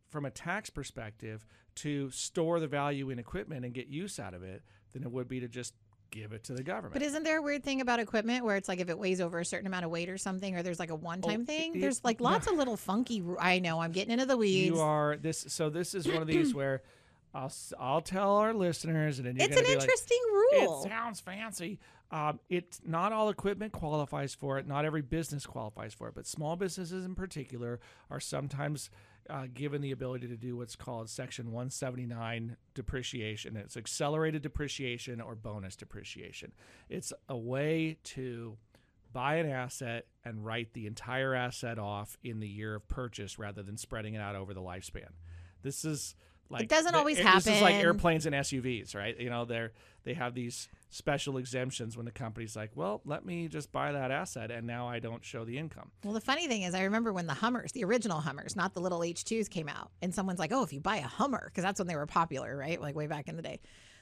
from 0.09 0.25
a 0.25 0.31
tax 0.31 0.69
perspective 0.69 1.45
to 1.75 2.09
store 2.11 2.59
the 2.59 2.67
value 2.67 3.09
in 3.09 3.19
equipment 3.19 3.63
and 3.63 3.73
get 3.73 3.87
use 3.87 4.19
out 4.19 4.33
of 4.33 4.43
it 4.43 4.63
than 4.91 5.03
it 5.03 5.11
would 5.11 5.27
be 5.27 5.39
to 5.39 5.47
just 5.47 5.73
give 6.11 6.33
it 6.33 6.43
to 6.45 6.53
the 6.53 6.63
government. 6.63 6.93
But 6.93 7.03
isn't 7.03 7.23
there 7.23 7.37
a 7.37 7.41
weird 7.41 7.63
thing 7.63 7.81
about 7.81 7.99
equipment 7.99 8.43
where 8.43 8.57
it's 8.57 8.67
like 8.67 8.79
if 8.79 8.89
it 8.89 8.97
weighs 8.97 9.21
over 9.21 9.39
a 9.39 9.45
certain 9.45 9.67
amount 9.67 9.85
of 9.85 9.91
weight 9.91 10.09
or 10.09 10.17
something, 10.17 10.55
or 10.55 10.63
there's 10.63 10.79
like 10.79 10.89
a 10.89 10.93
oh, 10.93 10.97
one-time 10.97 11.41
Oh, 11.41 11.45
thing? 11.45 11.75
it- 11.75 11.81
there's 11.81 12.03
like 12.03 12.19
no. 12.19 12.25
lots 12.25 12.47
of 12.47 12.55
little 12.55 12.75
funky. 12.75 13.23
I 13.39 13.59
know 13.59 13.79
I'm 13.79 13.91
getting 13.91 14.11
into 14.11 14.25
the 14.25 14.35
weeds. 14.35 14.75
you 14.75 14.79
are 14.81 15.17
this. 15.17 15.45
So 15.49 15.69
this 15.69 15.93
is 15.93 16.07
one 16.07 16.21
of 16.21 16.27
these 16.27 16.53
where 16.55 16.81
I'll 17.33 17.51
I'll 17.79 18.01
tell 18.01 18.37
our 18.37 18.53
listeners, 18.53 19.19
and 19.19 19.27
then 19.27 19.35
you're 19.35 19.47
it's 19.47 19.57
an 19.57 19.63
be 19.63 19.69
like, 19.69 19.81
interesting 19.81 20.19
rule. 20.31 20.83
It 20.83 20.89
sounds 20.89 21.19
fancy. 21.19 21.79
Um, 22.11 22.39
it's 22.49 22.81
not 22.83 23.13
all 23.13 23.29
equipment 23.29 23.71
qualifies 23.71 24.33
for 24.33 24.57
it. 24.57 24.67
Not 24.67 24.83
every 24.83 25.03
business 25.03 25.45
qualifies 25.45 25.93
for 25.93 26.07
it, 26.07 26.15
but 26.15 26.25
small 26.25 26.55
businesses 26.55 27.05
in 27.05 27.13
particular 27.13 27.79
are 28.09 28.19
sometimes 28.19 28.89
uh, 29.29 29.45
given 29.53 29.81
the 29.81 29.91
ability 29.91 30.27
to 30.27 30.35
do 30.35 30.57
what's 30.57 30.75
called 30.75 31.07
Section 31.07 31.51
179 31.51 32.57
depreciation. 32.73 33.55
It's 33.57 33.77
accelerated 33.77 34.41
depreciation 34.41 35.21
or 35.21 35.35
bonus 35.35 35.75
depreciation. 35.75 36.51
It's 36.89 37.13
a 37.27 37.37
way 37.37 37.97
to 38.05 38.57
buy 39.13 39.35
an 39.35 39.49
asset 39.49 40.05
and 40.23 40.43
write 40.43 40.73
the 40.73 40.87
entire 40.87 41.35
asset 41.35 41.77
off 41.77 42.17
in 42.23 42.39
the 42.39 42.47
year 42.47 42.75
of 42.75 42.87
purchase 42.87 43.37
rather 43.37 43.61
than 43.61 43.77
spreading 43.77 44.15
it 44.15 44.19
out 44.19 44.35
over 44.35 44.53
the 44.53 44.61
lifespan. 44.61 45.09
This 45.61 45.85
is 45.85 46.15
like 46.49 46.67
doesn't 46.67 46.91
the- 46.91 47.21
happen. 47.21 47.35
This 47.35 47.47
is 47.47 47.61
like 47.61 47.75
airplanes 47.75 48.25
and 48.25 48.35
SUVs, 48.35 48.95
right? 48.95 49.19
You 49.19 49.29
know, 49.29 49.45
they're 49.45 49.71
they 50.03 50.13
have 50.13 50.33
these 50.33 50.67
special 50.89 51.37
exemptions 51.37 51.95
when 51.95 52.05
the 52.05 52.11
company's 52.11 52.55
like, 52.55 52.71
well, 52.75 53.01
let 53.05 53.23
me 53.25 53.47
just 53.47 53.71
buy 53.71 53.91
that 53.91 54.11
asset 54.11 54.49
and 54.49 54.65
now 54.65 54.87
I 54.87 54.99
don't 54.99 55.23
show 55.23 55.45
the 55.45 55.57
income. 55.57 55.91
Well, 56.03 56.13
the 56.13 56.21
funny 56.21 56.47
thing 56.47 56.63
is, 56.63 56.73
I 56.73 56.83
remember 56.83 57.13
when 57.13 57.27
the 57.27 57.33
Hummers, 57.33 57.73
the 57.73 57.83
original 57.83 58.19
Hummers, 58.19 58.55
not 58.55 58.73
the 58.73 58.81
little 58.81 58.99
H2s, 59.01 59.49
came 59.49 59.69
out, 59.69 59.91
and 60.01 60.13
someone's 60.13 60.39
like, 60.39 60.51
"Oh, 60.51 60.63
if 60.63 60.73
you 60.73 60.79
buy 60.79 60.97
a 60.97 61.03
Hummer, 61.03 61.43
because 61.45 61.63
that's 61.63 61.79
when 61.79 61.87
they 61.87 61.95
were 61.95 62.07
popular, 62.07 62.55
right? 62.57 62.81
Like 62.81 62.95
way 62.95 63.07
back 63.07 63.27
in 63.27 63.35
the 63.35 63.43
day." 63.43 63.59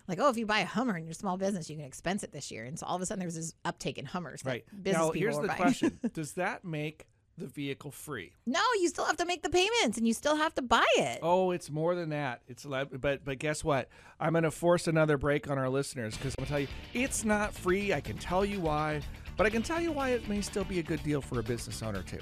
Like, 0.07 0.19
oh, 0.21 0.29
if 0.29 0.37
you 0.37 0.45
buy 0.45 0.59
a 0.59 0.65
Hummer 0.65 0.95
in 0.97 1.03
your 1.03 1.13
small 1.13 1.35
business, 1.35 1.69
you 1.69 1.75
can 1.75 1.85
expense 1.85 2.23
it 2.23 2.31
this 2.31 2.49
year. 2.49 2.63
And 2.63 2.79
so 2.79 2.85
all 2.85 2.95
of 2.95 3.01
a 3.01 3.05
sudden, 3.05 3.19
there 3.19 3.27
was 3.27 3.35
this 3.35 3.53
uptake 3.65 3.97
in 3.97 4.05
Hummers. 4.05 4.41
Right. 4.45 4.63
Business 4.71 5.03
now, 5.03 5.11
here's 5.11 5.37
the 5.37 5.47
buying. 5.47 5.57
question 5.57 5.99
Does 6.13 6.33
that 6.33 6.63
make 6.63 7.07
the 7.37 7.47
vehicle 7.47 7.91
free? 7.91 8.33
no, 8.45 8.59
you 8.81 8.87
still 8.89 9.05
have 9.05 9.17
to 9.17 9.25
make 9.25 9.43
the 9.43 9.49
payments, 9.49 9.97
and 9.97 10.07
you 10.07 10.13
still 10.13 10.35
have 10.35 10.53
to 10.55 10.61
buy 10.61 10.85
it. 10.97 11.19
Oh, 11.21 11.51
it's 11.51 11.69
more 11.69 11.95
than 11.95 12.09
that. 12.09 12.41
It's 12.47 12.65
but 12.65 13.23
but 13.23 13.39
guess 13.39 13.63
what? 13.63 13.89
I'm 14.19 14.31
going 14.33 14.43
to 14.43 14.51
force 14.51 14.87
another 14.87 15.17
break 15.17 15.49
on 15.49 15.57
our 15.57 15.69
listeners 15.69 16.17
because 16.17 16.33
I'm 16.37 16.45
going 16.45 16.47
to 16.47 16.51
tell 16.51 16.59
you 16.95 17.03
it's 17.05 17.23
not 17.23 17.53
free. 17.53 17.93
I 17.93 18.01
can 18.01 18.17
tell 18.17 18.43
you 18.43 18.59
why, 18.59 19.01
but 19.35 19.45
I 19.45 19.49
can 19.49 19.61
tell 19.61 19.79
you 19.79 19.91
why 19.91 20.09
it 20.09 20.27
may 20.27 20.41
still 20.41 20.63
be 20.63 20.79
a 20.79 20.83
good 20.83 21.03
deal 21.03 21.21
for 21.21 21.39
a 21.39 21.43
business 21.43 21.83
owner 21.83 22.01
too. 22.01 22.19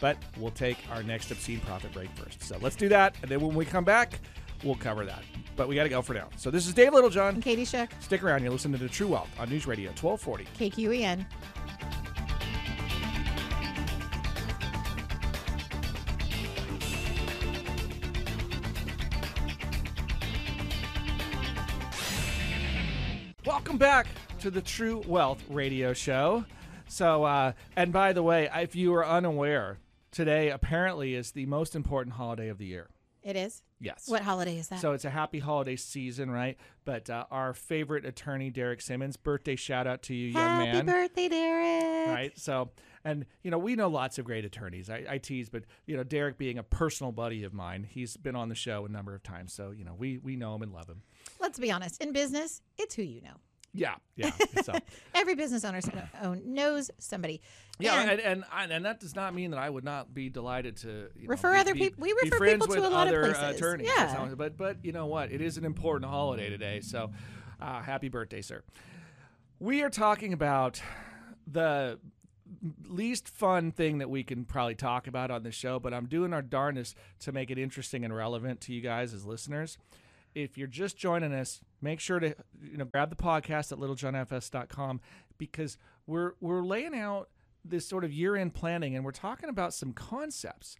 But 0.00 0.18
we'll 0.38 0.50
take 0.50 0.78
our 0.90 1.02
next 1.02 1.30
obscene 1.30 1.60
profit 1.60 1.92
break 1.92 2.10
first. 2.10 2.42
So 2.42 2.58
let's 2.60 2.76
do 2.76 2.88
that, 2.90 3.16
and 3.22 3.30
then 3.30 3.40
when 3.40 3.54
we 3.54 3.64
come 3.64 3.84
back, 3.84 4.20
we'll 4.64 4.74
cover 4.74 5.04
that. 5.06 5.22
But 5.56 5.68
we 5.68 5.74
got 5.74 5.84
to 5.84 5.88
go 5.88 6.02
for 6.02 6.12
now. 6.12 6.28
So 6.36 6.50
this 6.50 6.66
is 6.66 6.74
Dave 6.74 6.92
Littlejohn. 6.92 7.36
And 7.36 7.42
Katie 7.42 7.64
Shook, 7.64 7.88
Stick 8.00 8.22
around. 8.22 8.42
You're 8.42 8.52
listening 8.52 8.78
to 8.78 8.88
True 8.88 9.06
Wealth 9.08 9.30
on 9.38 9.48
News 9.48 9.66
Radio 9.66 9.90
1240. 9.92 10.44
KQEN. 10.70 11.24
Welcome 23.66 23.78
back 23.78 24.06
to 24.38 24.50
the 24.52 24.62
True 24.62 25.02
Wealth 25.08 25.42
Radio 25.50 25.92
Show. 25.92 26.44
So, 26.86 27.24
uh, 27.24 27.50
and 27.74 27.92
by 27.92 28.12
the 28.12 28.22
way, 28.22 28.48
if 28.54 28.76
you 28.76 28.94
are 28.94 29.04
unaware, 29.04 29.78
today 30.12 30.50
apparently 30.50 31.16
is 31.16 31.32
the 31.32 31.46
most 31.46 31.74
important 31.74 32.14
holiday 32.14 32.46
of 32.46 32.58
the 32.58 32.66
year. 32.66 32.90
It 33.24 33.34
is. 33.34 33.64
Yes. 33.80 34.04
What 34.06 34.22
holiday 34.22 34.56
is 34.56 34.68
that? 34.68 34.78
So 34.78 34.92
it's 34.92 35.04
a 35.04 35.10
happy 35.10 35.40
holiday 35.40 35.74
season, 35.74 36.30
right? 36.30 36.56
But 36.84 37.10
uh, 37.10 37.24
our 37.32 37.54
favorite 37.54 38.04
attorney, 38.04 38.50
Derek 38.50 38.80
Simmons, 38.80 39.16
birthday 39.16 39.56
shout 39.56 39.88
out 39.88 40.02
to 40.04 40.14
you, 40.14 40.28
young 40.28 40.58
man. 40.58 40.74
Happy 40.76 40.86
birthday, 40.86 41.28
Derek. 41.28 42.08
Right. 42.08 42.38
So, 42.38 42.70
and 43.04 43.26
you 43.42 43.50
know, 43.50 43.58
we 43.58 43.74
know 43.74 43.88
lots 43.88 44.20
of 44.20 44.24
great 44.24 44.44
attorneys. 44.44 44.88
I, 44.88 45.04
I 45.10 45.18
tease, 45.18 45.48
but 45.48 45.64
you 45.86 45.96
know, 45.96 46.04
Derek 46.04 46.38
being 46.38 46.58
a 46.58 46.62
personal 46.62 47.10
buddy 47.10 47.42
of 47.42 47.52
mine, 47.52 47.84
he's 47.90 48.16
been 48.16 48.36
on 48.36 48.48
the 48.48 48.54
show 48.54 48.86
a 48.86 48.88
number 48.88 49.12
of 49.12 49.24
times. 49.24 49.52
So, 49.52 49.72
you 49.72 49.84
know, 49.84 49.96
we 49.98 50.18
we 50.18 50.36
know 50.36 50.54
him 50.54 50.62
and 50.62 50.72
love 50.72 50.88
him. 50.88 51.02
Let's 51.40 51.58
be 51.58 51.72
honest. 51.72 52.00
In 52.00 52.12
business, 52.12 52.62
it's 52.78 52.94
who 52.94 53.02
you 53.02 53.22
know. 53.22 53.40
Yeah, 53.76 53.94
yeah. 54.16 54.30
Every 55.14 55.34
business 55.34 55.64
owner 55.64 55.80
own 56.22 56.42
knows 56.54 56.90
somebody. 56.98 57.42
yeah, 57.78 58.00
And- 58.10 58.20
and 58.20 58.44
and, 58.52 58.72
and 58.72 58.84
that 58.86 59.00
does 59.00 59.14
not 59.14 59.34
mean 59.34 59.50
that 59.50 59.58
I 59.60 59.68
would 59.68 59.84
not 59.84 60.14
be 60.14 60.30
delighted 60.30 60.76
to 60.78 60.88
you 61.14 61.22
know, 61.24 61.28
Refer 61.28 61.52
be- 61.52 61.58
other 61.58 61.74
be- 61.74 61.80
peop- 61.80 61.98
we 61.98 62.12
refer 62.22 62.52
people 62.52 62.66
to 62.68 62.80
a 62.80 62.88
lot 62.88 63.06
of 63.06 63.12
other 63.14 63.32
places. 63.34 63.56
attorneys. 63.56 63.88
Yeah. 63.94 64.28
But 64.36 64.56
but 64.56 64.84
you 64.84 64.92
know 64.92 65.06
what? 65.06 65.30
It 65.30 65.40
is 65.42 65.58
an 65.58 65.64
important 65.64 66.10
holiday 66.10 66.48
today. 66.48 66.80
So, 66.80 67.10
uh, 67.60 67.82
happy 67.82 68.08
birthday, 68.08 68.40
sir. 68.42 68.62
We 69.58 69.82
are 69.82 69.90
talking 69.90 70.32
about 70.32 70.80
the 71.46 71.98
least 72.88 73.28
fun 73.28 73.72
thing 73.72 73.98
that 73.98 74.08
we 74.08 74.22
can 74.22 74.44
probably 74.44 74.74
talk 74.74 75.06
about 75.06 75.30
on 75.30 75.42
the 75.42 75.50
show, 75.52 75.78
but 75.78 75.92
I'm 75.92 76.06
doing 76.06 76.32
our 76.32 76.42
darndest 76.42 76.96
to 77.20 77.32
make 77.32 77.50
it 77.50 77.58
interesting 77.58 78.04
and 78.04 78.14
relevant 78.14 78.60
to 78.62 78.72
you 78.72 78.80
guys 78.80 79.12
as 79.12 79.24
listeners. 79.26 79.78
If 80.34 80.56
you're 80.58 80.68
just 80.68 80.96
joining 80.96 81.32
us, 81.32 81.60
make 81.80 82.00
sure 82.00 82.18
to 82.18 82.34
you 82.62 82.76
know 82.76 82.84
grab 82.84 83.10
the 83.10 83.16
podcast 83.16 83.72
at 83.72 83.78
littlejohnfs.com 83.78 85.00
because 85.38 85.78
we're 86.06 86.32
we're 86.40 86.62
laying 86.62 86.94
out 86.94 87.28
this 87.64 87.86
sort 87.86 88.04
of 88.04 88.12
year-end 88.12 88.54
planning 88.54 88.94
and 88.94 89.04
we're 89.04 89.10
talking 89.12 89.48
about 89.48 89.74
some 89.74 89.92
concepts. 89.92 90.76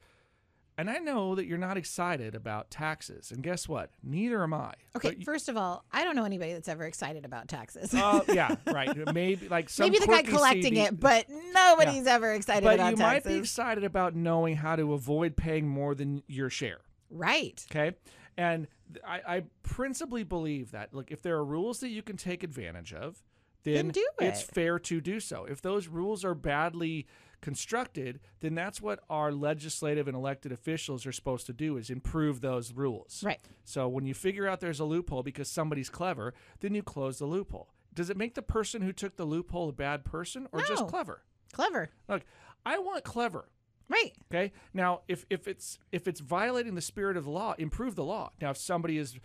And 0.78 0.90
I 0.90 0.98
know 0.98 1.34
that 1.34 1.46
you're 1.46 1.56
not 1.56 1.78
excited 1.78 2.34
about 2.34 2.70
taxes, 2.70 3.30
and 3.30 3.42
guess 3.42 3.66
what? 3.66 3.92
Neither 4.02 4.42
am 4.42 4.52
I. 4.52 4.74
Okay, 4.94 5.16
first 5.24 5.48
of 5.48 5.56
all, 5.56 5.86
I 5.90 6.04
don't 6.04 6.14
know 6.14 6.24
anybody 6.24 6.52
that's 6.52 6.68
ever 6.68 6.84
excited 6.84 7.24
about 7.24 7.48
taxes. 7.48 7.94
uh, 7.94 8.20
yeah, 8.28 8.56
right. 8.66 8.94
Maybe 9.14 9.48
like 9.48 9.70
some 9.70 9.86
Maybe 9.86 10.00
the 10.00 10.06
guy 10.06 10.20
collecting 10.22 10.74
CD 10.74 10.80
it, 10.80 11.00
but 11.00 11.30
nobody's 11.54 12.06
ever 12.06 12.30
excited 12.34 12.62
but 12.62 12.74
about 12.74 12.90
you 12.90 12.96
might 12.98 13.24
be 13.24 13.36
excited 13.36 13.84
about 13.84 14.14
knowing 14.14 14.54
how 14.54 14.76
to 14.76 14.92
avoid 14.92 15.34
paying 15.34 15.66
more 15.66 15.94
than 15.94 16.22
your 16.26 16.50
share. 16.50 16.80
right. 17.08 17.64
Okay. 17.70 17.96
And 18.36 18.68
I, 19.02 19.20
I 19.36 19.42
principally 19.76 20.24
believe 20.24 20.70
that, 20.70 20.94
look, 20.94 21.12
if 21.12 21.20
there 21.20 21.36
are 21.36 21.44
rules 21.44 21.80
that 21.80 21.90
you 21.90 22.00
can 22.00 22.16
take 22.16 22.42
advantage 22.42 22.94
of, 22.94 23.22
then, 23.62 23.74
Then 23.74 23.88
do 23.88 24.08
it's 24.20 24.40
fair 24.40 24.78
to 24.78 25.02
do 25.02 25.20
so. 25.20 25.44
If 25.44 25.60
those 25.60 25.86
rules 25.86 26.24
are 26.24 26.34
badly 26.34 27.06
constructed, 27.42 28.20
then 28.40 28.54
that's 28.54 28.80
what 28.80 29.00
our 29.10 29.30
legislative 29.30 30.08
and 30.08 30.16
elected 30.16 30.50
officials 30.50 31.04
are 31.04 31.12
supposed 31.12 31.44
to 31.46 31.52
do 31.52 31.76
is 31.76 31.90
improve 31.90 32.40
those 32.40 32.72
rules. 32.72 33.22
Right. 33.22 33.40
So 33.64 33.86
when 33.86 34.06
you 34.06 34.14
figure 34.14 34.48
out 34.48 34.60
there's 34.60 34.80
a 34.80 34.86
loophole 34.86 35.22
because 35.22 35.50
somebody's 35.50 35.90
clever, 35.90 36.32
then 36.60 36.74
you 36.74 36.82
close 36.82 37.18
the 37.18 37.26
loophole. 37.26 37.68
Does 37.92 38.08
it 38.08 38.16
make 38.16 38.34
the 38.34 38.40
person 38.40 38.80
who 38.80 38.94
took 38.94 39.16
the 39.16 39.26
loophole 39.26 39.68
a 39.68 39.72
bad 39.72 40.06
person 40.06 40.48
or 40.52 40.62
just 40.62 40.86
clever? 40.86 41.22
Clever. 41.52 41.90
Look, 42.08 42.22
I 42.64 42.78
want 42.78 43.04
clever. 43.04 43.50
Right. 43.88 44.12
Okay. 44.32 44.52
Now, 44.72 45.02
if 45.06 45.26
if 45.30 45.46
it's 45.46 45.78
if 45.92 46.08
it's 46.08 46.20
violating 46.20 46.74
the 46.74 46.80
spirit 46.80 47.16
of 47.16 47.24
the 47.24 47.30
law, 47.30 47.54
improve 47.58 47.94
the 47.94 48.04
law. 48.04 48.30
Now, 48.40 48.50
if 48.50 48.56
somebody 48.56 48.98
is 48.98 49.18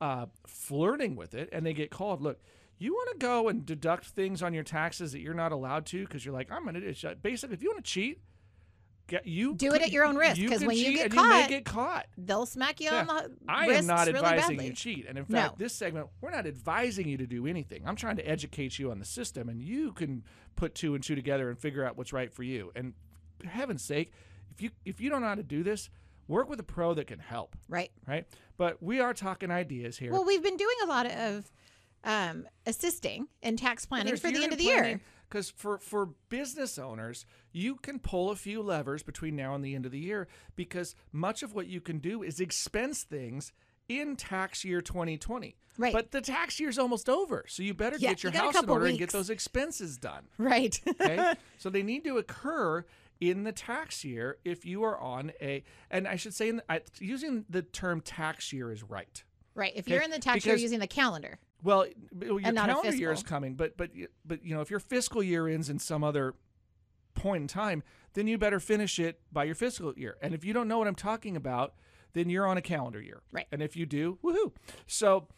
uh, 0.00 0.26
flirting 0.46 1.16
with 1.16 1.34
it 1.34 1.48
and 1.52 1.64
they 1.64 1.72
get 1.72 1.90
called, 1.90 2.20
look, 2.22 2.40
you 2.78 2.92
want 2.92 3.10
to 3.12 3.18
go 3.26 3.48
and 3.48 3.64
deduct 3.64 4.06
things 4.08 4.42
on 4.42 4.52
your 4.52 4.62
taxes 4.64 5.12
that 5.12 5.20
you're 5.20 5.34
not 5.34 5.52
allowed 5.52 5.86
to 5.86 6.04
because 6.04 6.24
you're 6.24 6.34
like, 6.34 6.50
I'm 6.52 6.64
gonna 6.64 6.80
it's, 6.80 7.02
uh, 7.04 7.14
basically 7.22 7.54
if 7.54 7.62
you 7.62 7.70
want 7.70 7.82
to 7.84 7.90
cheat, 7.90 8.20
get 9.06 9.26
you 9.26 9.54
Do 9.54 9.72
it 9.72 9.80
at 9.82 9.92
your 9.92 10.04
own 10.04 10.16
risk, 10.16 10.36
because 10.40 10.62
when 10.64 10.76
you 10.76 10.92
get 10.92 11.06
and 11.06 11.14
you 11.14 11.20
caught, 11.20 11.48
get 11.48 11.64
caught. 11.64 12.06
They'll 12.18 12.44
smack 12.44 12.80
you 12.80 12.90
Yeah. 12.90 13.00
on 13.00 13.06
the 13.06 13.30
I 13.48 13.66
am 13.68 13.86
not 13.86 14.06
really 14.08 14.18
advising 14.18 14.56
badly. 14.56 14.66
you 14.66 14.72
cheat. 14.74 15.06
And 15.08 15.16
in 15.16 15.24
No. 15.28 15.38
fact, 15.38 15.58
this 15.58 15.74
segment, 15.74 16.08
we're 16.20 16.30
not 16.32 16.46
advising 16.46 17.08
you 17.08 17.16
to 17.16 17.26
do 17.26 17.46
anything. 17.46 17.82
I'm 17.86 17.96
trying 17.96 18.16
to 18.16 18.28
educate 18.28 18.78
you 18.78 18.90
on 18.90 18.98
the 18.98 19.04
system, 19.06 19.48
and 19.48 19.62
you 19.62 19.92
can 19.92 20.24
put 20.56 20.74
two 20.74 20.94
and 20.94 21.02
two 21.02 21.14
together 21.14 21.48
and 21.48 21.58
figure 21.58 21.84
out 21.84 21.96
what's 21.96 22.12
right 22.12 22.30
for 22.32 22.42
you. 22.42 22.72
And 22.76 22.92
for 23.38 23.48
heaven's 23.48 23.82
sake, 23.82 24.12
if 24.50 24.60
you 24.60 24.70
if 24.84 25.00
you 25.00 25.08
don't 25.08 25.22
know 25.22 25.28
how 25.28 25.34
to 25.36 25.42
do 25.42 25.62
this, 25.62 25.88
work 26.28 26.48
with 26.48 26.60
a 26.60 26.64
pro 26.64 26.94
that 26.94 27.06
can 27.06 27.18
help. 27.18 27.56
Right. 27.68 27.90
Right? 28.06 28.26
But 28.56 28.82
we 28.82 29.00
are 29.00 29.14
talking 29.14 29.50
ideas 29.50 29.98
here. 29.98 30.12
Well, 30.12 30.24
we've 30.24 30.42
been 30.42 30.56
doing 30.56 30.76
a 30.84 30.86
lot 30.86 31.06
of 31.06 31.50
um, 32.04 32.46
assisting 32.66 33.28
in 33.42 33.56
tax 33.56 33.84
planning 33.84 34.16
for 34.16 34.30
the 34.30 34.42
end 34.42 34.52
of 34.52 34.58
the 34.58 34.64
year. 34.64 35.00
Because 35.28 35.50
for, 35.50 35.78
for 35.78 36.10
business 36.28 36.78
owners, 36.78 37.26
you 37.52 37.74
can 37.76 37.98
pull 37.98 38.30
a 38.30 38.36
few 38.36 38.62
levers 38.62 39.02
between 39.02 39.34
now 39.34 39.54
and 39.56 39.64
the 39.64 39.74
end 39.74 39.84
of 39.84 39.90
the 39.90 39.98
year 39.98 40.28
because 40.54 40.94
much 41.12 41.42
of 41.42 41.52
what 41.52 41.66
you 41.66 41.80
can 41.80 41.98
do 41.98 42.22
is 42.22 42.38
expense 42.38 43.02
things 43.02 43.52
in 43.88 44.14
tax 44.16 44.64
year 44.64 44.80
2020. 44.80 45.56
Right. 45.78 45.92
But 45.92 46.10
the 46.12 46.20
tax 46.20 46.58
year's 46.60 46.78
almost 46.78 47.08
over. 47.08 47.44
So 47.48 47.62
you 47.62 47.74
better 47.74 47.96
Yeah, 47.98 48.10
get 48.10 48.22
your 48.22 48.32
you 48.32 48.38
house 48.38 48.62
in 48.62 48.68
order 48.68 48.86
and 48.86 48.98
get 48.98 49.10
those 49.10 49.30
expenses 49.30 49.96
done. 49.96 50.28
Right. 50.38 50.80
Okay. 50.88 51.34
so 51.58 51.70
they 51.70 51.82
need 51.82 52.04
to 52.04 52.18
occur 52.18 52.84
in 53.20 53.44
the 53.44 53.52
tax 53.52 54.04
year 54.04 54.38
if 54.44 54.64
you 54.64 54.84
are 54.84 54.98
on 54.98 55.32
a, 55.40 55.62
and 55.90 56.06
I 56.06 56.16
should 56.16 56.34
say, 56.34 56.48
in 56.48 56.56
the, 56.56 56.82
using 56.98 57.44
the 57.48 57.62
term 57.62 58.00
tax 58.00 58.52
year 58.52 58.70
is 58.70 58.82
right. 58.82 59.22
right. 59.54 59.72
If 59.74 59.86
Okay, 59.86 59.94
you're 59.94 60.02
in 60.02 60.10
the 60.10 60.18
tax 60.18 60.44
year 60.46 60.56
using 60.56 60.80
the 60.80 60.86
calendar. 60.86 61.38
Well, 61.62 61.86
your 62.20 62.40
And 62.44 62.54
not 62.54 62.68
a 62.68 62.74
calendar 62.74 62.96
year 62.96 63.12
is 63.12 63.22
coming, 63.22 63.54
but 63.54 63.76
but 63.76 63.90
but 64.24 64.44
you 64.44 64.54
know, 64.54 64.60
if 64.60 64.70
your 64.70 64.80
fiscal 64.80 65.22
year 65.22 65.48
ends 65.48 65.70
in 65.70 65.78
some 65.78 66.04
other 66.04 66.34
point 67.14 67.42
in 67.42 67.48
time, 67.48 67.82
then 68.12 68.26
you 68.26 68.38
better 68.38 68.60
finish 68.60 68.98
it 68.98 69.20
by 69.32 69.44
your 69.44 69.54
fiscal 69.54 69.92
year. 69.96 70.16
And 70.22 70.34
if 70.34 70.44
you 70.44 70.52
don't 70.52 70.68
know 70.68 70.78
what 70.78 70.86
I'm 70.86 70.94
talking 70.94 71.36
about, 71.36 71.74
then 72.12 72.28
you're 72.30 72.46
on 72.46 72.56
a 72.56 72.62
calendar 72.62 73.00
year. 73.00 73.22
Right. 73.32 73.46
And 73.50 73.62
if 73.62 73.76
you 73.76 73.86
do, 73.86 74.18
woohoo. 74.22 74.52
So 74.86 75.28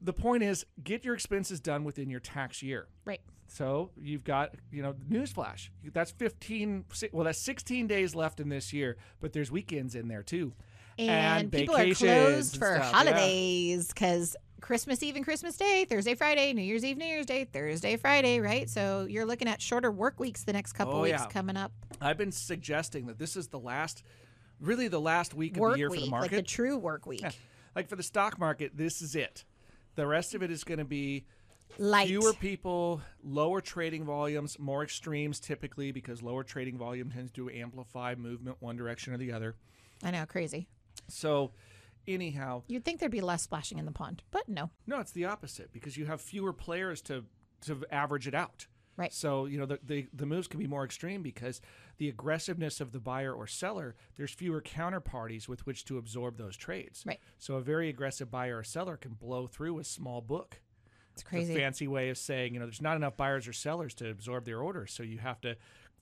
the 0.00 0.12
point 0.12 0.42
is 0.42 0.64
get 0.82 1.04
your 1.04 1.14
expenses 1.14 1.60
done 1.60 1.84
within 1.84 2.10
your 2.10 2.20
tax 2.20 2.62
year. 2.62 2.88
Right. 3.04 3.20
So 3.48 3.90
you've 3.96 4.24
got, 4.24 4.54
you 4.70 4.82
know, 4.82 4.94
newsflash. 5.10 5.70
That's 5.92 6.10
15, 6.12 6.84
well, 7.12 7.24
that's 7.24 7.40
16 7.40 7.86
days 7.86 8.14
left 8.14 8.40
in 8.40 8.48
this 8.48 8.72
year, 8.72 8.96
but 9.20 9.32
there's 9.32 9.50
weekends 9.50 9.94
in 9.94 10.08
there 10.08 10.22
too. 10.22 10.52
And, 10.98 11.50
people 11.50 11.76
are 11.76 11.94
closed 11.94 12.58
for 12.58 12.74
stuff, 12.74 12.92
holidays 12.92 13.88
because 13.88 14.36
Christmas 14.60 15.02
Eve 15.02 15.16
and 15.16 15.24
Christmas 15.24 15.56
Day, 15.56 15.84
Thursday, 15.88 16.14
Friday, 16.14 16.52
New 16.52 16.62
Year's 16.62 16.84
Eve, 16.84 16.98
New 16.98 17.06
Year's 17.06 17.26
Day, 17.26 17.44
Thursday, 17.44 17.96
Friday, 17.96 18.40
right? 18.40 18.68
So 18.68 19.06
you're 19.08 19.24
looking 19.24 19.48
at 19.48 19.62
shorter 19.62 19.90
work 19.92 20.18
weeks 20.18 20.42
the 20.44 20.52
next 20.52 20.72
couple 20.72 20.94
Oh, 20.94 21.02
weeks 21.02 21.20
yeah. 21.20 21.26
coming 21.26 21.56
up. 21.56 21.72
I've 22.00 22.18
been 22.18 22.32
suggesting 22.32 23.06
that 23.06 23.18
this 23.18 23.36
is 23.36 23.48
the 23.48 23.60
last, 23.60 24.02
really 24.60 24.88
the 24.88 25.00
last 25.00 25.34
week 25.34 25.56
of 25.56 25.72
the 25.72 25.78
year 25.78 25.88
week, 25.88 26.00
for 26.00 26.06
the 26.06 26.10
like 26.10 26.20
market. 26.22 26.36
the 26.36 26.42
true 26.42 26.76
work 26.76 27.06
week. 27.06 27.24
like 27.76 27.88
for 27.88 27.96
the 27.96 28.02
stock 28.02 28.38
market, 28.38 28.76
this 28.76 29.00
is 29.00 29.14
it. 29.14 29.44
The 29.94 30.06
rest 30.06 30.34
of 30.34 30.42
it 30.42 30.50
is 30.50 30.64
going 30.64 30.78
to 30.78 30.84
be 30.84 31.24
Light. 31.78 32.08
fewer 32.08 32.32
people, 32.32 33.00
lower 33.22 33.60
trading 33.60 34.04
volumes, 34.04 34.58
more 34.58 34.82
extremes 34.82 35.38
typically 35.40 35.92
because 35.92 36.22
lower 36.22 36.42
trading 36.42 36.78
volume 36.78 37.10
tends 37.10 37.30
to 37.32 37.50
amplify 37.50 38.14
movement 38.16 38.56
one 38.60 38.76
direction 38.76 39.12
or 39.12 39.18
the 39.18 39.32
other. 39.32 39.54
I 40.02 40.10
know, 40.10 40.24
crazy. 40.26 40.68
So, 41.08 41.52
anyhow, 42.06 42.62
You'd 42.66 42.84
think 42.84 43.00
there'd 43.00 43.12
be 43.12 43.20
less 43.20 43.42
splashing 43.42 43.78
in 43.78 43.84
the 43.84 43.92
pond, 43.92 44.22
but 44.30 44.48
no. 44.48 44.70
no, 44.86 44.98
it's 45.00 45.12
the 45.12 45.26
opposite 45.26 45.72
because 45.72 45.96
you 45.96 46.06
have 46.06 46.20
fewer 46.20 46.52
players 46.52 47.00
to 47.02 47.24
to 47.62 47.84
average 47.90 48.26
it 48.28 48.34
out. 48.34 48.66
Right. 48.96 49.12
So 49.12 49.46
you 49.46 49.58
know 49.58 49.66
the, 49.66 49.78
the 49.84 50.08
the 50.12 50.26
moves 50.26 50.48
can 50.48 50.58
be 50.58 50.66
more 50.66 50.84
extreme 50.84 51.22
because 51.22 51.60
the 51.98 52.08
aggressiveness 52.08 52.80
of 52.80 52.90
the 52.90 52.98
buyer 52.98 53.32
or 53.32 53.46
seller. 53.46 53.94
There's 54.16 54.32
fewer 54.32 54.60
counterparties 54.60 55.46
with 55.46 55.64
which 55.66 55.84
to 55.84 55.98
absorb 55.98 56.36
those 56.36 56.56
trades. 56.56 57.04
Right. 57.06 57.20
So 57.38 57.54
a 57.54 57.60
very 57.60 57.88
aggressive 57.88 58.28
buyer 58.28 58.58
or 58.58 58.64
seller 58.64 58.96
can 58.96 59.12
blow 59.12 59.46
through 59.46 59.78
a 59.78 59.84
small 59.84 60.20
book. 60.20 60.60
It's 61.22 61.48
It's 61.50 61.50
a 61.50 61.54
fancy 61.54 61.88
way 61.88 62.10
of 62.10 62.18
saying 62.18 62.54
you 62.54 62.60
know 62.60 62.66
there's 62.66 62.82
not 62.82 62.96
enough 62.96 63.16
buyers 63.16 63.48
or 63.48 63.52
sellers 63.52 63.94
to 63.94 64.10
absorb 64.10 64.44
their 64.44 64.60
orders, 64.60 64.92
so 64.92 65.02
you 65.02 65.18
have 65.18 65.40
to 65.42 65.56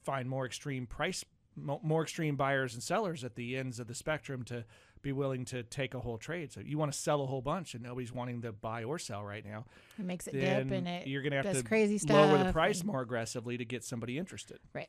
find 0.05 0.29
more 0.29 0.47
extreme 0.47 0.87
price, 0.87 1.25
more 1.57 2.03
extreme 2.03 2.37
buyers 2.37 2.75
and 2.75 2.83
sellers 2.83 3.25
at 3.25 3.35
the 3.35 3.57
ends 3.57 3.81
of 3.81 3.87
the 3.87 3.95
spectrum 3.95 4.45
to 4.45 4.65
be 5.03 5.13
willing 5.13 5.45
to 5.45 5.63
take 5.63 5.95
a 5.95 6.01
whole 6.01 6.19
trade. 6.19 6.53
So 6.53 6.61
you 6.61 6.79
want 6.79 6.93
to 6.93 6.99
sell 6.99 7.23
a 7.23 7.27
whole 7.27 7.43
bunch, 7.43 7.75
and 7.75 7.83
nobody's 7.83 8.13
wanting 8.13 8.43
to 8.43 8.53
buy 8.53 8.85
or 8.85 8.99
sell 8.99 9.25
right 9.25 9.45
now. 9.45 9.65
It 9.99 10.05
makes 10.05 10.27
it 10.27 10.33
dip 10.33 10.71
and 10.71 10.89
it 10.89 11.07
you're 11.07 11.23
going 11.23 11.33
to 11.33 11.43
have 11.43 11.57
to 11.57 11.63
crazy 11.63 11.99
lower 12.09 12.43
the 12.43 12.53
price 12.53 12.85
more 12.85 13.03
aggressively 13.03 13.57
to 13.57 13.65
get 13.65 13.85
somebody 13.85 14.19
interested. 14.19 14.59
Right. 14.73 14.89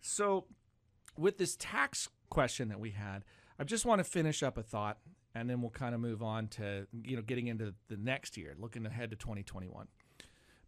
So, 0.00 0.46
with 1.16 1.38
this 1.38 1.56
tax 1.58 2.08
question 2.30 2.68
that 2.68 2.80
we 2.80 2.90
had, 2.90 3.24
I 3.58 3.64
just 3.64 3.84
want 3.84 4.00
to 4.00 4.04
finish 4.04 4.42
up 4.42 4.58
a 4.58 4.62
thought, 4.62 4.98
and 5.34 5.48
then 5.48 5.60
we'll 5.62 5.70
kind 5.70 5.94
of 5.94 6.00
move 6.00 6.22
on 6.22 6.48
to 6.48 6.86
you 7.04 7.16
know 7.16 7.22
getting 7.22 7.46
into 7.48 7.74
the 7.88 7.96
next 7.96 8.36
year, 8.36 8.54
looking 8.58 8.84
ahead 8.86 9.10
to 9.10 9.16
2021. 9.16 9.86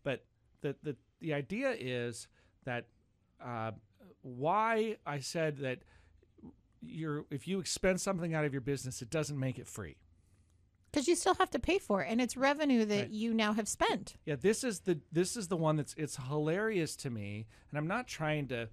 But 0.02 0.24
the 0.62 0.74
the 0.82 0.96
the 1.20 1.34
idea 1.34 1.74
is 1.78 2.28
that 2.64 2.86
uh, 3.44 3.72
why 4.22 4.96
I 5.06 5.20
said 5.20 5.58
that 5.58 5.80
you're 6.80 7.24
if 7.30 7.48
you 7.48 7.58
expense 7.60 8.02
something 8.02 8.34
out 8.34 8.44
of 8.44 8.52
your 8.52 8.60
business, 8.62 9.02
it 9.02 9.10
doesn't 9.10 9.38
make 9.38 9.58
it 9.58 9.66
free. 9.66 9.96
Because 10.92 11.08
you 11.08 11.16
still 11.16 11.34
have 11.34 11.50
to 11.50 11.58
pay 11.58 11.78
for 11.80 12.02
it, 12.02 12.06
and 12.08 12.20
it's 12.20 12.36
revenue 12.36 12.84
that 12.84 12.94
Right. 13.00 13.10
you 13.10 13.34
now 13.34 13.52
have 13.52 13.66
spent. 13.66 14.14
Yeah, 14.26 14.36
this 14.36 14.62
is 14.62 14.80
the 14.80 15.00
this 15.10 15.36
is 15.36 15.48
the 15.48 15.56
one 15.56 15.76
that's 15.76 15.92
it's 15.98 16.16
hilarious 16.28 16.94
to 16.96 17.10
me, 17.10 17.46
and 17.70 17.78
I'm 17.78 17.88
not 17.88 18.06
trying 18.06 18.46
to 18.48 18.68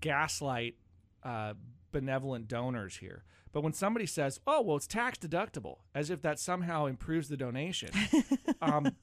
gaslight 0.00 0.74
uh, 1.22 1.54
benevolent 1.92 2.48
donors 2.48 2.96
here. 2.96 3.24
But 3.52 3.62
when 3.62 3.72
somebody 3.72 4.06
says, 4.06 4.40
"Oh, 4.46 4.60
well, 4.62 4.76
it's 4.76 4.86
tax 4.86 5.18
deductible," 5.18 5.78
as 5.94 6.10
if 6.10 6.22
that 6.22 6.38
somehow 6.38 6.86
improves 6.86 7.28
the 7.28 7.36
donation, 7.36 7.90
um, 8.62 8.96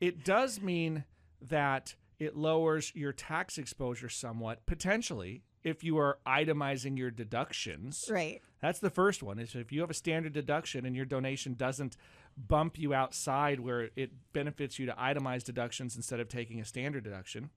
it 0.00 0.24
does 0.24 0.60
mean 0.60 1.04
that 1.40 1.94
it 2.18 2.36
lowers 2.36 2.92
your 2.94 3.12
tax 3.12 3.58
exposure 3.58 4.08
somewhat, 4.08 4.66
potentially, 4.66 5.42
if 5.62 5.84
you 5.84 5.98
are 5.98 6.18
itemizing 6.26 6.96
your 6.96 7.10
deductions. 7.10 8.08
Right. 8.10 8.40
That's 8.60 8.78
the 8.78 8.90
first 8.90 9.22
one. 9.22 9.38
Is 9.38 9.54
if 9.54 9.72
you 9.72 9.80
have 9.80 9.90
a 9.90 9.94
standard 9.94 10.32
deduction 10.32 10.86
and 10.86 10.96
your 10.96 11.04
donation 11.04 11.54
doesn't 11.54 11.96
bump 12.36 12.78
you 12.78 12.94
outside 12.94 13.60
where 13.60 13.90
it 13.96 14.12
benefits 14.32 14.78
you 14.78 14.86
to 14.86 14.92
itemize 14.92 15.42
deductions 15.44 15.96
instead 15.96 16.20
of 16.20 16.28
taking 16.28 16.60
a 16.60 16.64
standard 16.64 17.04
deduction. 17.04 17.50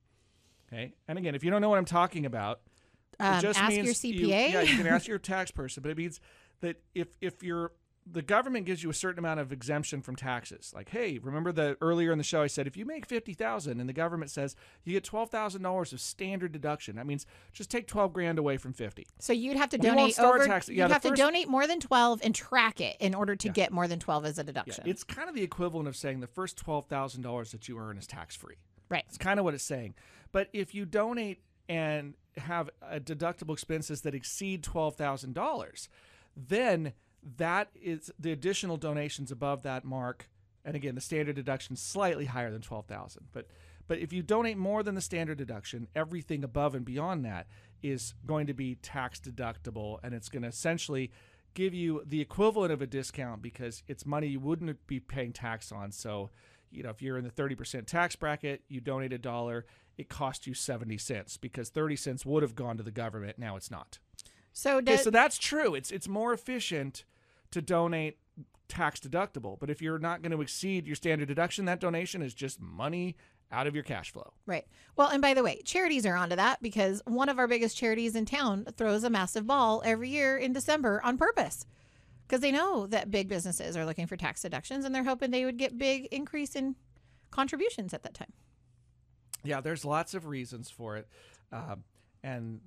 Okay. 0.72 0.94
And 1.08 1.18
again, 1.18 1.36
if 1.36 1.44
you 1.44 1.52
don't 1.52 1.62
know 1.62 1.70
what 1.70 1.80
I'm 1.80 1.86
talking 1.86 2.26
about, 2.26 2.62
Um, 3.20 3.42
just 3.42 3.60
ask 3.60 3.74
your 3.76 3.84
means 3.86 4.04
you- 4.04 4.28
CPA. 4.28 4.52
yeah, 4.52 4.62
you 4.62 4.78
can 4.78 4.88
ask 4.88 5.08
your 5.08 5.20
tax 5.20 5.52
person, 5.52 5.82
but 5.84 5.92
it 5.92 5.98
means 5.98 6.20
that 6.62 6.82
if 6.96 7.08
if 7.22 7.44
you're 7.44 7.72
the 8.12 8.22
government 8.24 8.66
gives 8.66 8.82
you 8.82 8.90
a 8.90 8.94
certain 8.94 9.20
amount 9.20 9.40
of 9.40 9.52
exemption 9.52 10.02
from 10.02 10.16
taxes. 10.16 10.72
Like, 10.76 10.90
hey, 10.90 11.20
remember 11.20 11.52
the 11.52 11.78
earlier 11.80 12.12
in 12.12 12.18
the 12.18 12.24
show 12.24 12.42
I 12.42 12.48
said 12.48 12.66
if 12.66 12.76
you 12.76 12.84
make 12.84 13.06
fifty 13.06 13.34
thousand 13.34 13.80
and 13.80 13.88
the 13.88 13.94
government 13.94 14.32
says 14.32 14.56
you 14.84 14.94
get 14.94 15.04
twelve 15.04 15.30
thousand 15.30 15.62
dollars 15.62 15.94
of 15.94 16.02
standard 16.02 16.52
deduction, 16.52 16.96
that 16.96 17.06
means 17.06 17.28
just 17.54 17.70
take 17.70 17.86
twelve 17.88 18.12
grand 18.14 18.40
away 18.40 18.58
from 18.58 18.74
fifty. 18.74 19.06
So 19.20 19.32
you'd 19.34 19.58
have 19.58 19.70
to 19.70 19.78
We 19.78 19.88
donate 19.90 20.18
over. 20.20 20.44
tax- 20.46 20.70
yeah, 20.70 20.86
you'd 20.86 20.92
have 20.94 21.04
to 21.04 21.12
donate 21.12 21.50
more 21.50 21.68
than 21.68 21.80
twelve 21.80 22.22
and 22.24 22.34
track 22.34 22.82
it 22.82 22.96
in 23.00 23.14
order 23.14 23.36
to 23.36 23.48
Yeah. 23.50 23.54
get 23.54 23.72
more 23.72 23.88
than 23.88 24.00
twelve 24.00 24.26
as 24.26 24.40
a 24.40 24.42
Yeah, 24.42 24.46
deduction. 24.46 24.84
it's 24.88 25.04
kind 25.04 25.30
of 25.30 25.36
the 25.36 25.44
equivalent 25.44 25.88
of 25.88 25.96
saying 25.96 26.22
the 26.22 26.28
first 26.28 26.58
twelve 26.58 26.88
thousand 26.88 27.22
dollars 27.22 27.52
that 27.52 27.68
you 27.68 27.78
earn 27.78 27.98
is 27.98 28.08
tax 28.08 28.36
free. 28.36 28.56
right. 28.90 29.04
It's 29.08 29.20
kind 29.20 29.40
of 29.40 29.44
what 29.46 29.54
it's 29.54 29.64
saying. 29.64 29.94
But 30.32 30.50
if 30.52 30.74
you 30.74 30.86
donate 30.86 31.44
and 31.70 32.16
have 32.38 32.70
uh, 32.82 32.96
deductible 32.96 33.54
expenses 33.54 34.02
that 34.02 34.14
exceed 34.16 34.64
twelve 34.64 34.96
thousand 34.96 35.34
dollars, 35.34 35.88
then 36.36 36.94
that 37.38 37.70
is 37.82 38.12
the 38.20 38.32
additional 38.32 38.76
donations 38.76 39.32
above 39.32 39.62
that 39.64 39.86
mark. 39.86 40.30
And 40.66 40.76
again, 40.76 40.96
the 40.96 41.02
standard 41.02 41.36
deduction 41.36 41.76
is 41.76 41.82
slightly 41.82 42.26
higher 42.26 42.52
than 42.52 42.62
twelve 42.62 42.88
thousand. 42.88 43.28
But 43.32 43.48
but 43.88 44.00
if 44.00 44.12
you 44.12 44.22
donate 44.22 44.58
more 44.58 44.84
than 44.84 44.96
the 44.96 45.02
standard 45.02 45.38
deduction, 45.38 45.88
everything 45.96 46.44
above 46.44 46.76
and 46.76 46.86
beyond 46.86 47.24
that 47.26 47.48
is 47.82 48.14
going 48.26 48.48
to 48.48 48.54
be 48.54 48.76
tax 48.76 49.20
deductible, 49.20 50.00
and 50.04 50.14
it's 50.14 50.30
going 50.30 50.44
to 50.44 50.50
essentially 50.50 51.12
give 51.56 51.74
you 51.74 52.04
the 52.06 52.22
equivalent 52.22 52.72
of 52.72 52.82
a 52.82 52.88
discount 52.88 53.42
because 53.42 53.84
it's 53.88 54.06
money 54.06 54.28
you 54.28 54.40
wouldn't 54.40 54.86
be 54.86 55.00
paying 55.00 55.34
tax 55.34 55.72
on. 55.72 55.92
So, 55.92 56.30
you 56.72 56.84
know, 56.84 56.90
if 56.90 57.02
you're 57.02 57.18
in 57.18 57.24
the 57.24 57.32
30% 57.32 57.86
tax 57.86 58.16
bracket, 58.16 58.62
you 58.68 58.82
donate 58.82 59.14
a 59.14 59.18
dollar, 59.18 59.66
it 59.98 60.10
costs 60.10 60.48
you 60.48 60.54
70 60.54 60.98
cents 60.98 61.38
because 61.38 61.70
30 61.70 61.96
cents 61.96 62.26
would 62.26 62.44
have 62.44 62.56
gone 62.56 62.78
to 62.78 62.84
the 62.84 62.92
government. 62.92 63.38
Now 63.38 63.56
it's 63.56 63.72
not. 63.72 64.00
So 64.54 64.78
Okay, 64.78 64.98
so 64.98 65.10
that's 65.10 65.38
true. 65.38 65.76
It's 65.76 65.92
it's 65.92 66.08
more 66.08 66.34
efficient 66.34 67.06
to 67.52 67.62
donate 67.62 68.18
tax 68.68 69.00
deductible, 69.00 69.60
but 69.60 69.70
if 69.70 69.82
you're 69.82 70.00
not 70.00 70.22
going 70.22 70.32
to 70.32 70.42
exceed 70.42 70.86
your 70.86 70.96
standard 70.96 71.28
deduction, 71.28 71.66
that 71.66 71.80
donation 71.80 72.22
is 72.22 72.34
just 72.34 72.62
money 72.62 73.16
out 73.52 73.66
of 73.68 73.74
your 73.74 73.84
cash 73.84 74.12
flow. 74.12 74.32
right. 74.46 74.68
Well, 74.96 75.08
and 75.08 75.22
by 75.22 75.34
the 75.34 75.44
way, 75.44 75.62
charities 75.66 76.06
are 76.06 76.16
onto 76.16 76.36
that 76.36 76.62
because 76.62 77.02
one 77.06 77.30
of 77.30 77.40
our 77.40 77.48
biggest 77.48 77.76
charities 77.76 78.16
in 78.16 78.26
town 78.26 78.68
throws 78.78 79.04
a 79.04 79.10
massive 79.10 79.48
ball 79.48 79.82
every 79.84 80.10
year 80.10 80.38
in 80.38 80.54
December 80.54 81.02
on 81.04 81.18
purpose. 81.18 81.66
Because 82.30 82.42
they 82.42 82.52
know 82.52 82.86
that 82.88 83.10
big 83.10 83.28
businesses 83.28 83.76
are 83.76 83.86
looking 83.86 84.06
for 84.06 84.16
tax 84.16 84.44
deductions 84.44 84.86
and 84.86 84.94
they're 84.94 85.04
hoping 85.04 85.32
they 85.32 85.46
would 85.46 85.58
get 85.58 85.80
big 85.80 86.06
increase 86.12 86.56
in 86.56 86.76
contributions 87.32 87.92
at 87.92 88.04
that 88.04 88.14
time. 88.14 88.32
Yeah, 89.44 89.62
there's 89.62 89.84
lots 89.84 90.14
of 90.14 90.28
reasons 90.28 90.70
for 90.70 90.98
it, 90.98 91.08
um, 91.52 91.84
and 92.24 92.60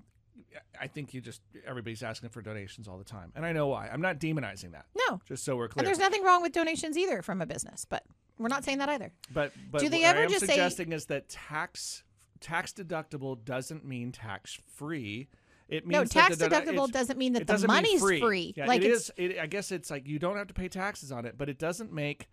I 0.80 0.88
think 0.88 1.14
you 1.14 1.20
just 1.20 1.42
everybody's 1.66 2.02
asking 2.02 2.30
for 2.30 2.42
donations 2.42 2.88
all 2.88 2.98
the 2.98 3.04
time, 3.04 3.30
and 3.36 3.44
I 3.46 3.52
know 3.52 3.68
why. 3.68 3.88
I'm 3.88 4.00
not 4.00 4.18
demonizing 4.18 4.72
that. 4.72 4.86
No. 5.08 5.20
Just 5.26 5.44
so 5.44 5.54
we're 5.54 5.68
clear. 5.68 5.82
And 5.82 5.86
there's 5.86 5.98
nothing 5.98 6.24
wrong 6.24 6.42
with 6.42 6.52
donations 6.52 6.96
either 6.96 7.20
from 7.22 7.40
a 7.42 7.46
business, 7.46 7.84
but 7.84 8.02
we're 8.38 8.48
not 8.48 8.64
saying 8.64 8.78
that 8.78 8.88
either. 8.88 9.12
But 9.32 9.52
but 9.70 9.82
Do 9.82 9.90
they 9.90 10.00
what 10.00 10.16
ever 10.16 10.26
just 10.26 10.40
say- 10.40 10.46
suggesting 10.46 10.92
is 10.92 11.06
that 11.06 11.28
tax 11.28 12.02
tax 12.40 12.72
deductible 12.72 13.42
doesn't 13.44 13.84
mean 13.84 14.10
tax 14.10 14.58
free. 14.74 15.28
It 15.72 15.86
means 15.86 15.92
No, 15.92 16.04
that 16.04 16.10
tax 16.10 16.36
the 16.36 16.48
deductible 16.50 16.90
doesn't 16.92 17.18
mean 17.18 17.32
that 17.32 17.40
the 17.40 17.44
doesn't 17.46 17.66
money's 17.66 17.98
free. 17.98 18.20
free. 18.20 18.52
Yeah, 18.54 18.66
Like 18.66 18.82
it 18.82 18.84
it's- 18.88 19.04
is- 19.04 19.10
it- 19.16 19.38
I 19.38 19.46
guess 19.46 19.72
it's 19.72 19.90
like 19.90 20.06
you 20.06 20.18
don't 20.18 20.36
have 20.36 20.48
to 20.48 20.54
pay 20.54 20.68
taxes 20.68 21.10
on 21.10 21.24
it, 21.24 21.38
but 21.38 21.48
it 21.48 21.58
doesn't 21.58 21.90
make. 21.90 22.28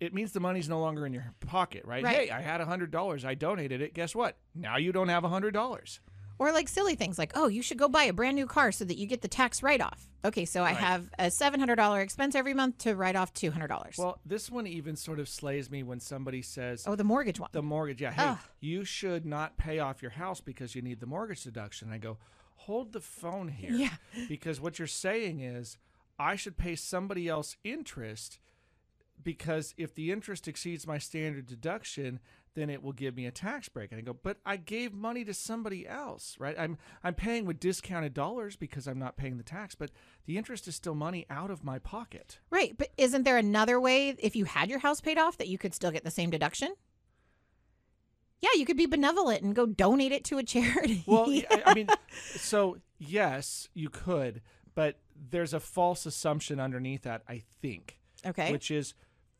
It 0.00 0.14
means 0.14 0.32
the 0.32 0.40
money's 0.40 0.66
no 0.68 0.80
longer 0.80 1.04
in 1.06 1.12
your 1.12 1.34
pocket, 1.46 1.84
right? 1.84 2.02
Right. 2.02 2.16
Hey, 2.16 2.30
I 2.30 2.40
had 2.40 2.62
a 2.62 2.64
hundred 2.64 2.90
dollars. 2.90 3.26
I 3.26 3.34
donated 3.34 3.82
it. 3.82 3.92
Guess 3.92 4.14
what? 4.14 4.38
Now 4.54 4.78
you 4.78 4.90
don't 4.90 5.08
have 5.08 5.24
a 5.24 5.28
hundred 5.28 5.52
dollars. 5.52 6.00
Or 6.38 6.52
like 6.52 6.68
silly 6.68 6.94
things 6.96 7.18
like, 7.18 7.32
oh, 7.34 7.46
you 7.46 7.62
should 7.62 7.78
go 7.78 7.88
buy 7.88 8.04
a 8.04 8.12
brand 8.12 8.34
new 8.34 8.46
car 8.46 8.72
so 8.72 8.84
that 8.84 8.96
you 8.98 9.06
get 9.06 9.22
the 9.22 9.28
tax 9.28 9.62
write 9.62 9.80
off. 9.80 10.08
Okay, 10.24 10.44
so 10.44 10.64
I 10.64 10.72
have 10.72 11.08
a 11.18 11.26
$700 11.26 12.02
expense 12.02 12.34
every 12.34 12.54
month 12.54 12.78
to 12.78 12.94
write 12.94 13.14
off 13.14 13.32
$200. 13.34 13.98
Well, 13.98 14.18
this 14.24 14.50
one 14.50 14.66
even 14.66 14.96
sort 14.96 15.20
of 15.20 15.28
slays 15.28 15.70
me 15.70 15.82
when 15.82 16.00
somebody 16.00 16.42
says, 16.42 16.84
oh, 16.86 16.96
the 16.96 17.04
mortgage 17.04 17.38
one. 17.38 17.50
the 17.52 17.62
mortgage. 17.62 18.00
Yeah, 18.00 18.12
hey, 18.12 18.24
Ugh. 18.24 18.38
you 18.60 18.84
should 18.84 19.26
not 19.26 19.58
pay 19.58 19.78
off 19.78 20.02
your 20.02 20.12
house 20.12 20.40
because 20.40 20.74
you 20.74 20.82
need 20.82 21.00
the 21.00 21.06
mortgage 21.06 21.44
deduction. 21.44 21.92
I 21.92 21.98
go, 21.98 22.18
hold 22.56 22.92
the 22.92 23.00
phone 23.00 23.48
here. 23.48 23.72
Yeah. 23.72 23.90
Because 24.28 24.60
what 24.60 24.78
you're 24.78 24.88
saying 24.88 25.40
is, 25.40 25.76
I 26.18 26.36
should 26.36 26.56
pay 26.56 26.74
somebody 26.76 27.28
else 27.28 27.56
interest 27.64 28.38
because 29.22 29.74
if 29.76 29.94
the 29.94 30.10
interest 30.10 30.48
exceeds 30.48 30.86
my 30.86 30.98
standard 30.98 31.46
deduction, 31.46 32.20
then 32.54 32.70
it 32.70 32.82
will 32.82 32.92
give 32.92 33.16
me 33.16 33.26
a 33.26 33.30
tax 33.30 33.68
break. 33.68 33.90
And 33.90 33.98
I 33.98 34.02
go, 34.02 34.14
but 34.14 34.38
I 34.46 34.56
gave 34.56 34.94
money 34.94 35.24
to 35.24 35.34
somebody 35.34 35.86
else, 35.86 36.36
right? 36.38 36.54
I'm 36.58 36.78
I'm 37.02 37.14
paying 37.14 37.46
with 37.46 37.60
discounted 37.60 38.14
dollars 38.14 38.56
because 38.56 38.86
I'm 38.86 38.98
not 38.98 39.16
paying 39.16 39.36
the 39.36 39.42
tax, 39.42 39.74
but 39.74 39.90
the 40.26 40.38
interest 40.38 40.68
is 40.68 40.74
still 40.74 40.94
money 40.94 41.26
out 41.28 41.50
of 41.50 41.64
my 41.64 41.78
pocket. 41.78 42.38
right, 42.50 42.76
but 42.76 42.90
isn't 42.96 43.24
there 43.24 43.36
another 43.36 43.80
way 43.80 44.10
if 44.18 44.36
you 44.36 44.44
had 44.44 44.70
your 44.70 44.78
house 44.78 45.00
paid 45.00 45.18
off 45.18 45.38
that 45.38 45.48
you 45.48 45.58
could 45.58 45.74
still 45.74 45.90
get 45.90 46.04
the 46.04 46.10
same 46.10 46.30
deduction? 46.30 46.74
Yeah, 48.40 48.50
you 48.56 48.66
could 48.66 48.76
be 48.76 48.86
benevolent 48.86 49.42
and 49.42 49.54
go 49.54 49.64
donate 49.64 50.12
it 50.12 50.24
to 50.24 50.38
a 50.38 50.42
charity. 50.42 51.02
Well, 51.06 51.32
I 51.64 51.74
mean, 51.74 51.88
so 52.36 52.76
yes, 52.98 53.68
you 53.72 53.88
could, 53.88 54.42
but 54.74 54.98
there's 55.30 55.54
a 55.54 55.60
false 55.60 56.04
assumption 56.06 56.60
underneath 56.60 57.02
that, 57.02 57.22
I 57.28 57.42
think, 57.62 57.98
okay. 58.26 58.52
which 58.52 58.70
is 58.70 58.94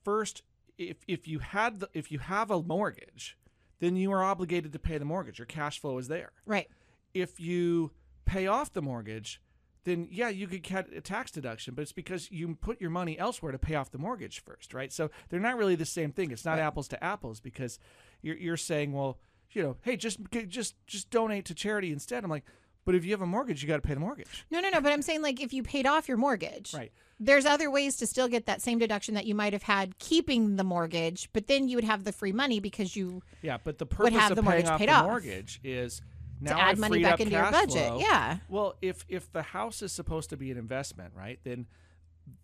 first, 0.05 0.43
if 0.79 0.99
if 1.07 1.29
you 1.29 1.39
had 1.41 1.81
the, 1.81 1.89
if 1.93 2.11
you 2.11 2.19
have 2.19 2.51
a 2.51 2.63
mortgage, 2.63 3.37
then 3.81 3.97
you 3.97 4.13
are 4.13 4.23
obligated 4.23 4.73
to 4.73 4.79
pay 4.79 4.99
the 4.99 5.05
mortgage. 5.05 5.39
Your 5.39 5.47
cash 5.47 5.81
flow 5.81 5.99
is 5.99 6.09
there. 6.09 6.33
right. 6.47 6.69
If 7.13 7.39
you 7.39 7.93
pay 8.25 8.49
off 8.49 8.73
the 8.73 8.83
mortgage, 8.83 9.41
then 9.85 10.09
yeah, 10.11 10.29
you 10.31 10.49
could 10.49 10.63
get 10.63 10.93
a 10.93 11.01
tax 11.01 11.31
deduction, 11.31 11.75
but 11.75 11.83
it's 11.83 11.93
because 11.93 12.31
you 12.31 12.57
put 12.57 12.81
your 12.81 12.91
money 12.91 13.17
elsewhere 13.19 13.53
to 13.53 13.59
pay 13.59 13.77
off 13.77 13.91
the 13.93 13.99
mortgage 13.99 14.43
first, 14.43 14.75
right? 14.75 14.93
So 14.93 15.11
they're 15.29 15.39
not 15.39 15.57
really 15.57 15.77
the 15.77 15.85
same 15.85 16.11
thing. 16.11 16.33
It's 16.33 16.45
not 16.45 16.59
apples 16.59 16.89
to 16.89 17.05
apples 17.05 17.39
because 17.39 17.79
you're 18.21 18.37
you're 18.37 18.57
saying, 18.57 18.93
well, 18.93 19.19
you 19.53 19.63
know, 19.63 19.77
hey, 19.83 19.97
just 19.97 20.19
just 20.49 20.75
just 20.87 21.11
donate 21.11 21.45
to 21.45 21.55
charity 21.55 21.93
instead. 21.93 22.25
I'm 22.25 22.31
like, 22.31 22.45
but 22.85 22.95
if 22.95 23.05
you 23.05 23.11
have 23.13 23.21
a 23.23 23.27
mortgage, 23.27 23.63
you 23.63 23.69
got 23.69 23.77
to 23.77 23.83
pay 23.87 23.95
the 23.95 24.01
mortgage, 24.01 24.45
No, 24.51 24.61
no, 24.61 24.71
no, 24.71 24.81
but 24.81 24.93
I'm 24.93 25.03
saying 25.03 25.23
like 25.23 25.41
if 25.41 25.53
you 25.53 25.63
paid 25.63 25.87
off 25.87 26.09
your 26.09 26.17
mortgage. 26.17 26.73
right? 26.75 26.93
There's 27.21 27.47
other 27.47 27.71
ways 27.71 27.97
to 27.99 28.07
still 28.07 28.27
get 28.29 28.47
that 28.47 28.61
same 28.61 28.79
deduction 28.79 29.15
that 29.15 29.25
you 29.25 29.35
might 29.37 29.53
have 29.53 29.63
had 29.63 29.99
keeping 29.99 30.57
the 30.57 30.65
mortgage, 30.65 31.29
but 31.33 31.47
then 31.47 31.69
you 31.69 31.77
would 31.77 31.85
have 31.85 32.03
the 32.05 32.13
free 32.13 32.33
money 32.33 32.59
because 32.61 32.97
you 32.97 33.23
Yeah, 33.43 33.59
but 33.63 33.79
the 33.79 33.87
purpose 33.87 34.15
have 34.15 34.33
of 34.33 34.37
the 34.37 34.43
paying 34.43 34.53
mortgage 34.65 34.71
off 34.71 34.79
paid 34.81 34.89
the 34.89 34.93
off. 34.95 35.05
mortgage 35.05 35.61
is 35.63 36.03
now 36.41 36.57
to 36.57 36.61
add 36.61 36.69
I've 36.71 36.79
money 36.79 37.03
back 37.03 37.21
into 37.21 37.33
your 37.33 37.51
budget. 37.51 37.87
flow. 37.89 38.01
Yeah. 38.01 38.39
Well, 38.49 38.75
if 38.83 39.05
if 39.09 39.31
the 39.33 39.43
house 39.43 39.81
is 39.81 39.93
supposed 39.93 40.29
to 40.31 40.37
be 40.37 40.51
an 40.51 40.59
investment, 40.59 41.13
right? 41.17 41.39
Then 41.45 41.67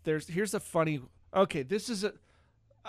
there's 0.04 0.28
here's 0.28 0.54
a 0.54 0.60
funny. 0.60 1.00
Okay, 1.34 1.62
this 1.62 1.88
is 1.88 2.04
a. 2.04 2.12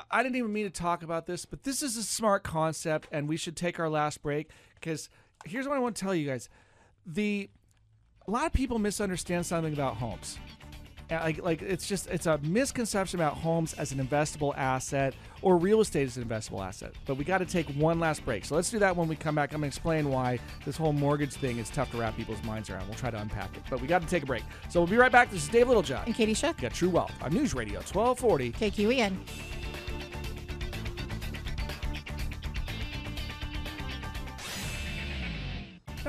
I 0.10 0.24
didn't 0.24 0.36
even 0.38 0.54
mean 0.54 0.66
to 0.66 0.70
talk 0.72 1.04
about 1.04 1.26
this, 1.26 1.46
but 1.46 1.64
this 1.64 1.82
is 1.84 1.98
a 1.98 2.04
smart 2.04 2.44
concept, 2.44 3.10
and 3.12 3.28
we 3.28 3.36
should 3.38 3.58
take 3.58 3.78
our 3.80 3.90
last 3.90 4.22
break 4.22 4.50
because 4.76 5.10
here's 5.46 5.68
what 5.68 5.76
I 5.76 5.80
want 5.80 5.96
to 5.96 6.02
tell 6.02 6.14
you 6.16 6.28
guys: 6.28 6.48
the 7.14 7.50
a 8.28 8.32
lot 8.32 8.46
of 8.46 8.54
people 8.54 8.80
misunderstand 8.80 9.46
something 9.46 9.74
about 9.74 9.96
homes. 9.96 10.38
Like, 11.10 11.44
like 11.44 11.62
it's 11.62 11.88
just 11.88 12.08
it's 12.08 12.26
a 12.26 12.38
misconception 12.38 13.20
about 13.20 13.34
homes 13.34 13.74
as 13.74 13.92
an 13.92 14.00
investable 14.00 14.56
asset 14.56 15.14
or 15.42 15.58
real 15.58 15.82
estate 15.82 16.08
as 16.08 16.16
an 16.16 16.24
investable 16.24 16.66
asset. 16.66 16.94
But 17.06 17.16
we 17.16 17.26
got 17.26 17.40
to 17.40 17.46
take 17.46 17.68
one 17.72 18.00
last 18.00 18.24
break. 18.24 18.46
So 18.46 18.56
let's 18.56 18.70
do 18.70 18.80
that 18.80 18.96
when 18.96 19.10
we 19.10 19.18
come 19.18 19.36
back. 19.36 19.54
I'm 19.54 19.60
to 19.60 19.68
explain 19.68 20.10
why 20.10 20.40
this 20.64 20.78
whole 20.78 20.94
mortgage 20.94 21.34
thing 21.34 21.58
is 21.58 21.70
tough 21.70 21.92
to 21.92 21.98
wrap 21.98 22.16
people's 22.16 22.42
minds 22.44 22.70
around. 22.70 22.88
We'll 22.88 22.96
try 22.96 23.12
to 23.12 23.20
unpack 23.20 23.58
it. 23.58 23.64
But 23.70 23.82
we 23.82 23.88
got 23.88 24.02
to 24.02 24.08
take 24.08 24.24
a 24.24 24.26
break. 24.26 24.44
So 24.70 24.80
we'll 24.80 24.88
be 24.88 24.96
right 24.96 25.12
back. 25.12 25.32
This 25.32 25.44
is 25.44 25.50
Dave 25.50 25.68
Littlejohn. 25.68 26.04
And 26.06 26.16
Katie 26.16 26.34
Shook, 26.34 26.62
You 26.62 26.70
got 26.70 26.74
True 26.74 26.90
Wealth 26.90 27.12
on 27.22 27.34
News 27.34 27.54
Radio 27.54 27.80
1240. 27.80 28.54
KQEN. 28.54 29.61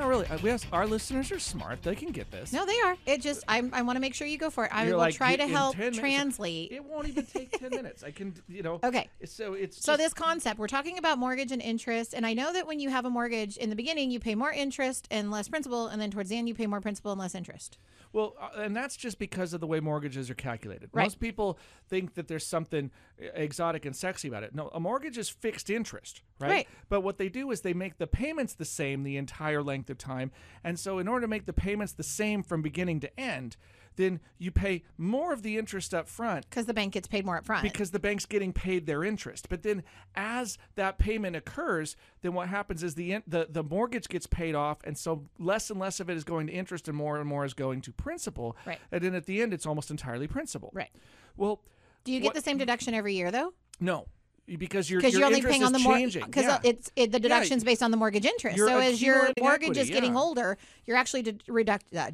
No, 0.03 0.09
really, 0.09 0.27
uh, 0.27 0.37
we 0.43 0.51
have, 0.51 0.67
our 0.73 0.85
listeners 0.85 1.31
are 1.31 1.39
smart. 1.39 1.83
They 1.85 1.95
can 1.95 2.11
get 2.11 2.29
this. 2.33 2.53
No, 2.53 2.67
they 2.67 2.77
are. 2.81 2.97
It 3.07 3.21
just 3.21 3.45
I 3.47 3.63
I 3.73 3.83
want 3.83 3.95
to 3.95 4.01
make 4.01 4.15
sure 4.15 4.27
you 4.27 4.37
go 4.37 4.51
for 4.51 4.65
it. 4.65 4.75
I 4.75 4.83
You're 4.83 4.95
will 4.95 4.99
like, 4.99 5.15
try 5.15 5.37
to 5.37 5.47
help 5.47 5.77
10 5.77 5.81
minutes." 5.83 5.99
translate. 6.01 6.73
It 6.73 6.85
won't 6.85 7.07
even 7.07 7.25
take 7.25 7.57
10 7.57 7.71
minutes. 7.77 8.03
I 8.03 8.11
can, 8.11 8.35
you 8.49 8.63
know. 8.65 8.81
Okay. 8.83 9.09
So 9.25 9.55
it's 9.55 9.77
So 9.81 9.93
just- 9.93 9.99
this 10.03 10.13
concept, 10.15 10.59
we're 10.59 10.67
talking 10.67 10.99
about 10.99 11.19
mortgage 11.19 11.53
and 11.53 11.63
interest, 11.63 12.15
and 12.15 12.27
I 12.27 12.35
know 12.35 12.53
that 12.53 12.67
when 12.67 12.81
you 12.81 12.91
have 12.91 13.05
a 13.05 13.11
mortgage 13.11 13.57
in 13.57 13.71
the 13.71 13.77
beginning, 13.77 14.11
you 14.11 14.19
pay 14.19 14.35
more 14.35 14.51
interest 14.51 15.07
and 15.13 15.31
less 15.31 15.47
principal, 15.49 15.87
and 15.87 16.03
then 16.03 16.11
towards 16.11 16.31
the 16.31 16.37
end, 16.37 16.49
you 16.49 16.55
pay 16.55 16.67
more 16.67 16.81
principal 16.81 17.13
and 17.13 17.21
less 17.21 17.37
interest. 17.37 17.79
Well, 18.13 18.35
uh, 18.39 18.61
and 18.61 18.77
that's 18.77 18.97
just 18.97 19.19
because 19.19 19.55
of 19.55 19.61
the 19.61 19.67
way 19.67 19.81
mortgages 19.81 20.29
are 20.29 20.35
calculated. 20.35 20.91
Right. 20.93 21.05
Most 21.05 21.19
people 21.21 21.59
think 21.89 22.15
that 22.15 22.29
there's 22.29 22.45
something 22.47 22.91
exotic 23.19 23.87
and 23.87 23.97
sexy 23.97 24.29
about 24.29 24.43
it. 24.43 24.55
No, 24.55 24.69
a 24.75 24.81
mortgage 24.81 25.17
is 25.17 25.31
fixed 25.31 25.71
interest, 25.71 26.21
right? 26.39 26.51
Right. 26.51 26.69
But 26.91 27.01
what 27.03 27.17
they 27.17 27.29
do 27.31 27.51
is 27.53 27.63
they 27.63 27.73
make 27.73 27.97
the 27.97 28.07
payments 28.07 28.53
the 28.55 28.65
same 28.67 29.03
the 29.05 29.17
entire 29.17 29.63
length 29.63 29.89
of 29.93 29.99
time. 29.99 30.33
And 30.65 30.77
so, 30.79 30.99
in 30.99 31.07
order 31.07 31.21
to 31.23 31.29
make 31.29 31.47
the 31.47 31.53
payments 31.53 31.93
the 31.93 32.03
same 32.03 32.43
from 32.43 32.61
beginning 32.63 32.99
to 33.01 33.21
end, 33.21 33.57
then 33.97 34.21
you 34.39 34.51
pay 34.51 34.83
more 34.97 35.35
of 35.35 35.43
the 35.43 35.59
interest 35.59 35.93
up 35.93 36.09
front 36.09 36.49
Because 36.49 36.65
the 36.65 36.73
bank 36.73 36.95
gets 36.95 37.07
paid 37.07 37.27
more 37.27 37.37
up 37.37 37.45
front. 37.45 37.63
because 37.63 37.91
the 37.91 37.99
bank's 38.01 38.25
getting 38.25 38.51
paid 38.53 38.87
their 38.87 39.05
interest. 39.05 39.51
But 39.51 39.63
then, 39.63 39.83
as 40.15 40.57
that 40.77 40.97
payment 40.99 41.37
occurs, 41.37 41.95
then 42.23 42.33
what 42.33 42.49
happens 42.49 42.83
is 42.83 42.95
the 42.95 43.19
the 43.27 43.47
the 43.51 43.63
mortgage 43.63 44.09
gets 44.09 44.27
paid 44.27 44.55
off, 44.55 44.79
and 44.85 44.97
so 44.97 45.29
less 45.39 45.71
and 45.71 45.79
less 45.79 46.01
of 46.01 46.09
it 46.11 46.17
is 46.17 46.25
going 46.25 46.47
to 46.47 46.53
interest, 46.55 46.89
and 46.89 46.97
more 46.97 47.19
and 47.19 47.29
more 47.29 47.45
is 47.45 47.55
going 47.55 47.83
to 47.83 47.93
principal. 47.93 48.57
Right. 48.67 48.79
And 48.91 49.03
then 49.05 49.15
at 49.15 49.27
the 49.27 49.43
end, 49.43 49.53
it's 49.55 49.67
almost 49.67 49.91
entirely 49.91 50.27
principal. 50.27 50.71
right. 50.75 50.91
Well, 51.37 51.61
Do 52.05 52.13
you 52.13 52.21
get 52.21 52.27
what- 52.29 52.35
the 52.35 52.41
same 52.41 52.59
deduction 52.59 52.95
every 52.95 53.15
year 53.15 53.31
though? 53.31 53.53
no, 53.79 54.07
because 54.47 54.91
your 54.91 55.01
Because 55.01 55.13
your 55.13 55.21
you're 55.21 55.27
only 55.29 55.43
paying 55.43 55.65
on 55.65 55.73
the 55.73 55.79
mortgage. 55.79 56.15
Because 56.15 56.45
Yeah. 56.45 56.59
it's 56.63 56.91
it, 56.97 57.13
the 57.13 57.21
deduction's 57.21 57.65
based 57.65 57.83
on 57.83 57.91
the 57.91 57.97
mortgage 57.97 58.25
interest. 58.25 58.57
You're 58.57 58.69
So 58.69 58.79
as 58.79 59.03
your 59.03 59.31
mortgage 59.41 59.71
equity, 59.71 59.81
is 59.81 59.91
getting 59.91 60.13
yeah. 60.15 60.21
older, 60.21 60.59
you're 60.87 60.97
actually 60.97 61.23
de- 61.23 61.39
reduct. 61.49 61.95
Uh, 61.95 62.11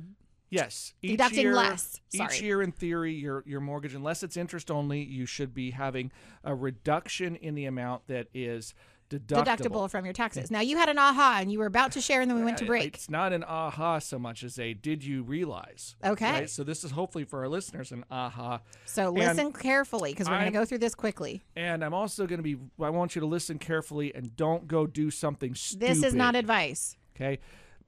Yes, 0.51 0.95
each 1.03 1.11
Deducting 1.11 1.41
year, 1.41 1.55
less. 1.55 2.01
Each 2.11 2.41
year, 2.41 2.63
in 2.63 2.73
theory, 2.73 3.13
your 3.13 3.43
your 3.47 3.61
mortgage, 3.61 3.93
unless 3.95 4.23
it's 4.23 4.35
interest 4.35 4.71
only, 4.71 5.03
you 5.03 5.27
should 5.27 5.53
be 5.53 5.73
having 5.73 6.11
a 6.43 6.55
reduction 6.55 7.37
in 7.37 7.55
the 7.55 7.67
amount 7.67 8.07
that 8.07 8.29
is 8.33 8.73
deductible. 9.11 9.45
deductible 9.45 9.91
from 9.91 10.05
your 10.05 10.15
taxes. 10.15 10.49
Hmm. 10.49 10.55
Now 10.55 10.61
you 10.61 10.77
had 10.77 10.89
an 10.89 10.99
aha, 10.99 11.39
and 11.41 11.51
you 11.51 11.59
were 11.59 11.67
about 11.67 11.93
to 11.93 12.01
share, 12.01 12.21
and 12.21 12.31
then 12.31 12.39
we 12.39 12.45
went 12.45 12.59
to 12.59 12.65
break. 12.65 12.95
It's 12.95 13.11
not 13.11 13.33
an 13.33 13.45
aha 13.45 13.99
so 13.99 14.19
much 14.19 14.45
as 14.45 14.59
a 14.59 14.75
did 14.75 15.05
you 15.05 15.23
realize? 15.23 15.97
Okay. 16.05 16.31
Right? 16.31 16.51
So 16.51 16.65
this 16.65 16.85
is 16.85 16.91
hopefully 16.91 17.25
for 17.25 17.41
our 17.41 17.49
listeners 17.49 17.93
an 17.93 18.05
aha. 18.11 18.61
So 18.85 19.11
listen 19.11 19.53
carefully 19.53 20.13
because 20.13 20.29
we're 20.29 20.39
going 20.39 20.53
to 20.53 20.59
go 20.59 20.65
through 20.65 20.79
this 20.79 20.95
quickly. 20.95 21.43
And 21.57 21.85
I'm 21.85 21.95
also 21.95 22.27
going 22.27 22.39
to 22.39 22.43
be 22.43 22.57
I 22.81 22.91
want 22.91 23.15
you 23.15 23.21
to 23.21 23.27
listen 23.27 23.59
carefully 23.59 24.15
and 24.15 24.37
don't 24.37 24.67
go 24.69 24.87
do 24.87 25.11
something 25.11 25.55
stupid. 25.55 25.89
This 25.89 26.03
is 26.03 26.15
not 26.15 26.35
advice. 26.37 26.97
okay. 27.17 27.39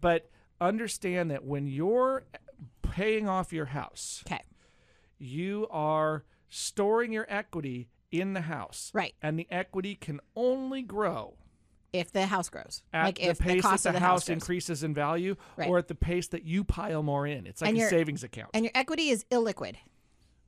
But 0.01 0.31
understand 0.61 1.31
that 1.31 1.45
when 1.45 1.67
you're 1.67 2.25
paying 2.83 3.29
off 3.29 3.53
your 3.53 3.67
house, 3.67 4.23
Okay. 4.27 4.43
you 5.19 5.67
are 5.71 6.25
storing 6.49 7.13
your 7.13 7.27
equity 7.29 7.89
in 8.13 8.33
the 8.35 8.43
house. 8.43 8.91
Right. 8.95 9.15
And 9.23 9.39
the 9.39 9.47
equity 9.51 9.95
can 9.95 10.21
only 10.37 10.83
grow 10.83 11.35
If 11.93 12.13
the 12.13 12.27
house 12.27 12.49
grows, 12.49 12.83
at 12.93 13.05
like 13.05 13.17
the 13.17 13.25
if 13.31 13.39
pace 13.39 13.63
the 13.63 13.69
cost 13.69 13.83
that 13.85 13.91
of 13.91 13.95
the, 13.95 14.01
the 14.01 14.07
house, 14.07 14.29
increases 14.29 14.83
in 14.85 14.95
value 14.95 15.37
Right. 15.57 15.69
or 15.69 15.79
at 15.79 15.89
the 15.89 15.95
pace 15.95 16.29
that 16.29 16.45
you 16.45 16.63
pile 16.65 17.03
more 17.03 17.27
in. 17.27 17.47
It's 17.47 17.61
like 17.61 17.69
And 17.71 17.77
a 17.77 17.81
your- 17.81 17.91
savings 17.91 18.23
account. 18.25 18.51
and 18.55 18.65
your 18.65 18.73
equity 18.75 19.09
is 19.11 19.25
illiquid. 19.31 19.77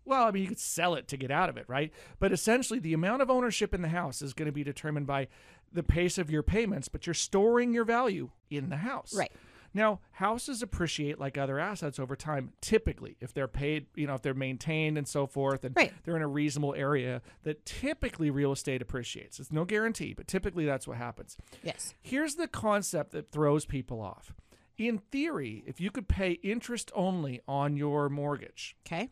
Well, 0.05 0.25
I 0.27 0.33
mean, 0.33 0.43
you 0.43 0.49
could 0.49 0.59
sell 0.59 0.95
it 0.97 1.07
to 1.09 1.17
get 1.17 1.31
out 1.31 1.49
of 1.49 1.57
it, 1.57 1.65
right? 1.69 1.93
But 2.19 2.33
essentially, 2.33 2.81
the 2.81 2.93
amount 2.93 3.23
of 3.23 3.31
ownership 3.31 3.73
in 3.73 3.83
the 3.83 3.89
house 3.89 4.21
is 4.21 4.35
going 4.35 4.47
to 4.47 4.53
be 4.53 4.65
determined 4.65 5.07
by 5.07 5.29
the 5.73 5.85
pace 5.85 6.19
of 6.19 6.29
your 6.29 6.43
payments, 6.43 6.89
but 6.89 7.07
you're 7.07 7.15
storing 7.15 7.73
your 7.73 7.85
value 7.85 8.31
in 8.51 8.69
the 8.69 8.79
house. 8.79 9.15
Right. 9.17 9.31
Now, 9.75 10.01
houses 10.13 10.63
appreciate 10.63 11.19
like 11.19 11.39
other 11.39 11.59
assets 11.59 11.99
over 11.99 12.15
time, 12.15 12.53
typically, 12.61 13.17
if 13.21 13.33
they're 13.33 13.49
paid, 13.49 13.87
you 13.95 14.07
know, 14.07 14.15
if 14.15 14.23
they're 14.23 14.35
maintained 14.35 14.99
and 14.99 15.09
so 15.09 15.27
forth, 15.27 15.65
and 15.65 15.75
Right. 15.77 15.93
they're 16.05 16.17
in 16.17 16.23
a 16.23 16.29
reasonable 16.29 16.75
area, 16.75 17.23
that 17.45 17.65
typically 17.65 18.31
real 18.31 18.53
estate 18.53 18.83
appreciates. 18.83 19.41
It's 19.41 19.51
no 19.53 19.65
guarantee, 19.65 20.13
but 20.13 20.27
typically 20.29 20.65
that's 20.67 20.87
what 20.87 20.99
happens. 20.99 21.37
Yes. 21.63 21.95
Here's 22.03 22.35
the 22.35 22.49
concept 22.49 23.13
that 23.13 23.31
throws 23.31 23.65
people 23.65 24.01
off 24.01 24.33
In 24.79 24.99
theory, 24.99 25.63
if 25.67 25.81
you 25.81 25.91
could 25.91 26.09
pay 26.09 26.33
interest 26.33 26.91
only 26.95 27.41
on 27.47 27.77
your 27.77 28.09
mortgage 28.09 28.75
Okay. 28.87 29.11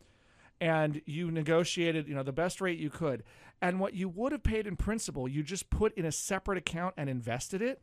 and 0.59 1.01
you 1.05 1.31
negotiated, 1.31 2.07
you 2.07 2.13
know, 2.15 2.23
the 2.23 2.31
best 2.31 2.61
rate 2.61 2.77
you 2.79 2.89
could, 2.89 3.23
and 3.61 3.79
what 3.79 3.93
you 3.93 4.09
would 4.09 4.31
have 4.31 4.43
paid 4.43 4.65
in 4.67 4.75
principal, 4.75 5.27
you 5.27 5.43
just 5.43 5.69
put 5.69 5.93
in 5.97 6.05
a 6.05 6.11
separate 6.11 6.57
account 6.57 6.95
and 6.97 7.09
invested 7.09 7.61
it, 7.61 7.81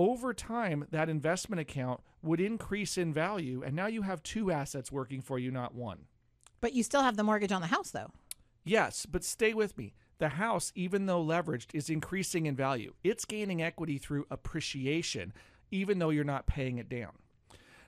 over 0.00 0.32
time 0.32 0.86
that 0.90 1.10
investment 1.10 1.60
account 1.60 2.00
would 2.22 2.40
increase 2.40 2.96
in 2.96 3.12
value 3.12 3.62
and 3.62 3.76
now 3.76 3.86
you 3.86 4.00
have 4.00 4.22
two 4.22 4.50
assets 4.50 4.90
working 4.90 5.20
for 5.20 5.38
you, 5.38 5.50
not 5.50 5.74
one. 5.74 6.06
But 6.62 6.72
you 6.72 6.82
still 6.82 7.02
have 7.02 7.18
the 7.18 7.22
mortgage 7.22 7.52
on 7.52 7.60
the 7.60 7.66
house, 7.66 7.90
though. 7.90 8.10
Yes, 8.64 9.04
but 9.04 9.24
stay 9.24 9.52
with 9.52 9.76
me. 9.76 9.92
The 10.18 10.30
house, 10.30 10.72
even 10.74 11.04
though 11.04 11.22
leveraged, 11.22 11.74
is 11.74 11.90
increasing 11.90 12.46
in 12.46 12.56
value. 12.56 12.94
It's 13.04 13.26
gaining 13.26 13.62
equity 13.62 13.98
through 13.98 14.26
appreciation, 14.30 15.34
even 15.70 15.98
though 15.98 16.10
you're 16.10 16.24
not 16.24 16.46
paying 16.46 16.78
it 16.78 16.88
down. 16.88 17.12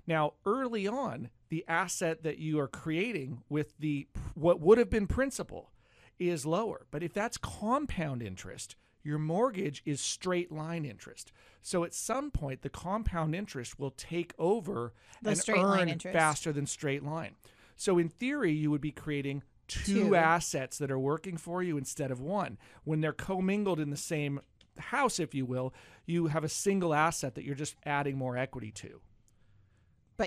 Now, 0.06 0.34
early 0.44 0.86
on, 0.86 1.30
the 1.48 1.64
asset 1.66 2.22
that 2.24 2.38
you 2.38 2.60
are 2.60 2.68
creating 2.68 3.42
with 3.48 3.72
the 3.78 4.06
what 4.34 4.60
would 4.60 4.76
have 4.76 4.90
been 4.90 5.06
principal 5.06 5.70
is 6.18 6.44
lower. 6.44 6.86
But 6.90 7.02
if 7.02 7.14
that's 7.14 7.38
compound 7.38 8.22
interest, 8.22 8.76
your 9.02 9.18
mortgage 9.18 9.82
is 9.84 10.00
straight 10.00 10.52
line 10.52 10.84
interest. 10.84 11.32
So 11.62 11.84
at 11.84 11.94
some 11.94 12.30
point, 12.30 12.62
the 12.62 12.68
compound 12.70 13.34
interest 13.34 13.78
will 13.78 13.92
take 13.92 14.34
over 14.38 14.92
The 15.22 15.30
and 15.30 15.38
straight 15.38 15.62
line 15.62 15.82
earn 15.82 15.88
interest. 15.90 16.12
faster 16.16 16.52
than 16.52 16.66
straight 16.66 17.04
line. 17.04 17.36
So 17.76 17.98
in 17.98 18.08
theory, 18.08 18.52
you 18.52 18.70
would 18.70 18.80
be 18.80 18.92
creating 18.92 19.42
two, 19.68 20.08
Two. 20.08 20.14
assets 20.16 20.78
that 20.78 20.90
are 20.90 20.98
working 20.98 21.36
for 21.36 21.62
you 21.62 21.76
instead 21.78 22.10
of 22.10 22.20
one. 22.20 22.58
When 22.84 23.00
they're 23.00 23.12
commingled 23.12 23.80
in 23.80 23.90
the 23.90 23.96
same 23.96 24.40
house, 24.78 25.18
if 25.20 25.34
you 25.34 25.44
will, 25.46 25.72
you 26.06 26.26
have 26.28 26.44
a 26.44 26.48
single 26.48 26.92
asset 26.94 27.34
that 27.36 27.44
you're 27.44 27.54
just 27.54 27.76
adding 27.86 28.16
more 28.16 28.36
equity 28.36 28.70
to. 28.72 29.00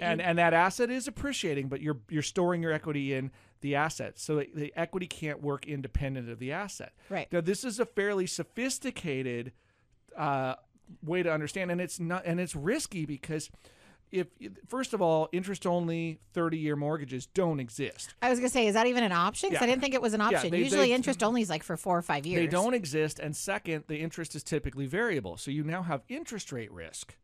But 0.02 0.08
And 0.08 0.20
you, 0.22 0.26
and 0.28 0.38
that 0.38 0.54
asset 0.54 0.90
is 0.90 1.08
appreciating, 1.08 1.68
but 1.70 1.82
you're 1.82 1.98
you're 2.10 2.22
storing 2.22 2.62
your 2.62 2.72
equity 2.72 3.14
in 3.14 3.32
the 3.62 3.76
asset. 3.76 4.20
So 4.20 4.44
the- 4.54 4.74
equity 4.76 5.08
can't 5.08 5.42
work 5.42 5.66
independent 5.66 6.30
of 6.30 6.40
the 6.40 6.52
asset. 6.52 6.94
Right. 7.10 7.32
Now 7.32 7.42
this 7.42 7.64
is 7.64 7.80
a 7.80 7.86
fairly 7.86 8.28
sophisticated 8.28 9.52
uh, 10.16 10.56
way 11.04 11.24
to 11.24 11.32
understand, 11.32 11.72
and 11.72 11.82
it's 11.82 12.00
not 12.00 12.24
and 12.26 12.40
it's 12.40 12.56
risky 12.56 13.06
because 13.06 13.50
if 14.12 14.28
first 14.68 14.94
of 14.94 15.02
all, 15.02 15.28
interest 15.32 15.66
only 15.66 16.20
thirty 16.34 16.58
year 16.58 16.76
mortgages 16.76 17.26
don't 17.26 17.60
exist. 17.60 18.14
I 18.22 18.30
was 18.30 18.40
gonna 18.40 18.50
say, 18.50 18.68
is 18.68 18.76
that 18.76 18.86
even 18.88 19.04
an 19.04 19.12
option? 19.12 19.50
'Cause 19.50 19.58
I 19.58 19.62
Yeah. 19.66 19.72
didn't 19.72 19.82
think 19.82 19.94
it 19.96 20.02
was 20.02 20.14
an 20.14 20.22
option. 20.22 20.52
they- 20.52 20.60
Usually, 20.60 20.88
they- 20.90 20.94
interest 20.94 21.24
only 21.24 21.42
is 21.42 21.50
like 21.50 21.64
for 21.64 21.76
four 21.76 21.98
or 21.98 22.02
five 22.04 22.26
years. 22.26 22.40
They 22.42 22.48
don't 22.48 22.74
exist, 22.76 23.20
and 23.20 23.36
second, 23.36 23.86
the 23.88 23.98
interest 23.98 24.36
is 24.36 24.44
typically 24.44 24.86
variable, 24.86 25.38
so 25.38 25.50
you 25.52 25.64
now 25.64 25.82
have 25.84 26.04
interest 26.08 26.52
rate 26.52 26.72
risk. 26.72 27.16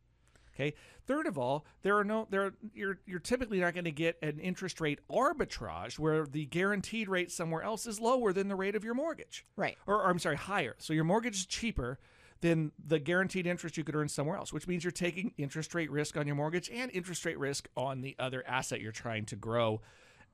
Okay. 0.62 0.76
Third 1.07 1.26
of 1.26 1.38
all, 1.38 1.66
there 1.82 1.97
are 1.97 2.03
no 2.03 2.28
there. 2.30 2.53
You're 2.74 2.99
you're 3.05 3.20
typically 3.20 3.59
not 3.59 3.74
going 3.74 3.86
to 3.86 3.91
get 3.91 4.18
an 4.22 4.39
interest 4.39 4.80
rate 4.80 4.99
arbitrage 5.09 5.97
where 5.97 6.26
the 6.26 6.45
guaranteed 6.45 7.09
rate 7.09 7.32
somewhere 7.32 7.64
else 7.64 7.88
is 7.88 7.99
lower 7.99 8.32
than 8.32 8.47
the 8.47 8.55
rate 8.55 8.76
of 8.76 8.84
your 8.84 8.93
mortgage. 8.93 9.45
Right. 9.55 9.78
Or, 9.88 9.95
or 9.95 10.09
I'm 10.09 10.20
sorry, 10.20 10.38
higher. 10.38 10.76
So 10.78 10.93
your 10.93 11.03
mortgage 11.03 11.36
is 11.36 11.45
cheaper 11.45 11.99
than 12.41 12.72
the 12.84 12.99
guaranteed 12.99 13.45
interest 13.45 13.78
you 13.78 13.84
could 13.84 13.95
earn 13.95 14.09
somewhere 14.09 14.38
else, 14.38 14.51
which 14.51 14.68
means 14.68 14.84
you're 14.84 14.91
taking 14.91 15.34
interest 15.38 15.74
rate 15.76 15.91
risk 15.91 16.18
on 16.18 16.28
your 16.28 16.36
mortgage 16.36 16.70
and 16.72 16.91
interest 16.91 17.26
rate 17.26 17.38
risk 17.38 17.68
on 17.76 18.01
the 18.01 18.16
other 18.18 18.43
asset 18.47 18.82
you're 18.82 18.91
trying 18.91 19.26
to 19.26 19.36
grow 19.36 19.82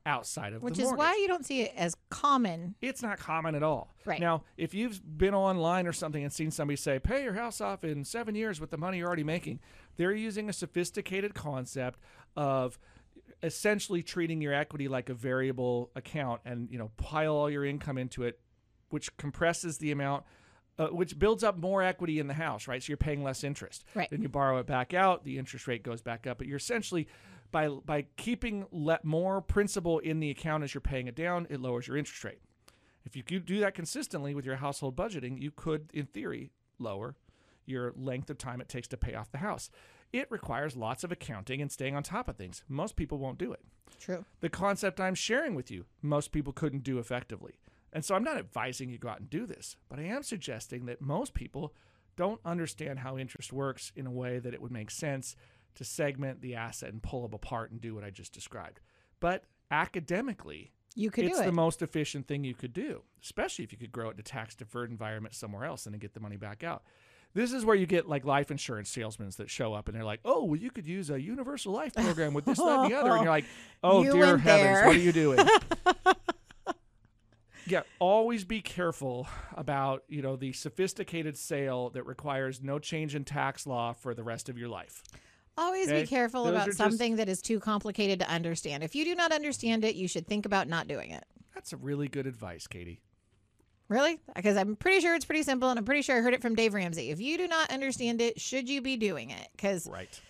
outside 0.08 0.54
of 0.54 0.62
Which 0.62 0.78
is 0.78 0.84
mortgage. 0.84 0.98
why 0.98 1.18
you 1.20 1.28
don't 1.28 1.44
see 1.44 1.60
it 1.60 1.72
as 1.76 1.94
common. 2.08 2.74
It's 2.80 3.02
not 3.02 3.18
common 3.18 3.54
at 3.54 3.62
all. 3.62 3.94
Right. 4.06 4.20
Now, 4.20 4.44
if 4.56 4.72
you've 4.72 5.00
been 5.18 5.34
online 5.34 5.86
or 5.86 5.92
something 5.92 6.22
and 6.24 6.32
seen 6.32 6.50
somebody 6.50 6.76
say, 6.76 6.98
pay 6.98 7.22
your 7.22 7.34
house 7.34 7.60
off 7.60 7.84
in 7.84 8.04
seven 8.04 8.34
years 8.34 8.60
with 8.60 8.70
the 8.70 8.78
money 8.78 8.98
you're 8.98 9.06
already 9.06 9.22
making, 9.22 9.60
they're 9.96 10.14
using 10.14 10.48
a 10.48 10.52
sophisticated 10.52 11.34
concept 11.34 12.00
of 12.36 12.78
essentially 13.42 14.02
treating 14.02 14.40
your 14.40 14.54
equity 14.54 14.88
like 14.88 15.10
a 15.10 15.14
variable 15.14 15.90
account 15.94 16.40
and, 16.44 16.70
you 16.70 16.78
know, 16.78 16.90
pile 16.96 17.34
all 17.34 17.50
your 17.50 17.64
income 17.64 17.98
into 17.98 18.22
it, 18.24 18.40
which 18.88 19.14
compresses 19.18 19.78
the 19.78 19.92
amount. 19.92 20.24
Uh, 20.80 20.86
which 20.86 21.18
builds 21.18 21.42
up 21.42 21.58
more 21.58 21.82
equity 21.82 22.20
in 22.20 22.28
the 22.28 22.34
house, 22.34 22.68
right? 22.68 22.80
So 22.80 22.90
you're 22.90 22.96
paying 22.96 23.24
less 23.24 23.42
interest. 23.42 23.84
Right. 23.96 24.08
Then 24.08 24.22
you 24.22 24.28
borrow 24.28 24.58
it 24.58 24.66
back 24.68 24.94
out, 24.94 25.24
the 25.24 25.36
interest 25.36 25.66
rate 25.66 25.82
goes 25.82 26.02
back 26.02 26.24
up. 26.24 26.38
But 26.38 26.46
you're 26.46 26.58
essentially 26.58 27.08
by 27.50 27.68
by 27.68 28.06
keeping 28.16 28.66
let 28.70 29.04
more 29.04 29.40
principal 29.40 29.98
in 29.98 30.20
the 30.20 30.30
account 30.30 30.64
as 30.64 30.74
you're 30.74 30.80
paying 30.80 31.06
it 31.06 31.14
down, 31.14 31.46
it 31.50 31.60
lowers 31.60 31.86
your 31.86 31.96
interest 31.96 32.24
rate. 32.24 32.40
If 33.04 33.16
you 33.16 33.22
could 33.22 33.46
do 33.46 33.60
that 33.60 33.74
consistently 33.74 34.34
with 34.34 34.44
your 34.44 34.56
household 34.56 34.96
budgeting, 34.96 35.40
you 35.40 35.50
could, 35.50 35.90
in 35.94 36.06
theory, 36.06 36.50
lower 36.78 37.16
your 37.68 37.92
length 37.96 38.30
of 38.30 38.38
time 38.38 38.60
it 38.60 38.68
takes 38.68 38.88
to 38.88 38.96
pay 38.96 39.14
off 39.14 39.30
the 39.30 39.38
house. 39.38 39.70
It 40.12 40.30
requires 40.30 40.76
lots 40.76 41.04
of 41.04 41.12
accounting 41.12 41.60
and 41.60 41.70
staying 41.70 41.94
on 41.94 42.02
top 42.02 42.28
of 42.28 42.36
things. 42.36 42.64
Most 42.68 42.96
people 42.96 43.18
won't 43.18 43.38
do 43.38 43.52
it. 43.52 43.60
True. 44.00 44.24
The 44.40 44.48
concept 44.48 45.00
I'm 45.00 45.14
sharing 45.14 45.54
with 45.54 45.70
you, 45.70 45.84
most 46.00 46.32
people 46.32 46.52
couldn't 46.52 46.82
do 46.82 46.98
effectively. 46.98 47.58
And 47.92 48.04
so 48.04 48.14
I'm 48.14 48.24
not 48.24 48.38
advising 48.38 48.90
you 48.90 48.98
go 48.98 49.08
out 49.08 49.20
and 49.20 49.30
do 49.30 49.46
this, 49.46 49.76
but 49.88 49.98
I 49.98 50.04
am 50.04 50.22
suggesting 50.22 50.86
that 50.86 51.00
most 51.00 51.34
people 51.34 51.74
don't 52.16 52.40
understand 52.44 53.00
how 53.00 53.16
interest 53.16 53.52
works 53.52 53.92
in 53.94 54.06
a 54.06 54.10
way 54.10 54.38
that 54.38 54.54
it 54.54 54.60
would 54.60 54.72
make 54.72 54.90
sense 54.90 55.36
to 55.76 55.84
segment 55.84 56.40
the 56.40 56.54
asset 56.54 56.92
and 56.92 57.02
pull 57.02 57.22
them 57.22 57.34
apart 57.34 57.70
and 57.70 57.80
do 57.80 57.94
what 57.94 58.04
I 58.04 58.10
just 58.10 58.32
described. 58.32 58.80
But 59.20 59.44
academically, 59.70 60.72
You 60.94 61.10
could 61.10 61.24
it's 61.24 61.40
the 61.40 61.52
most 61.52 61.82
efficient 61.82 62.26
thing 62.26 62.44
you 62.44 62.54
could 62.54 62.72
do, 62.72 63.02
especially 63.22 63.64
if 63.64 63.72
you 63.72 63.78
could 63.78 63.92
grow 63.92 64.10
it 64.10 64.14
in 64.14 64.20
a 64.20 64.22
tax 64.22 64.54
deferred 64.54 64.90
environment 64.90 65.34
somewhere 65.34 65.64
else 65.64 65.86
and 65.86 65.92
then 65.94 66.00
get 66.00 66.14
the 66.14 66.20
money 66.20 66.36
back 66.36 66.64
out. 66.64 66.82
This 67.34 67.52
is 67.52 67.64
where 67.64 67.76
you 67.76 67.86
get 67.86 68.08
like 68.08 68.24
life 68.24 68.50
insurance 68.50 68.88
salesmen 68.88 69.30
that 69.36 69.50
show 69.50 69.74
up 69.74 69.86
and 69.86 69.96
they're 69.96 70.04
like, 70.04 70.20
"Oh, 70.24 70.44
well, 70.44 70.58
you 70.58 70.70
could 70.70 70.86
use 70.86 71.10
a 71.10 71.20
universal 71.20 71.72
life 71.74 71.94
program 71.94 72.32
with 72.32 72.46
this, 72.46 72.56
that, 72.58 72.80
and 72.80 72.90
the 72.90 72.96
other," 72.98 73.10
and 73.12 73.22
you're 73.22 73.30
like, 73.30 73.44
"Oh, 73.82 74.02
You 74.02 74.12
dear 74.12 74.38
heavens, 74.38 74.78
there. 74.78 74.86
what 74.86 74.96
are 74.96 74.98
you 74.98 75.12
doing?" 75.12 75.38
yeah, 77.66 77.82
always 77.98 78.44
be 78.44 78.62
careful 78.62 79.28
about 79.54 80.04
you 80.08 80.22
know 80.22 80.36
the 80.36 80.52
sophisticated 80.52 81.36
sale 81.36 81.90
that 81.90 82.04
requires 82.04 82.62
no 82.62 82.78
change 82.78 83.14
in 83.14 83.24
tax 83.24 83.66
law 83.66 83.92
for 83.92 84.14
the 84.14 84.24
rest 84.24 84.48
of 84.48 84.56
your 84.56 84.68
life. 84.68 85.02
Always 85.58 85.88
Okay? 85.88 86.02
be 86.02 86.06
careful 86.06 86.44
Those 86.44 86.52
about 86.52 86.66
just- 86.66 86.78
something 86.78 87.16
that 87.16 87.28
is 87.28 87.42
too 87.42 87.58
complicated 87.60 88.20
to 88.20 88.30
understand. 88.30 88.82
If 88.84 88.94
you 88.94 89.04
do 89.04 89.14
not 89.14 89.32
understand 89.32 89.84
it, 89.84 89.96
you 89.96 90.06
should 90.08 90.26
think 90.26 90.46
about 90.46 90.68
not 90.68 90.86
doing 90.88 91.10
it. 91.10 91.24
That's 91.54 91.72
a 91.72 91.76
really 91.76 92.06
good 92.08 92.26
advice, 92.26 92.66
Katie. 92.68 93.00
Really? 93.88 94.20
Because 94.36 94.56
I'm 94.56 94.76
pretty 94.76 95.00
sure 95.00 95.14
it's 95.14 95.24
pretty 95.24 95.42
simple, 95.42 95.68
and 95.70 95.78
I'm 95.78 95.84
pretty 95.84 96.02
sure 96.02 96.16
I 96.16 96.20
heard 96.20 96.34
it 96.34 96.42
from 96.42 96.54
Dave 96.54 96.74
Ramsey. 96.74 97.10
If 97.10 97.20
you 97.20 97.36
do 97.38 97.48
not 97.48 97.70
understand 97.72 98.20
it, 98.20 98.40
should 98.40 98.68
you 98.68 98.80
be 98.80 98.96
doing 98.96 99.30
it? 99.30 99.48
Because 99.56 99.88
Right. 99.88 100.20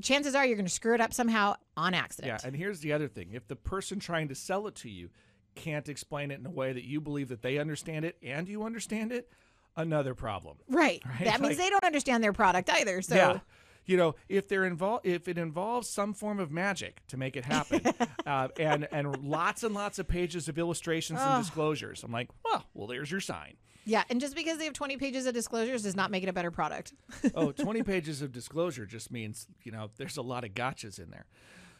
chances 0.00 0.34
are 0.34 0.46
you're 0.46 0.56
going 0.56 0.64
to 0.66 0.72
screw 0.72 0.94
it 0.94 1.00
up 1.00 1.12
somehow 1.12 1.56
on 1.76 1.92
accident. 1.92 2.40
Yeah, 2.42 2.46
and 2.46 2.56
here's 2.56 2.80
the 2.80 2.92
other 2.92 3.08
thing: 3.08 3.32
if 3.32 3.48
the 3.48 3.56
person 3.56 3.98
trying 3.98 4.28
to 4.28 4.34
sell 4.34 4.66
it 4.68 4.76
to 4.76 4.88
you 4.88 5.10
can't 5.56 5.88
explain 5.88 6.30
it 6.30 6.38
in 6.38 6.46
a 6.46 6.50
way 6.50 6.72
that 6.72 6.84
you 6.84 7.00
believe 7.00 7.28
that 7.28 7.42
they 7.42 7.58
understand 7.58 8.04
it 8.04 8.16
and 8.22 8.48
you 8.48 8.62
understand 8.62 9.10
it, 9.12 9.28
another 9.76 10.14
problem. 10.14 10.56
right. 10.68 11.02
Right? 11.06 11.24
That 11.24 11.40
means 11.40 11.56
they 11.56 11.68
don't 11.70 11.84
understand 11.84 12.22
their 12.22 12.32
product 12.32 12.70
either. 12.70 13.02
So 13.02 13.16
Yeah. 13.16 13.40
You 13.88 13.96
know, 13.96 14.14
if 14.28 14.46
they're 14.46 14.66
involved, 14.66 15.06
if 15.06 15.26
it 15.26 15.38
involves 15.38 15.88
some 15.88 16.12
form 16.14 16.38
of 16.38 16.52
magic 16.52 17.00
to 17.08 17.16
make 17.16 17.36
it 17.36 17.44
happen, 17.44 17.80
uh, 18.26 18.48
and 18.60 18.86
and 18.92 19.24
lots 19.24 19.64
and 19.64 19.74
lots 19.74 19.98
of 19.98 20.06
pages 20.06 20.48
of 20.48 20.58
illustrations 20.58 21.18
and 21.20 21.42
disclosures, 21.42 22.04
I'm 22.04 22.12
like, 22.12 22.28
well, 22.44 22.64
well, 22.74 22.86
there's 22.86 23.10
your 23.10 23.20
sign. 23.20 23.56
yeah, 23.86 24.04
and 24.10 24.20
just 24.20 24.36
because 24.36 24.58
they 24.58 24.66
have 24.66 24.74
20 24.74 24.98
pages 24.98 25.24
of 25.26 25.32
disclosures 25.32 25.82
does 25.84 25.96
not 25.96 26.10
make 26.10 26.22
it 26.22 26.28
a 26.28 26.32
better 26.34 26.50
product. 26.50 26.92
oh, 27.34 27.50
20 27.50 27.82
pages 27.82 28.20
of 28.20 28.30
disclosure 28.30 28.84
just 28.84 29.10
means, 29.10 29.46
you 29.64 29.72
know, 29.72 29.88
there's 29.96 30.18
a 30.18 30.22
lot 30.22 30.44
of 30.44 30.50
gotchas 30.52 30.98
in 31.02 31.08
there. 31.10 31.24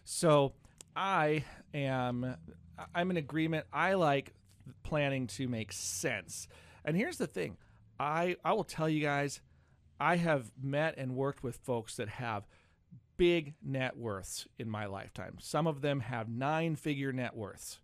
So 0.05 0.55
I 0.97 1.45
am, 1.75 2.35
I'm 2.95 3.11
in 3.11 3.19
agreement. 3.19 3.67
I 3.71 3.93
like 3.95 4.33
planning 4.83 5.27
to 5.27 5.47
make 5.49 5.73
sense. 5.73 6.49
And 6.87 6.97
here's 6.97 7.19
the 7.19 7.27
thing 7.27 7.59
I, 8.01 8.37
I 8.43 8.55
will 8.55 8.65
tell 8.65 8.89
you 8.89 9.03
guys, 9.03 9.43
I 10.01 10.17
have 10.17 10.51
met 10.61 10.95
and 10.97 11.15
worked 11.17 11.43
with 11.43 11.57
folks 11.57 11.97
that 11.97 12.09
have 12.09 12.47
big 13.17 13.55
net 13.63 13.97
worths 13.97 14.47
in 14.59 14.71
my 14.71 14.87
lifetime. 14.87 15.37
Some 15.41 15.67
of 15.67 15.81
them 15.81 16.01
have 16.01 16.29
nine 16.29 16.77
figure 16.77 17.13
net 17.13 17.37
worths. 17.37 17.81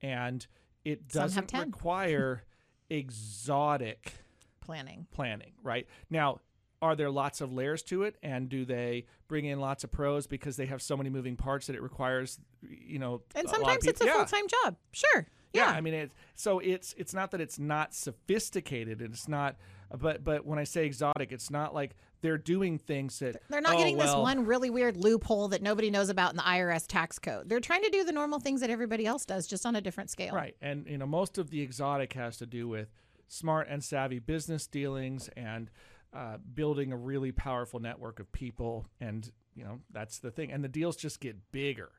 And 0.00 0.46
it 0.84 1.08
doesn't 1.08 1.52
require 1.52 2.44
exotic 2.90 4.12
Planning. 4.60 5.06
planning, 5.10 5.52
right? 5.62 5.86
Now, 6.10 6.40
are 6.80 6.94
there 6.94 7.10
lots 7.10 7.40
of 7.40 7.52
layers 7.52 7.82
to 7.84 8.04
it 8.04 8.16
and 8.22 8.48
do 8.48 8.64
they 8.64 9.06
bring 9.26 9.46
in 9.46 9.58
lots 9.58 9.82
of 9.82 9.90
pros 9.90 10.26
because 10.26 10.56
they 10.56 10.66
have 10.66 10.80
so 10.80 10.96
many 10.96 11.10
moving 11.10 11.36
parts 11.36 11.66
that 11.66 11.74
it 11.74 11.82
requires, 11.82 12.38
you 12.62 12.98
know, 12.98 13.22
And 13.34 13.46
a 13.46 13.48
lot 13.48 13.54
of 13.54 13.56
sometimes 13.56 13.86
it's 13.86 14.00
a 14.00 14.04
yeah. 14.04 14.12
full 14.12 14.24
time 14.26 14.46
job. 14.46 14.76
Sure. 14.92 15.26
Yeah, 15.52 15.70
Yeah. 15.70 15.70
I 15.70 15.80
mean, 15.80 15.94
it, 15.94 16.12
so 16.34 16.60
it's 16.60 16.94
it's 16.96 17.14
not 17.14 17.30
that 17.32 17.40
it's 17.40 17.58
not 17.58 17.94
sophisticated, 17.94 19.00
and 19.00 19.12
it's 19.12 19.26
not, 19.26 19.56
but 19.96 20.24
but 20.24 20.44
when 20.44 20.58
I 20.58 20.64
say 20.64 20.84
exotic, 20.86 21.32
it's 21.32 21.50
not 21.50 21.74
like 21.74 21.96
they're 22.20 22.38
doing 22.38 22.78
things 22.78 23.18
that 23.20 23.40
They're 23.48 23.60
not 23.60 23.74
oh, 23.74 23.78
getting 23.78 23.96
this 23.96 24.14
one 24.14 24.44
really 24.44 24.70
weird 24.70 24.96
loophole 24.96 25.48
that 25.48 25.62
nobody 25.62 25.90
knows 25.90 26.08
about 26.08 26.30
in 26.30 26.36
the 26.36 26.42
IRS 26.42 26.86
tax 26.86 27.18
code. 27.18 27.48
They're 27.48 27.60
trying 27.60 27.82
to 27.82 27.90
do 27.90 28.04
the 28.04 28.12
normal 28.12 28.40
things 28.40 28.60
that 28.60 28.70
everybody 28.70 29.06
else 29.06 29.24
does, 29.24 29.46
just 29.46 29.64
on 29.64 29.76
a 29.76 29.80
different 29.80 30.10
scale. 30.10 30.34
Right. 30.34 30.56
And 30.60 30.86
you 30.88 30.98
know, 30.98 31.06
most 31.06 31.38
of 31.38 31.50
the 31.50 31.62
exotic 31.62 32.12
has 32.14 32.36
to 32.38 32.46
do 32.46 32.68
with 32.68 32.88
smart 33.28 33.68
and 33.70 33.82
savvy 33.82 34.18
business 34.18 34.66
dealings 34.66 35.28
and 35.36 35.70
uh, 36.12 36.38
building 36.54 36.92
a 36.92 36.96
really 36.96 37.32
powerful 37.32 37.78
network 37.80 38.18
of 38.18 38.32
people 38.32 38.86
and 39.00 39.30
you 39.58 39.64
know, 39.64 39.80
that's 39.90 40.20
the 40.20 40.30
thing. 40.30 40.52
And 40.52 40.62
the 40.62 40.68
deals 40.68 40.96
just 40.96 41.20
get 41.20 41.50
bigger. 41.50 41.90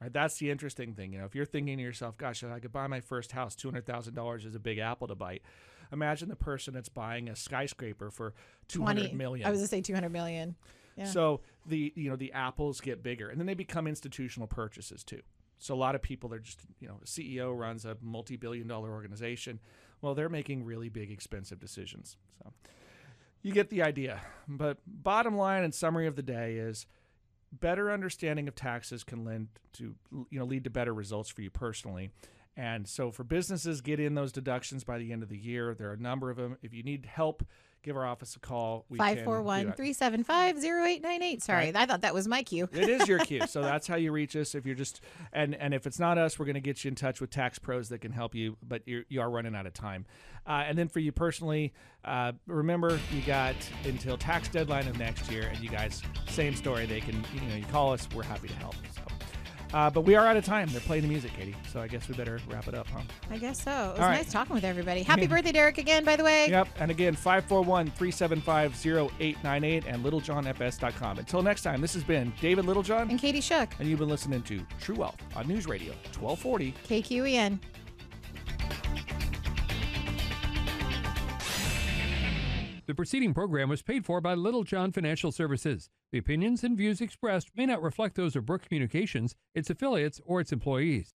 Right? 0.00 0.12
That's 0.12 0.38
the 0.38 0.50
interesting 0.50 0.94
thing. 0.94 1.12
You 1.12 1.18
know, 1.18 1.24
if 1.24 1.34
you're 1.34 1.44
thinking 1.44 1.76
to 1.76 1.82
yourself, 1.82 2.16
gosh, 2.16 2.42
if 2.42 2.50
I 2.50 2.60
could 2.60 2.72
buy 2.72 2.86
my 2.86 3.00
first 3.00 3.32
house, 3.32 3.56
$200,000 3.56 4.46
is 4.46 4.54
a 4.54 4.60
big 4.60 4.78
apple 4.78 5.08
to 5.08 5.16
bite. 5.16 5.42
Imagine 5.92 6.28
the 6.28 6.36
person 6.36 6.74
that's 6.74 6.88
buying 6.88 7.28
a 7.28 7.36
skyscraper 7.36 8.10
for 8.10 8.34
200 8.68 9.00
20 9.00 9.14
million. 9.16 9.46
I 9.46 9.50
was 9.50 9.60
gonna 9.60 9.68
say 9.68 9.80
200 9.80 10.10
million. 10.10 10.54
Yeah. 10.96 11.04
So 11.04 11.40
the 11.66 11.92
you 11.96 12.10
know 12.10 12.16
the 12.16 12.32
apples 12.32 12.80
get 12.80 13.02
bigger, 13.02 13.28
and 13.28 13.38
then 13.38 13.46
they 13.46 13.54
become 13.54 13.86
institutional 13.86 14.46
purchases 14.46 15.02
too. 15.02 15.22
So 15.58 15.74
a 15.74 15.76
lot 15.76 15.94
of 15.94 16.02
people 16.02 16.28
they're 16.28 16.38
just 16.38 16.60
you 16.80 16.88
know 16.88 16.98
a 17.02 17.06
CEO 17.06 17.56
runs 17.56 17.84
a 17.84 17.96
multi-billion-dollar 18.00 18.90
organization. 18.90 19.60
Well, 20.00 20.14
they're 20.14 20.30
making 20.30 20.64
really 20.64 20.88
big, 20.88 21.10
expensive 21.10 21.60
decisions. 21.60 22.16
So 22.42 22.52
you 23.42 23.52
get 23.52 23.70
the 23.70 23.82
idea. 23.82 24.20
But 24.48 24.78
bottom 24.86 25.36
line 25.36 25.62
and 25.62 25.74
summary 25.74 26.06
of 26.06 26.16
the 26.16 26.22
day 26.22 26.56
is 26.56 26.86
better 27.52 27.90
understanding 27.90 28.48
of 28.48 28.54
taxes 28.54 29.04
can 29.04 29.24
lend 29.24 29.48
to 29.74 29.94
you 30.30 30.38
know 30.38 30.44
lead 30.44 30.64
to 30.64 30.70
better 30.70 30.94
results 30.94 31.28
for 31.30 31.42
you 31.42 31.50
personally. 31.50 32.10
And 32.56 32.86
so 32.86 33.10
for 33.10 33.24
businesses, 33.24 33.80
get 33.80 34.00
in 34.00 34.14
those 34.14 34.32
deductions 34.32 34.84
by 34.84 34.98
the 34.98 35.12
end 35.12 35.22
of 35.22 35.28
the 35.28 35.38
year. 35.38 35.74
There 35.74 35.88
are 35.90 35.94
a 35.94 36.00
number 36.00 36.30
of 36.30 36.36
them. 36.36 36.56
If 36.62 36.74
you 36.74 36.82
need 36.82 37.06
help, 37.06 37.42
give 37.82 37.96
our 37.96 38.04
office 38.04 38.36
a 38.36 38.40
call. 38.40 38.84
We 38.90 38.98
can 38.98 39.06
do 39.06 39.14
541 39.24 39.66
that. 39.66 39.76
375 39.76 40.56
0898. 40.58 41.42
Sorry, 41.42 41.58
Right. 41.66 41.76
I 41.76 41.86
thought 41.86 42.02
that 42.02 42.12
was 42.12 42.28
my 42.28 42.42
cue. 42.42 42.68
It 42.72 42.88
is 42.88 43.08
your 43.08 43.20
cue. 43.20 43.46
So 43.46 43.62
that's 43.70 43.86
how 43.86 43.96
you 43.96 44.12
reach 44.12 44.36
us. 44.36 44.54
If 44.54 44.66
you're 44.66 44.74
just 44.74 45.00
and 45.32 45.54
and 45.54 45.72
if 45.72 45.86
it's 45.86 45.98
not 45.98 46.18
us, 46.18 46.38
we're 46.38 46.44
going 46.44 46.54
to 46.54 46.60
get 46.60 46.84
you 46.84 46.88
in 46.88 46.94
touch 46.96 47.20
with 47.20 47.30
tax 47.30 47.58
pros 47.58 47.88
that 47.90 48.00
can 48.00 48.12
help 48.12 48.34
you. 48.34 48.56
But 48.62 48.82
you're, 48.86 49.04
you 49.08 49.20
are 49.20 49.30
running 49.30 49.54
out 49.54 49.66
of 49.66 49.72
time. 49.72 50.04
Uh, 50.46 50.64
and 50.66 50.76
then 50.76 50.88
for 50.88 50.98
you 50.98 51.12
personally, 51.12 51.72
uh, 52.04 52.32
remember 52.46 52.98
you 53.12 53.22
got 53.22 53.54
until 53.84 54.18
tax 54.18 54.48
deadline 54.48 54.88
of 54.88 54.98
next 54.98 55.30
year. 55.30 55.48
And 55.52 55.60
you 55.60 55.70
guys, 55.70 56.02
same 56.28 56.54
story. 56.54 56.84
They 56.84 57.00
can 57.00 57.24
you 57.32 57.40
know 57.48 57.54
you 57.54 57.64
call 57.66 57.92
us. 57.92 58.06
We're 58.14 58.24
happy 58.24 58.48
to 58.48 58.54
help. 58.56 58.74
So. 58.94 59.02
Uh, 59.72 59.90
but 59.90 60.02
we 60.02 60.14
are 60.14 60.26
out 60.26 60.36
of 60.36 60.44
time. 60.44 60.68
They're 60.70 60.80
playing 60.80 61.02
the 61.02 61.08
music, 61.08 61.32
Katie. 61.32 61.54
So 61.72 61.80
I 61.80 61.88
guess 61.88 62.08
we 62.08 62.14
better 62.14 62.40
wrap 62.48 62.68
it 62.68 62.74
up, 62.74 62.88
huh? 62.88 63.00
I 63.30 63.38
guess 63.38 63.62
so. 63.62 63.70
It 63.70 63.90
was 63.92 64.00
right. 64.00 64.16
nice 64.16 64.32
talking 64.32 64.54
with 64.54 64.64
everybody. 64.64 65.02
Happy 65.02 65.26
birthday, 65.26 65.52
Derek, 65.52 65.78
again, 65.78 66.04
by 66.04 66.16
the 66.16 66.24
way. 66.24 66.48
Yep. 66.48 66.68
And 66.78 66.90
again, 66.90 67.14
541 67.14 67.86
375 67.86 68.86
0898 68.86 69.84
and 69.86 70.04
littlejohnfs.com. 70.04 71.18
Until 71.18 71.42
next 71.42 71.62
time, 71.62 71.80
this 71.80 71.94
has 71.94 72.04
been 72.04 72.32
David 72.40 72.64
Littlejohn, 72.64 73.10
And 73.10 73.18
Katie 73.18 73.40
Shook, 73.40 73.70
and 73.78 73.88
you've 73.88 73.98
been 73.98 74.08
listening 74.08 74.42
to 74.42 74.60
True 74.80 74.96
Wealth 74.96 75.16
on 75.36 75.46
News 75.46 75.66
Radio 75.66 75.92
1240. 76.18 76.74
KQEN. 76.88 77.58
The 82.90 82.96
preceding 82.96 83.34
program 83.34 83.68
was 83.68 83.82
paid 83.82 84.04
for 84.04 84.20
by 84.20 84.34
Littlejohn 84.34 84.90
Financial 84.90 85.30
Services. 85.30 85.90
The 86.10 86.18
opinions 86.18 86.64
and 86.64 86.76
views 86.76 87.00
expressed 87.00 87.56
may 87.56 87.64
not 87.64 87.84
reflect 87.84 88.16
those 88.16 88.34
of 88.34 88.46
Brooke 88.46 88.62
Communications, 88.66 89.36
its 89.54 89.70
affiliates, 89.70 90.20
or 90.24 90.40
its 90.40 90.50
employees. 90.50 91.14